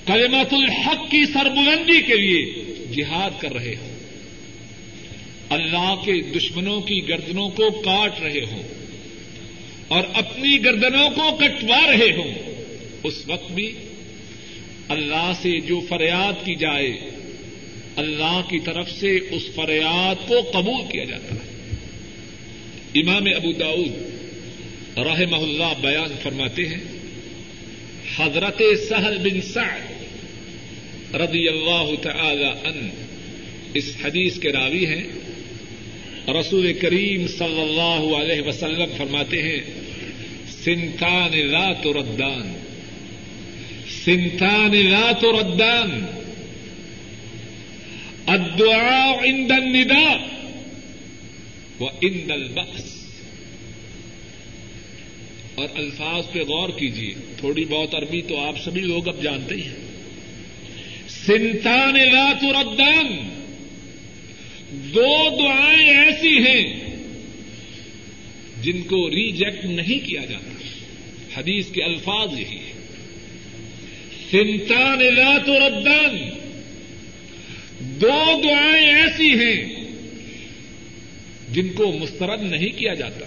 کلمت 0.06 0.52
الحق 0.52 1.10
کی 1.10 1.24
سربلندی 1.24 2.00
کے 2.02 2.14
لیے 2.14 2.64
جہاد 2.92 3.40
کر 3.40 3.54
رہے 3.54 3.74
ہوں 3.74 3.94
اللہ 5.50 5.94
کے 6.04 6.20
دشمنوں 6.38 6.80
کی 6.80 7.08
گردنوں 7.08 7.48
کو 7.48 7.70
کاٹ 7.70 8.20
رہے 8.22 8.44
ہوں 8.50 8.62
اور 9.88 10.04
اپنی 10.14 10.64
گردنوں 10.64 11.08
کو 11.10 11.30
کٹوا 11.36 11.80
رہے 11.86 12.10
ہوں 12.12 12.32
اس 13.02 13.22
وقت 13.26 13.52
بھی 13.52 13.72
اللہ 14.88 15.32
سے 15.42 15.60
جو 15.60 15.80
فریاد 15.88 16.46
کی 16.46 16.54
جائے، 16.54 16.92
اللہ 17.96 18.40
کی 18.50 18.58
طرف 18.58 18.90
سے 18.90 19.18
اس 19.30 19.42
فریاد 19.54 20.28
کو 20.28 20.40
قبول 20.52 20.92
کیا 20.92 21.04
جاتا 21.04 21.34
ہے۔ 21.34 21.56
امام 23.00 23.24
ابو 23.36 23.52
داود 23.52 23.92
رحمہ 24.98 25.36
اللہ 25.36 25.80
بیان 25.80 26.16
فرماتے 26.22 26.66
ہیں، 26.66 26.84
حضرت 28.16 28.62
سہل 28.88 29.18
بن 29.18 29.40
سعد 29.40 29.80
رضی 31.14 31.48
اللہ 31.48 31.90
تعالی 32.02 32.44
ان 32.44 32.90
اس 33.74 33.96
حدیث 34.04 34.38
کے 34.38 34.52
راوی 34.52 34.86
ہیں۔ 34.86 35.04
رسول 36.40 36.72
کریم 36.72 37.26
صلی 37.26 37.60
اللہ 37.60 38.16
علیہ 38.16 38.42
وسلم 38.42 38.90
فرماتے 38.96 39.42
ہیں، 39.42 39.60
سنتان 40.64 41.46
لا 41.46 41.72
تردان 41.72 42.55
سنتان 44.06 44.76
لا 44.76 45.12
تردان. 45.12 46.06
الدعاء 48.26 49.24
عند 49.24 49.50
النداء 49.50 50.16
وعند 51.80 52.30
البأس. 52.30 53.06
اور 55.54 55.68
الفاظ 55.74 56.32
پہ 56.32 56.38
غور 56.40 56.68
کیجیے 56.68 57.14
تھوڑی 57.36 57.64
بہت 57.64 57.94
عربی 57.94 58.22
تو 58.22 58.40
آپ 58.40 58.64
سبھی 58.64 58.80
لوگ 58.80 59.08
اب 59.08 59.22
جانتے 59.22 59.54
ہی 59.54 59.62
ہیں. 59.62 59.76
سنتان 61.08 61.94
لا 61.94 62.32
تردان. 62.40 63.40
دو 64.70 65.36
دعائیں 65.38 65.88
ایسی 65.88 66.38
ہیں 66.38 66.96
جن 68.62 68.82
کو 68.82 69.10
ریجیکٹ 69.10 69.64
نہیں 69.64 70.06
کیا 70.06 70.24
جاتا۔ 70.24 70.52
حدیث 71.40 71.66
کے 71.68 71.82
الفاظ 71.82 72.40
یہی 72.40 72.65
سنتان 74.30 75.14
لا 75.14 75.38
تردان 75.46 76.30
دو 77.80 78.40
دعائیں 78.44 78.88
ایسی 78.88 79.30
ہیں 79.30 79.74
جن 81.52 81.68
کو 81.68 81.92
مسترد 81.92 82.42
نہیں 82.42 82.68
کیا 82.68 82.94
جاتا۔ 82.94 83.24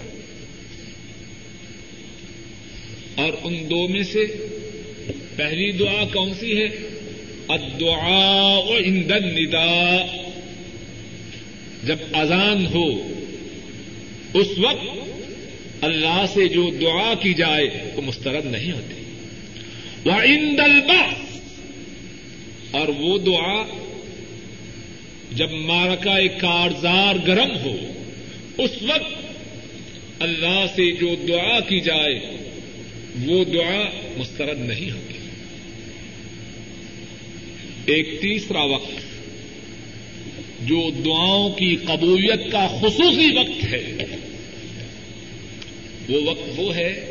اور 3.14 3.32
ان 3.42 3.70
دو 3.70 3.88
میں 3.88 4.02
سے 4.02 4.24
پہلی 5.36 5.72
دعا 5.72 6.04
کون 6.12 6.34
سی 6.34 6.58
ہے؟ 6.58 6.68
ادعا 7.48 8.56
ایندن 8.56 9.24
ندا 9.24 10.06
جب 11.84 11.96
اذان 12.12 12.66
ہو، 12.66 13.08
اس 14.34 14.58
وقت 14.58 14.98
اللہ 15.84 16.24
سے 16.34 16.48
جو 16.48 16.70
دعا 16.80 17.14
کی 17.14 17.34
جائے 17.34 17.92
وہ 17.96 18.02
مسترد 18.02 18.46
نہیں 18.46 18.72
ہوتی۔ 18.72 18.99
وہ 20.04 20.12
ان 20.12 20.56
اور 22.70 22.88
وہ 22.88 23.18
دعا 23.18 23.64
جب 25.32 25.50
مارکا 25.50 26.26
کارزار 26.38 27.14
گرم 27.26 27.56
ہو، 27.64 27.76
اس 28.58 28.82
وقت 28.82 29.14
اللہ 30.18 30.66
سے 30.76 30.92
جو 30.92 31.14
دعا 31.28 31.60
کی 31.60 31.80
جائے، 31.80 32.20
وہ 33.26 33.44
دعا 33.44 33.84
مسترد 34.16 34.58
نہیں 34.58 34.90
ہوتی۔ 34.90 35.14
ایک 37.86 38.20
تیسرا 38.20 38.62
وقت، 38.62 38.92
جو 40.60 40.90
دعاؤں 41.04 41.50
کی 41.50 41.76
قبولیت 41.76 42.52
کا 42.52 42.66
خصوصی 42.80 43.36
وقت 43.36 43.64
ہے، 43.64 43.96
وہ 46.08 46.20
وقت 46.24 46.50
وہ 46.56 46.74
ہے 46.74 47.10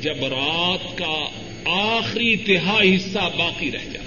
جب 0.00 0.24
رات 0.24 0.98
کا 0.98 1.43
آخری 1.66 2.36
تہائی 2.36 2.96
حصہ 2.96 3.30
باقی 3.38 3.70
رہ 3.70 3.84
جائے۔ 3.92 4.04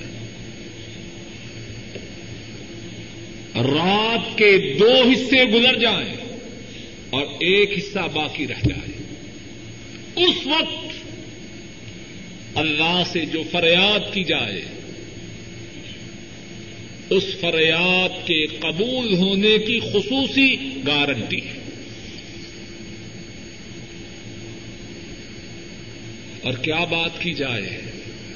رات 3.55 4.37
کے 4.37 4.77
دو 4.79 4.93
حصے 4.93 5.43
گزر 5.45 5.75
جائیں 5.79 6.15
اور 7.09 7.25
ایک 7.25 7.77
حصہ 7.77 7.99
باقی 8.13 8.47
رہ 8.47 8.67
جائے۔ 8.69 9.13
اس 10.25 10.47
وقت 10.47 11.07
اللہ 12.57 13.03
سے 13.11 13.25
جو 13.25 13.43
فریاد 13.51 14.13
کی 14.13 14.23
جائے، 14.23 14.61
اس 17.09 17.23
فریاد 17.39 18.27
کے 18.27 18.45
قبول 18.45 19.13
ہونے 19.13 19.57
کی 19.57 19.79
خصوصی 19.79 20.55
گارنٹی 20.87 21.41
ہے۔ 21.41 21.66
اور 26.47 26.53
کیا 26.53 26.83
بات 26.83 27.21
کی 27.21 27.33
جائے؟ 27.33 27.81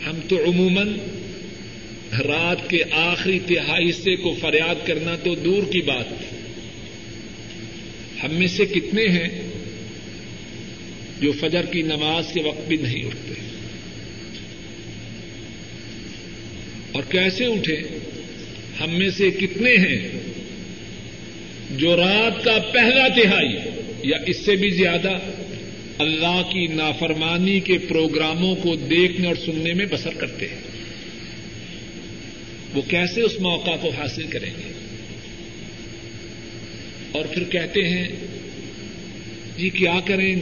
ہم 0.05 0.19
تو 0.27 0.43
عموماً 0.45 0.97
رات 2.27 2.69
کے 2.69 2.83
آخری 2.91 3.39
تہائی 3.39 3.89
حصے 3.89 4.15
کو 4.15 4.35
فریاد 4.41 4.87
کرنا 4.87 5.15
تو 5.15 5.35
دور 5.35 5.63
کی 5.63 5.81
بات 5.81 6.05
ہم 8.23 8.33
میں 8.33 8.47
سے 8.47 8.65
کتنے 8.65 9.07
ہیں 9.07 9.41
جو 11.21 11.31
فجر 11.31 11.65
کی 11.65 11.81
نماز 11.81 12.33
کے 12.33 12.41
وقت 12.41 12.67
بھی 12.67 12.77
نہیں 12.77 13.03
اٹھتے؟ 13.03 13.33
اور 16.91 17.03
کیسے 17.09 17.45
اٹھے؟ 17.45 17.81
ہم 18.79 18.99
میں 18.99 19.09
سے 19.09 19.31
کتنے 19.31 19.75
ہیں 19.87 20.11
جو 21.71 21.97
رات 21.97 22.43
کا 22.43 22.57
پہلا 22.73 23.07
تہائی 23.07 23.55
یا 24.03 24.17
اس 24.27 24.45
سے 24.45 24.55
بھی 24.55 24.69
زیادہ 24.69 25.40
اللہ 25.97 26.41
کی 26.53 26.67
نافرمانی 26.67 27.59
کے 27.59 27.77
پروگراموں 27.77 28.55
کو 28.55 28.75
دیکھنے 28.75 29.27
اور 29.27 29.35
سننے 29.35 29.73
میں 29.73 29.85
بسر 29.85 30.13
کرتے 30.13 30.47
ہیں۔ 30.47 30.59
وہ 32.73 32.81
کیسے 32.81 33.21
اس 33.21 33.39
موقع 33.39 33.75
کو 33.81 33.89
حاصل 33.89 34.23
کریں 34.23 34.49
گے؟ 34.49 34.73
اور 37.11 37.25
پھر 37.25 37.43
کہتے 37.43 37.81
ہیں 37.81 38.07
جی 39.57 39.69
کیا 39.69 39.99
کریں؟ 40.05 40.35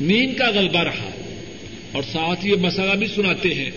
نیند 0.00 0.34
کا 0.36 0.50
غلبہ 0.50 0.82
رہا۔ 0.82 1.10
اور 1.92 2.02
ساتھ 2.02 2.46
یہ 2.46 2.54
مسئلہ 2.54 2.94
بھی 2.94 3.06
سناتے 3.06 3.54
ہیں 3.54 3.70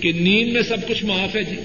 کہ 0.00 0.12
نیند 0.12 0.52
میں 0.52 0.62
سب 0.62 0.88
کچھ 0.88 1.04
معاف 1.04 1.36
ہے 1.36 1.42
جی۔ 1.42 1.56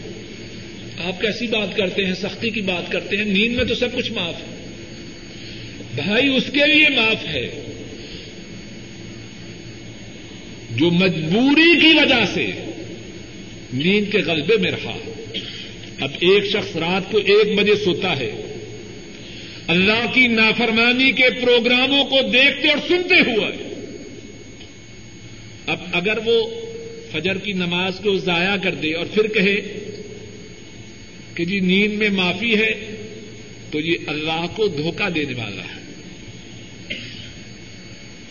آپ 1.03 1.21
کیسی 1.21 1.47
بات 1.47 1.77
کرتے 1.77 2.05
ہیں؟ 2.05 2.13
سختی 2.13 2.49
کی 2.49 2.61
بات 2.61 2.91
کرتے 2.91 3.17
ہیں۔ 3.17 3.25
نیند 3.25 3.55
میں 3.55 3.65
تو 3.65 3.75
سب 3.75 3.95
کچھ 3.95 4.11
معاف 4.11 4.35
ہے۔ 4.35 4.67
بھائی، 5.95 6.35
اس 6.35 6.43
کے 6.53 6.73
لیے 6.73 6.89
معاف 6.95 7.25
ہے۔ 7.27 7.66
جو 10.78 10.91
مجبوری 10.91 11.80
کی 11.80 11.93
وجہ 11.97 12.25
سے 12.34 12.51
نیند 13.73 14.11
کے 14.11 14.17
غلبے 14.17 14.57
میں 14.57 14.71
رہا۔ 14.71 14.97
اب 15.99 16.09
ایک 16.19 16.45
شخص 16.45 16.75
رات 16.75 17.11
کو 17.11 17.17
ایک 17.17 17.59
بجے 17.59 17.75
سوتا 17.75 18.17
ہے۔ 18.17 18.32
اللہ 19.67 20.13
کی 20.13 20.28
نافرمانی 20.28 21.11
کے 21.11 21.30
پروگراموں 21.30 22.05
کو 22.05 22.17
دیکھتے 22.34 22.69
اور 22.69 22.78
سنتے 22.88 23.15
ہوئے 23.15 23.67
اب 25.67 25.78
اگر 25.93 26.17
وہ 26.25 26.49
فجر 27.11 27.38
کی 27.38 27.53
نماز 27.53 27.93
کو 28.03 28.17
ضائع 28.17 28.55
کر 28.55 28.75
دے 28.75 28.93
اور 28.93 29.05
پھر 29.05 29.28
کہے 29.28 29.61
کہ 31.34 31.45
جی 31.45 31.59
نیند 31.59 31.93
میں 31.93 32.09
معافی 32.09 32.55
ہے، 32.55 32.95
تو 33.71 33.80
یہ 33.80 33.97
اللہ 34.07 34.45
کو 34.55 34.67
دھوکہ 34.67 35.09
دینے 35.09 35.34
والا 35.34 35.63
ہے۔ 35.63 35.82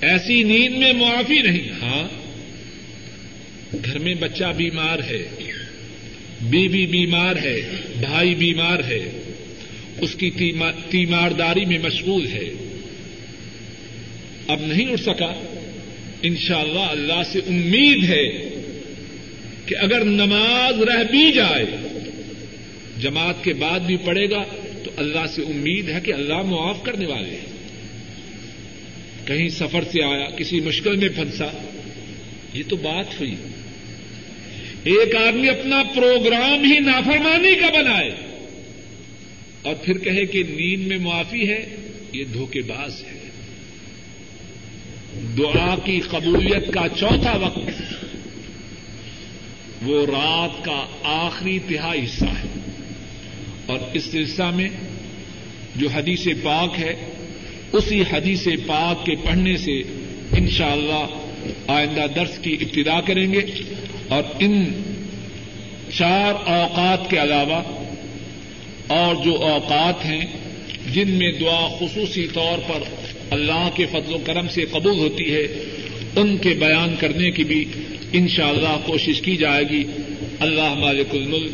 ایسی 0.01 0.43
نیند 0.43 0.77
میں 0.79 0.93
معافی 0.93 1.43
نہیں 1.43 1.71
ہاں 1.83 2.26
گھر 3.85 3.99
میں 3.99 4.15
بچہ 4.15 4.45
بیمار 4.57 4.99
ہے، 4.99 5.29
بیوی 6.41 6.87
بیمار 6.87 7.37
ہے، 7.37 7.61
بھائی 8.01 8.35
بیمار 8.35 8.79
ہے، 8.79 9.33
اس 10.01 10.15
کی 10.15 10.31
تیمارداری 10.91 11.65
میں 11.65 11.79
مشغول 11.79 12.27
ہے۔ 12.27 12.51
اب 14.49 14.61
نہیں 14.61 14.93
اٹھ 14.93 15.01
سکا۔ 15.01 15.57
انشاءاللہ 16.23 16.79
اللہ 16.79 17.13
اللہ 17.13 17.23
سے 17.33 17.39
امید 17.39 18.05
ہے 18.05 18.29
کہ 19.67 19.75
اگر 19.79 20.05
نماز 20.05 20.83
رہ 20.83 21.05
بھی 21.11 21.33
جائے، 21.33 21.65
جماعت 23.01 23.45
کے 23.45 23.53
بعد 23.53 23.81
بھی 23.81 23.97
پڑے 23.97 24.31
گا، 24.31 24.43
تو 24.85 24.91
اللہ 24.97 25.27
سے 25.35 25.43
امید 25.43 25.89
ہے 25.89 26.01
کہ 26.05 26.13
اللہ 26.13 26.43
معاف 26.43 26.83
کرنے 26.83 27.07
والے 27.07 27.31
ہیں۔ 27.31 27.47
کہیں 29.27 29.49
سفر 29.49 29.81
سے 29.93 30.05
آیا، 30.05 30.31
کسی 30.31 30.61
مشکل 30.61 30.97
میں 30.97 31.09
پھنسا 31.09 31.47
یہ 32.55 32.63
تو 32.69 32.77
بات 32.77 33.21
ہوئی۔ 33.21 33.35
ایک 34.85 35.17
آدمی 35.17 35.49
اپنا 35.49 35.83
پروگرام 35.83 36.65
ہی 36.65 36.79
نافرمانی 36.79 37.55
کا 37.55 37.67
بنائے 37.67 38.11
اور 39.63 39.75
پھر 39.75 39.99
کہے 39.99 40.27
کہ 40.27 40.43
نیند 40.43 40.87
میں 40.87 40.99
معافی 40.99 41.49
ہے، 41.49 41.77
یہ 42.13 42.25
دھوکے 42.25 42.61
باز 42.61 43.03
ہے۔ 43.03 43.27
دعا 45.39 45.77
کی 45.85 46.01
قبولیت 46.01 46.73
کا 46.73 46.89
چوتھا 46.97 47.37
وقت 47.37 47.95
وہ 49.83 50.07
رات 50.07 50.65
کا 50.65 50.87
آخری 51.03 51.59
تہائی 51.69 52.05
حصہ 52.05 52.25
ہے۔ 52.25 52.61
اور 53.67 53.79
اس 53.95 54.05
سلسلہ 54.05 54.51
میں 54.51 54.69
جو 55.77 55.89
حدیث 55.89 56.27
پاک 56.43 56.79
ہے، 56.79 56.95
اسی 57.73 58.03
حدیث 58.13 58.49
پاک 58.67 59.07
کے 59.07 59.15
پڑھنے 59.15 59.57
سے 59.57 59.81
انشاءاللہ 60.33 60.93
اللہ 60.93 61.26
آئندہ 61.67 62.07
درس 62.15 62.39
کی 62.39 62.57
ابتدا 62.61 63.01
کریں 63.01 63.33
گے 63.33 63.41
اور 64.09 64.23
ان 64.41 64.65
چار 65.95 66.49
اوقات 66.49 67.11
کے 67.11 67.19
علاوہ 67.23 67.63
اور 68.87 69.15
جو 69.25 69.37
اوقات 69.37 70.05
ہیں 70.05 70.27
جن 70.93 71.11
میں 71.11 71.33
دعا 71.33 71.69
خصوصی 71.79 72.27
طور 72.33 72.59
پر 72.59 72.81
اللہ 73.31 73.69
کے 73.75 73.87
فضل 73.87 74.15
و 74.15 74.19
کرم 74.25 74.49
سے 74.49 74.65
قبول 74.65 74.99
ہوتی 74.99 75.35
ہے، 75.35 75.43
ان 76.17 76.37
کے 76.37 76.49
بیان 76.49 76.95
کرنے 77.01 77.31
کی 77.31 77.45
بھی 77.45 77.65
انشاءاللہ 78.13 78.69
اللہ 78.69 78.87
کوشش 78.87 79.21
کی 79.21 79.37
جائے 79.37 79.65
گی۔ 79.71 79.85
اللہ 80.41 80.75
مالک 80.75 81.07
الملک 81.13 81.53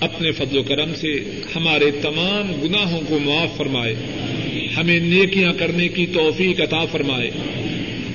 اپنے 0.00 0.32
فضل 0.32 0.58
و 0.58 0.62
کرم 0.62 0.94
سے 0.94 1.40
ہمارے 1.56 1.90
تمام 1.90 2.60
گناہوں 2.62 3.00
کو 3.08 3.18
معاف 3.18 3.56
فرمائے، 3.56 3.94
ہمیں 4.76 5.00
نیکیاں 5.00 5.52
کرنے 5.52 5.88
کی 5.88 6.06
توفیق 6.06 6.60
عطا 6.60 6.84
فرمائے۔ 6.84 7.30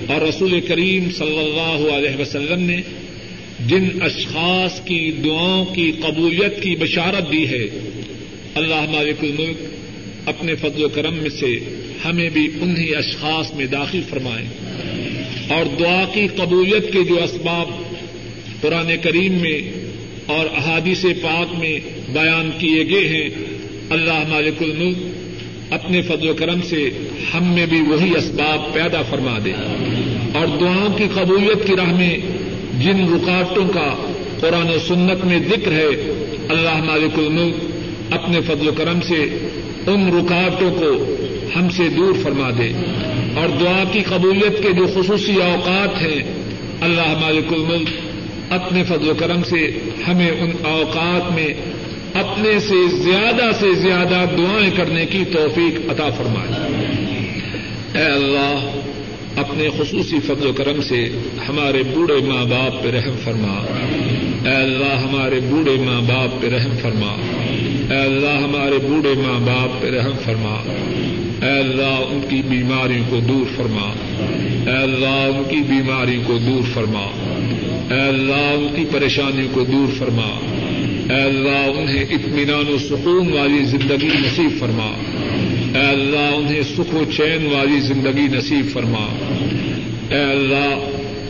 اور 0.08 0.22
رسول 0.22 0.60
کریم 0.60 1.10
صلی 1.12 1.40
اللہ 1.40 1.94
علیہ 1.94 2.20
وسلم 2.20 2.62
نے 2.64 2.82
جن 3.68 3.88
اشخاص 4.02 4.80
کی 4.86 5.00
دعاؤں 5.24 5.66
کی 5.66 5.92
قبولیت 6.02 6.62
کی 6.64 6.76
بشارت 6.76 7.32
دی 7.32 7.48
ہے، 7.48 7.66
اللہ 8.56 8.86
مالک 8.92 9.24
الملک 9.24 10.28
اپنے 10.28 10.56
فضل 10.56 10.84
و 10.84 10.90
کرم 10.90 11.16
میں 11.16 11.30
سے 11.30 11.58
ہمیں 12.06 12.30
بھی 12.30 12.48
انہیں 12.62 12.96
اشخاص 12.96 13.54
میں 13.54 13.66
داخل 13.66 14.02
فرمائیں 14.10 14.48
اور 15.50 15.66
دعا 15.80 16.04
کی 16.14 16.28
قبولیت 16.36 16.92
کے 16.94 17.04
جو 17.04 17.24
اسباب 17.24 17.70
قرآن 18.62 18.92
کریم 19.02 19.34
میں 19.34 19.60
اور 20.26 20.46
احادیث 20.56 21.06
پاک 21.22 21.54
میں 21.60 21.80
بیان 22.14 22.50
کیے 22.58 22.84
گئے 22.90 23.08
ہیں، 23.08 23.30
اللہ 23.90 24.24
مالک 24.28 24.62
الملک 24.62 25.17
اپنے 25.70 26.02
فضل 26.02 26.30
و 26.30 26.34
کرم 26.34 26.62
سے 26.62 26.90
ہم 27.34 27.54
میں 27.54 27.66
بھی 27.66 27.82
وہی 27.82 28.12
اسباب 28.18 28.74
پیدا 28.74 29.02
فرما 29.02 29.38
دے۔ 29.46 29.52
اور 30.34 30.48
دعاؤں 30.48 30.98
کی 30.98 31.04
قبولیت 31.14 31.68
کی 31.68 31.76
راہ 31.76 31.96
میں 31.96 32.18
جن 32.80 33.14
رکاوٹوں 33.14 33.68
کا 33.68 33.94
قرآن 34.40 34.70
و 34.70 34.78
سنت 34.88 35.26
میں 35.26 35.40
ذکر 35.40 35.72
ہے، 35.72 35.86
اللہ 36.50 36.84
مالک 36.84 37.20
الملک 37.20 37.56
اپنے 38.12 38.42
فضل 38.42 38.68
و 38.68 38.72
کرم 38.78 39.00
سے 39.02 39.48
ان 39.88 40.08
رکاوٹوں 40.08 40.72
کو 40.72 41.16
ہم 41.56 41.70
سے 41.70 41.84
دور 41.98 42.14
فرما 42.24 42.50
دے۔ 42.50 42.70
اور 43.36 43.50
دعا 43.50 43.84
کی 43.92 44.00
قبولیت 44.00 44.64
کے 44.64 44.72
جو 44.72 44.88
خصوصی 44.96 45.36
اوقات 45.36 46.02
ہیں، 46.02 46.24
اللہ 46.82 47.18
مالک 47.22 47.54
الملک 47.54 47.90
اپنے 48.50 48.84
فضل 48.84 49.10
و 49.10 49.14
کرم 49.18 49.44
سے 49.44 49.90
ہمیں 50.08 50.32
ان 50.32 50.52
اوقات 50.64 51.34
میں 51.34 51.48
اپنے 52.20 52.60
سے 52.60 52.98
زیادہ 52.98 53.52
سے 53.60 53.74
زیادہ 53.74 54.26
دعائیں 54.38 54.72
کرنے 54.78 55.06
کی 55.06 55.24
توفیق 55.34 55.92
عطا 55.92 56.10
فرمائے۔ 56.10 56.52
اے 57.96 58.06
اللہ، 58.06 58.80
اپنے 59.36 59.70
خصوصی 59.78 60.20
فضل 60.20 60.48
و 60.48 60.54
کرم 60.54 60.82
سے 60.82 61.10
ہمارے 61.50 61.84
بوڑھے 61.84 62.28
ماں 62.28 62.46
باپ 62.46 62.84
پہ 62.84 62.92
رحم 62.92 63.16
فرما۔ 63.24 63.66
اے 64.50 64.56
اللہ، 64.56 64.96
ہمارے 64.96 65.40
بوڑھے 65.40 65.76
ماں 65.86 66.02
باپ 66.02 66.42
پہ 66.42 66.50
رحم 66.50 66.78
فرما۔ 66.82 67.16
اے 67.90 68.00
اللہ، 68.00 68.44
ہمارے 68.44 68.78
بوڑھے 68.88 69.14
ماں 69.28 69.40
باپ 69.40 69.82
پہ 69.82 69.90
رحم 69.90 70.18
فرما۔ 70.24 70.62
اے 71.46 71.60
اللہ، 71.60 72.04
ان 72.10 72.22
کی 72.30 72.42
بیماریوں 72.50 73.06
کو 73.10 73.20
دور 73.20 73.46
فرما۔ 73.56 73.94
اے 74.68 74.78
اللہ، 74.78 75.38
ان 75.38 75.44
کی 75.50 75.62
بیماری 75.70 76.20
کو 76.28 76.38
دور 76.38 76.62
فرما۔ 76.74 77.10
اے 77.94 78.02
اللہ، 78.02 78.56
ان 78.56 78.68
کی 78.76 78.86
پریشانیوں 78.92 79.48
کو 79.54 79.64
دور 79.64 79.96
فرما۔ 79.98 80.30
اے 81.10 81.16
اللہ، 81.16 81.80
انہیں 81.80 82.06
اطمینان 82.10 82.74
و 82.74 82.78
سکون 82.78 83.34
والی 83.34 83.64
زندگی 83.66 84.08
نصیب 84.08 84.60
فرما۔ 84.60 84.94
اے 85.80 85.86
اللہ، 85.86 86.36
انہیں 86.36 86.62
سکھ 86.62 86.96
و 86.96 87.04
چین 87.18 87.46
والی 87.46 87.80
زندگی 87.80 88.38
نصیب 88.38 88.66
فرما۔ 88.74 89.08
اے 90.10 90.24
اللہ، 90.24 90.80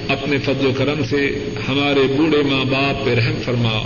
اپنے 0.07 0.37
فضل 0.37 0.67
و 0.67 0.71
کرم 0.77 1.03
سے 1.03 1.39
ہمارے 1.69 2.13
بوڑھے 2.17 2.37
ماں 2.37 2.65
باپ 2.65 3.05
پہ 3.05 3.13
رحم 3.13 3.41
فرما۔ 3.45 3.81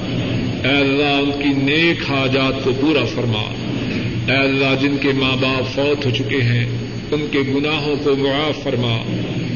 اے 0.63 0.77
اللہ، 0.77 1.21
ان 1.21 1.31
کی 1.43 1.61
نیک 1.63 2.11
حاجات 2.11 2.63
کو 2.63 2.71
پورا 2.81 3.05
فرما۔ 3.05 3.43
اے 4.27 4.37
اللہ، 4.37 4.81
جن 4.81 4.97
کے 5.01 5.09
ماں 5.15 5.35
باپ 5.41 5.75
فوت 5.75 6.05
ہو 6.05 6.11
چکے 6.11 6.41
ہیں، 6.41 6.65
ان 7.11 7.25
کے 7.31 7.39
گناہوں 7.39 7.95
کو 8.03 8.15
معاف 8.15 8.63
فرما۔ 8.63 8.97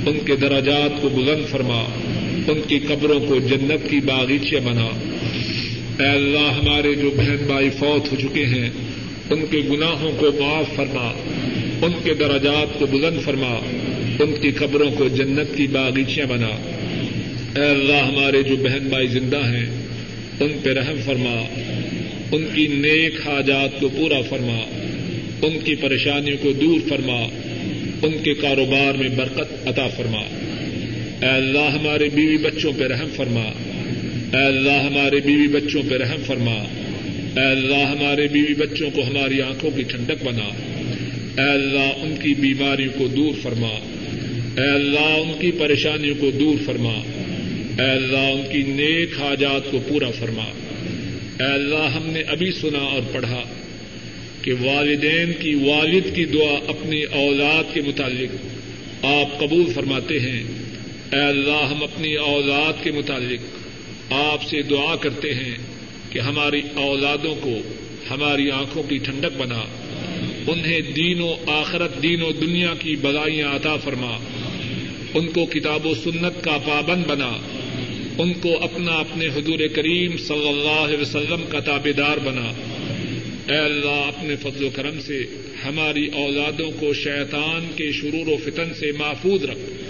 ان 0.05 0.17
کے 0.25 0.36
دراجات 0.36 1.01
کو 1.01 1.09
بلند 1.09 1.45
فرما۔ 1.45 1.83
ان 2.47 2.61
کی 2.67 2.79
قبروں 2.79 3.19
کو 3.19 3.39
جنت 3.39 3.89
کی 3.89 3.99
باغیچیاں 3.99 4.61
بنا۔ 4.61 4.88
اے 5.99 6.05
اللہ، 6.05 6.51
ہمارے 6.51 6.95
جو 6.95 7.11
بہن 7.17 7.37
بھائی 7.47 7.69
فوت 7.69 8.11
ہو 8.11 8.17
چکے 8.21 8.45
ہیں، 8.45 8.69
ان 9.29 9.45
کے 9.51 9.57
گناہوں 9.57 10.11
کو 10.19 10.29
معاف 10.39 10.75
فرما، 10.75 11.13
ان 11.81 11.91
کے 12.03 12.13
دراجات 12.13 12.79
کو 12.79 12.85
بلند 12.85 13.21
فرما، 13.21 13.59
ان 14.19 14.33
کی 14.41 14.51
قبروں 14.51 14.91
کو 14.91 15.07
جنت 15.07 15.57
کی 15.57 15.67
باغیچیاں 15.67 16.25
بنا۔ 16.25 16.49
اے 17.55 17.69
اللہ، 17.69 17.93
ہمارے 17.93 18.43
جو 18.43 18.55
بہن 18.55 18.87
بھائی 18.89 19.07
زندہ 19.07 19.37
ہیں، 19.37 19.65
ان 20.39 20.51
پہ 20.63 20.69
رحم 20.69 20.95
فرما، 21.05 21.45
ان 22.31 22.45
کی 22.55 22.67
نیک 22.67 23.27
حاجات 23.27 23.79
کو 23.79 23.89
پورا 23.89 24.21
فرما، 24.29 24.57
ان 25.41 25.59
کی 25.63 25.75
پریشانیوں 25.75 26.37
کو 26.41 26.51
دور 26.51 26.89
فرما، 26.89 27.21
ان 28.01 28.17
کے 28.23 28.33
کاروبار 28.33 28.93
میں 28.93 29.09
برکت 29.09 29.67
عطا 29.67 29.87
فرما۔ 29.87 30.21
اے 31.21 31.29
اللہ، 31.29 31.79
ہمارے 31.79 32.09
بیوی 32.13 32.37
بچوں 32.37 32.71
پہ 32.77 32.83
رحم 32.83 33.07
فرما۔ 33.15 33.43
اے 34.34 34.43
اللہ 34.43 34.71
ہمارے 34.71 35.19
بیوی 35.19 35.47
بچوں 35.47 35.82
پہ 35.89 35.97
رحم 35.97 36.23
فرما۔ 36.26 36.63
اے 37.36 37.45
اللہ 37.45 37.76
ہمارے 37.76 38.28
بیوی 38.28 38.53
بچوں 38.53 38.89
کو 38.91 39.01
ہماری 39.01 39.41
آنکھوں 39.41 39.71
کی 39.71 39.84
ٹھنڈک 39.84 40.23
بنا۔ 40.23 40.49
اے 41.41 41.49
اللہ 41.49 41.80
ان 41.80 42.15
کی 42.21 42.34
بیماریوں 42.34 42.93
کو 42.97 43.07
دور 43.07 43.34
فرما۔ 43.41 43.67
اے 44.61 44.67
اللہ 44.67 44.99
ان 44.99 45.32
کی 45.39 45.51
پریشانیوں 45.51 46.15
کو 46.19 46.32
دور 46.32 46.55
فرما۔ 46.65 46.93
اے 47.80 47.91
اللہ 47.91 48.17
ان 48.17 48.41
کی 48.51 48.71
نیک 48.71 49.09
حاجات 49.19 49.71
کو 49.71 49.80
پورا 49.88 50.11
فرما۔ 50.11 50.43
اے 51.39 51.53
اللہ 51.53 51.88
ہم 51.95 52.09
نے 52.09 52.21
ابھی 52.21 52.51
سنا 52.51 52.80
اور 52.80 53.01
پڑھا 53.11 53.41
کہ 54.41 54.53
والدین 54.61 55.32
کی 55.39 55.55
والد 55.55 56.15
کی 56.15 56.26
دعا 56.26 56.59
اپنی 56.67 57.03
اولاد 57.03 57.73
کے 57.73 57.82
متعلق 57.82 58.45
آپ 59.05 59.39
قبول 59.39 59.65
فرماتے 59.73 60.19
ہیں۔ 60.19 60.43
اے 61.13 61.19
اللہ 61.19 61.67
ہم 61.71 61.84
اپنی 61.84 62.15
اولاد 62.15 62.84
کے 62.84 62.91
متعلق 62.91 63.64
آپ 64.09 64.43
سے 64.43 64.61
دعا 64.61 64.95
کرتے 64.95 65.33
ہیں 65.33 65.57
کہ 66.09 66.19
ہماری 66.19 66.61
اولادوں 66.73 67.35
کو 67.41 67.57
ہماری 68.09 68.51
آنکھوں 68.51 68.83
کی 68.83 68.97
ٹھنڈک 68.97 69.37
بنا۔ 69.37 69.65
انہیں 70.47 70.79
دین 70.79 71.21
و 71.21 71.35
آخرت، 71.47 72.03
دین 72.03 72.21
و 72.21 72.31
دنیا 72.31 72.73
کی 72.79 72.95
بدائیاں 72.95 73.55
عطا 73.55 73.75
فرما۔ 73.75 74.17
ان 75.13 75.31
کو 75.31 75.45
کتاب 75.45 75.85
و 75.85 75.93
سنت 75.93 76.43
کا 76.43 76.57
پابند 76.57 77.05
بنا۔ 77.07 77.37
ان 78.17 78.33
کو 78.33 78.63
اپنا 78.63 78.91
اپنے 78.91 79.27
حضور 79.27 79.59
کریم 79.75 80.17
صلی 80.17 80.49
اللہ 80.49 80.85
علیہ 80.85 80.97
وسلم 80.97 81.45
کا 81.49 81.59
تابے 81.59 81.91
دار 81.91 82.17
بنا۔ 82.17 82.53
اے 83.49 83.57
اللہ، 83.57 84.07
اپنے 84.07 84.35
فضل 84.35 84.63
و 84.65 84.69
کرم 84.69 84.99
سے 84.99 85.23
ہماری 85.65 86.07
اولادوں 86.07 86.71
کو 86.79 86.93
شیطان 86.93 87.71
کے 87.75 87.91
شرور 87.91 88.27
و 88.27 88.37
فتن 88.37 88.73
سے 88.79 88.91
محفوظ 88.91 89.43
رکھ۔ 89.43 89.83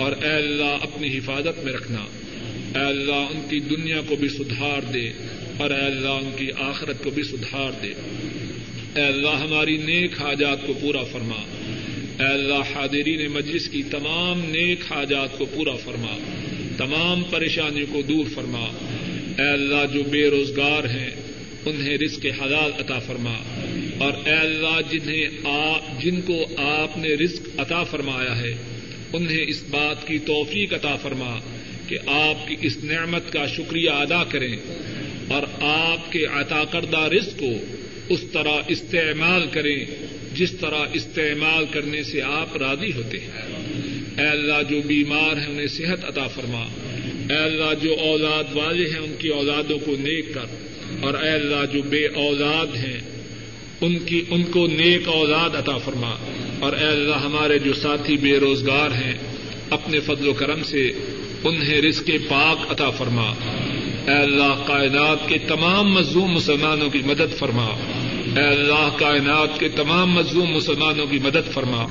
اور 0.00 0.12
اے 0.12 0.36
اللہ، 0.36 0.76
اپنی 0.82 1.18
حفاظت 1.18 1.64
میں 1.64 1.72
رکھنا۔ 1.72 2.04
اے 2.74 2.80
اللہ 2.80 3.12
ان 3.12 3.46
کی 3.50 3.60
دنیا 3.60 4.00
کو 4.08 4.16
بھی 4.16 4.28
سدھار 4.28 4.92
دے 4.92 5.12
اور 5.56 5.70
اے 5.70 5.86
اللہ 5.86 6.08
ان 6.08 6.30
کی 6.36 6.48
آخرت 6.58 7.04
کو 7.04 7.10
بھی 7.10 7.22
سدھار 7.22 7.70
دے۔ 7.82 7.92
اے 8.94 9.02
اللہ 9.02 9.28
ہماری 9.28 9.76
نیک 9.76 10.22
حاجات 10.22 10.66
کو 10.66 10.72
پورا 10.80 11.04
فرما۔ 11.04 11.36
اے 12.20 12.26
اللہ 12.26 12.74
حاضرین 12.74 13.26
مجلس 13.26 13.68
کی 13.68 13.82
تمام 13.82 14.40
نیک 14.40 14.92
حاجات 14.92 15.38
کو 15.38 15.46
پورا 15.46 15.76
فرما۔ 15.76 16.18
تمام 16.76 17.24
پریشانیوں 17.24 17.86
کو 17.92 18.02
دور 18.02 18.24
فرما۔ 18.34 18.66
اے 19.38 19.48
اللہ 19.48 19.94
جو 19.94 20.02
بے 20.02 20.30
روزگار 20.30 20.84
ہیں، 20.84 21.10
انہیں 21.64 21.98
رزق 21.98 22.26
حلال 22.42 22.70
عطا 22.78 22.98
فرما۔ 22.98 23.34
اور 23.98 24.12
اے 24.24 24.34
اللہ 24.34 24.80
جنہیں 24.90 25.28
آپ 25.44 26.02
جن 26.02 26.20
کو 26.20 26.46
آپ 26.56 26.98
نے 26.98 27.08
رزق 27.08 27.60
عطا 27.60 27.84
فرمایا 27.84 28.40
ہے، 28.40 28.56
انہیں 29.12 29.44
اس 29.48 29.62
بات 29.70 30.06
کی 30.06 30.18
توفیق 30.18 30.72
عطا 30.72 30.96
فرما۔ 30.96 31.40
کہ 31.88 31.98
آپ 32.06 32.48
کی 32.48 32.56
اس 32.60 32.84
نعمت 32.84 33.32
کا 33.32 33.46
شکریہ 33.46 33.90
ادا 33.90 34.24
کریں 34.24 34.56
اور 35.28 35.42
آپ 35.60 36.12
کے 36.12 36.24
عطا 36.26 36.64
کردہ 36.64 36.98
رزق 36.98 37.38
کو 37.38 37.50
اس 38.08 38.24
طرح 38.32 38.62
استعمال 38.68 39.46
کریں 39.52 39.84
جس 40.34 40.52
طرح 40.52 40.80
استعمال 40.92 41.64
کرنے 41.70 42.02
سے 42.02 42.22
آپ 42.22 42.56
راضی 42.56 42.92
ہوتے 42.92 43.20
ہیں۔ 43.20 43.28
اے 44.18 44.26
اللہ، 44.26 44.62
جو 44.70 44.80
بیمار 44.86 45.36
ہیں، 45.36 45.46
انہیں 45.46 45.66
صحت 45.66 46.04
عطا 46.04 46.26
فرما۔ 46.26 46.66
اے 47.30 47.36
اللہ، 47.36 47.74
جو 47.82 47.94
اولاد 47.94 48.56
والے 48.56 48.90
ہیں، 48.90 48.98
ان 48.98 49.14
کی 49.18 49.28
اولادوں 49.28 49.78
کو 49.78 49.92
نیک 49.92 50.34
کر۔ 50.34 50.44
اور 51.02 51.14
اے 51.14 51.30
اللہ، 51.30 51.72
جو 51.72 51.82
بے 51.82 52.06
اولاد 52.06 52.76
ہیں، 52.76 53.00
ان 53.80 53.98
کی، 53.98 54.24
ان 54.30 54.42
کو 54.42 54.66
نیک 54.66 55.08
اولاد 55.08 55.50
عطا 55.56 55.78
فرما۔ 55.78 56.16
اور 56.60 56.72
اے 56.72 56.86
اللہ، 56.86 57.14
ہمارے 57.14 57.58
جو 57.58 57.72
ساتھی 57.72 58.16
بے 58.16 58.40
روزگار 58.40 58.90
ہیں، 58.90 59.14
اپنے 59.70 60.00
فضل 60.00 60.28
و 60.28 60.32
کرم 60.32 60.62
سے 60.62 60.92
انہیں 61.44 61.82
رزق 61.82 62.10
پاک 62.30 62.72
عطا 62.72 62.90
فرما۔ 62.90 63.30
اے 64.06 64.22
اللہ 64.22 64.66
کائنات 64.66 65.18
کے 65.28 65.38
تمام 65.38 65.92
مظلوم 65.92 66.30
مسلمانوں 66.30 66.90
کی 66.90 66.98
مدد 66.98 67.38
فرما۔ 67.38 67.66
اے 68.36 68.48
اللہ 68.48 68.96
کائنات 68.98 69.60
کے 69.60 69.68
تمام 69.68 70.10
مظلوم 70.12 70.50
مسلمانوں 70.50 71.06
کی 71.06 71.18
مدد 71.18 71.52
فرما۔ 71.54 71.86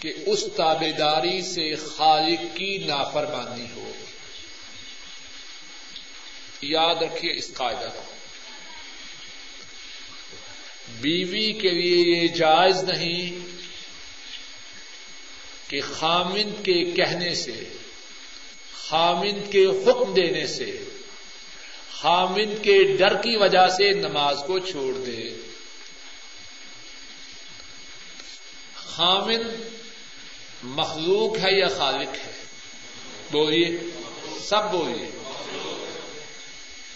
کہ 0.00 0.12
اس 0.26 0.44
تابے 0.56 0.92
داری 0.92 1.42
سے 1.42 1.74
خالق 1.74 2.56
کی 2.56 2.78
نافرمانی 2.78 3.66
ہو۔ 3.76 3.92
یاد 6.62 7.02
رکھیے 7.02 7.32
اس 7.32 7.54
قاعدہ 7.54 7.88
کو۔ 7.96 8.02
بیوی 11.00 11.52
کے 11.52 11.68
لیے 11.68 12.22
یہ 12.22 12.28
جائز 12.28 12.84
نہیں 12.84 13.46
کہ 15.70 15.80
خامند 15.80 16.64
کے 16.64 16.84
کہنے 16.84 17.34
سے 17.34 17.64
خامند 18.88 19.52
کے 19.52 19.66
حکم 19.66 20.14
دینے 20.14 20.46
سے، 20.46 20.84
خامند 22.00 22.64
کے 22.64 22.96
ڈر 22.98 23.14
کی 23.14 23.36
وجہ 23.36 23.68
سے 23.68 23.92
نماز 23.92 24.42
کو 24.46 24.58
چھوڑ 24.58 24.94
دے۔ 24.94 25.36
خامند 28.74 29.74
مخلوق 30.62 31.44
ہے 31.44 31.58
یا 31.58 31.68
خالق 31.68 32.26
ہے؟ 32.26 32.32
بولیے، 33.30 33.68
سب 34.40 34.62
بولیے۔ 34.72 35.10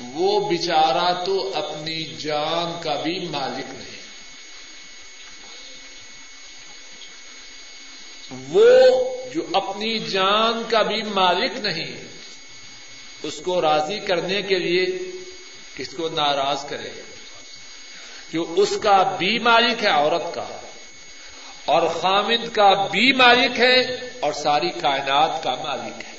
وہ 0.01 0.51
بچارا 0.51 1.25
تو 1.25 1.51
اپنی 1.55 2.05
جان 2.05 2.83
کا 2.83 2.95
بھی 2.95 3.29
مالک 3.29 3.75
نہیں۔ 3.75 3.98
وہ 8.31 8.71
جو 9.35 9.43
اپنی 9.53 9.99
جان 9.99 10.63
کا 10.71 10.83
بھی 10.83 11.03
مالک 11.03 11.53
نہیں، 11.57 11.97
اس 13.23 13.41
کو 13.45 13.63
راضی 13.63 13.99
کرنے 13.99 14.43
کے 14.43 14.59
لیے 14.59 14.87
کس 15.77 15.89
کو 15.89 16.09
ناراض 16.09 16.69
کرے؟ 16.69 17.03
جو 18.33 18.55
اس 18.57 18.79
کا 18.83 19.17
بھی 19.19 19.39
مالک 19.39 19.85
ہے، 19.85 19.89
عورت 19.89 20.35
کا، 20.35 20.61
اور 21.65 21.89
خامد 21.89 22.55
کا 22.55 22.87
بھی 22.87 23.13
مالک 23.13 23.61
ہے، 23.61 23.81
اور 24.21 24.33
ساری 24.33 24.71
کائنات 24.71 25.43
کا 25.43 25.55
مالک 25.55 26.05
ہے۔ 26.09 26.19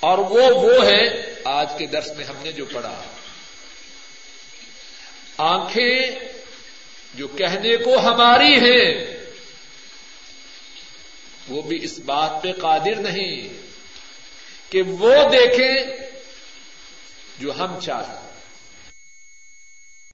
اور 0.00 0.18
وہ 0.18 0.42
وہ 0.42 0.86
ہے 0.86 1.34
آج 1.44 1.70
کے 1.78 1.86
درس 1.86 2.08
میں 2.16 2.24
ہم 2.24 2.34
نے 2.42 2.52
جو 2.52 2.64
پڑھا۔ 2.64 3.02
آنکھیں 5.36 6.06
جو 7.14 7.28
کہنے 7.28 7.76
کو 7.76 7.98
ہماری 7.98 8.54
ہیں 8.54 9.21
وہ 11.48 11.62
بھی 11.62 11.78
اس 11.82 11.98
بات 11.98 12.42
پہ 12.42 12.52
قادر 12.52 13.00
نہیں 13.00 13.48
کہ 14.72 14.82
وہ 14.82 15.14
دیکھیں 15.32 15.76
جو 17.38 17.52
ہم 17.58 17.80
چاہیں 17.80 18.21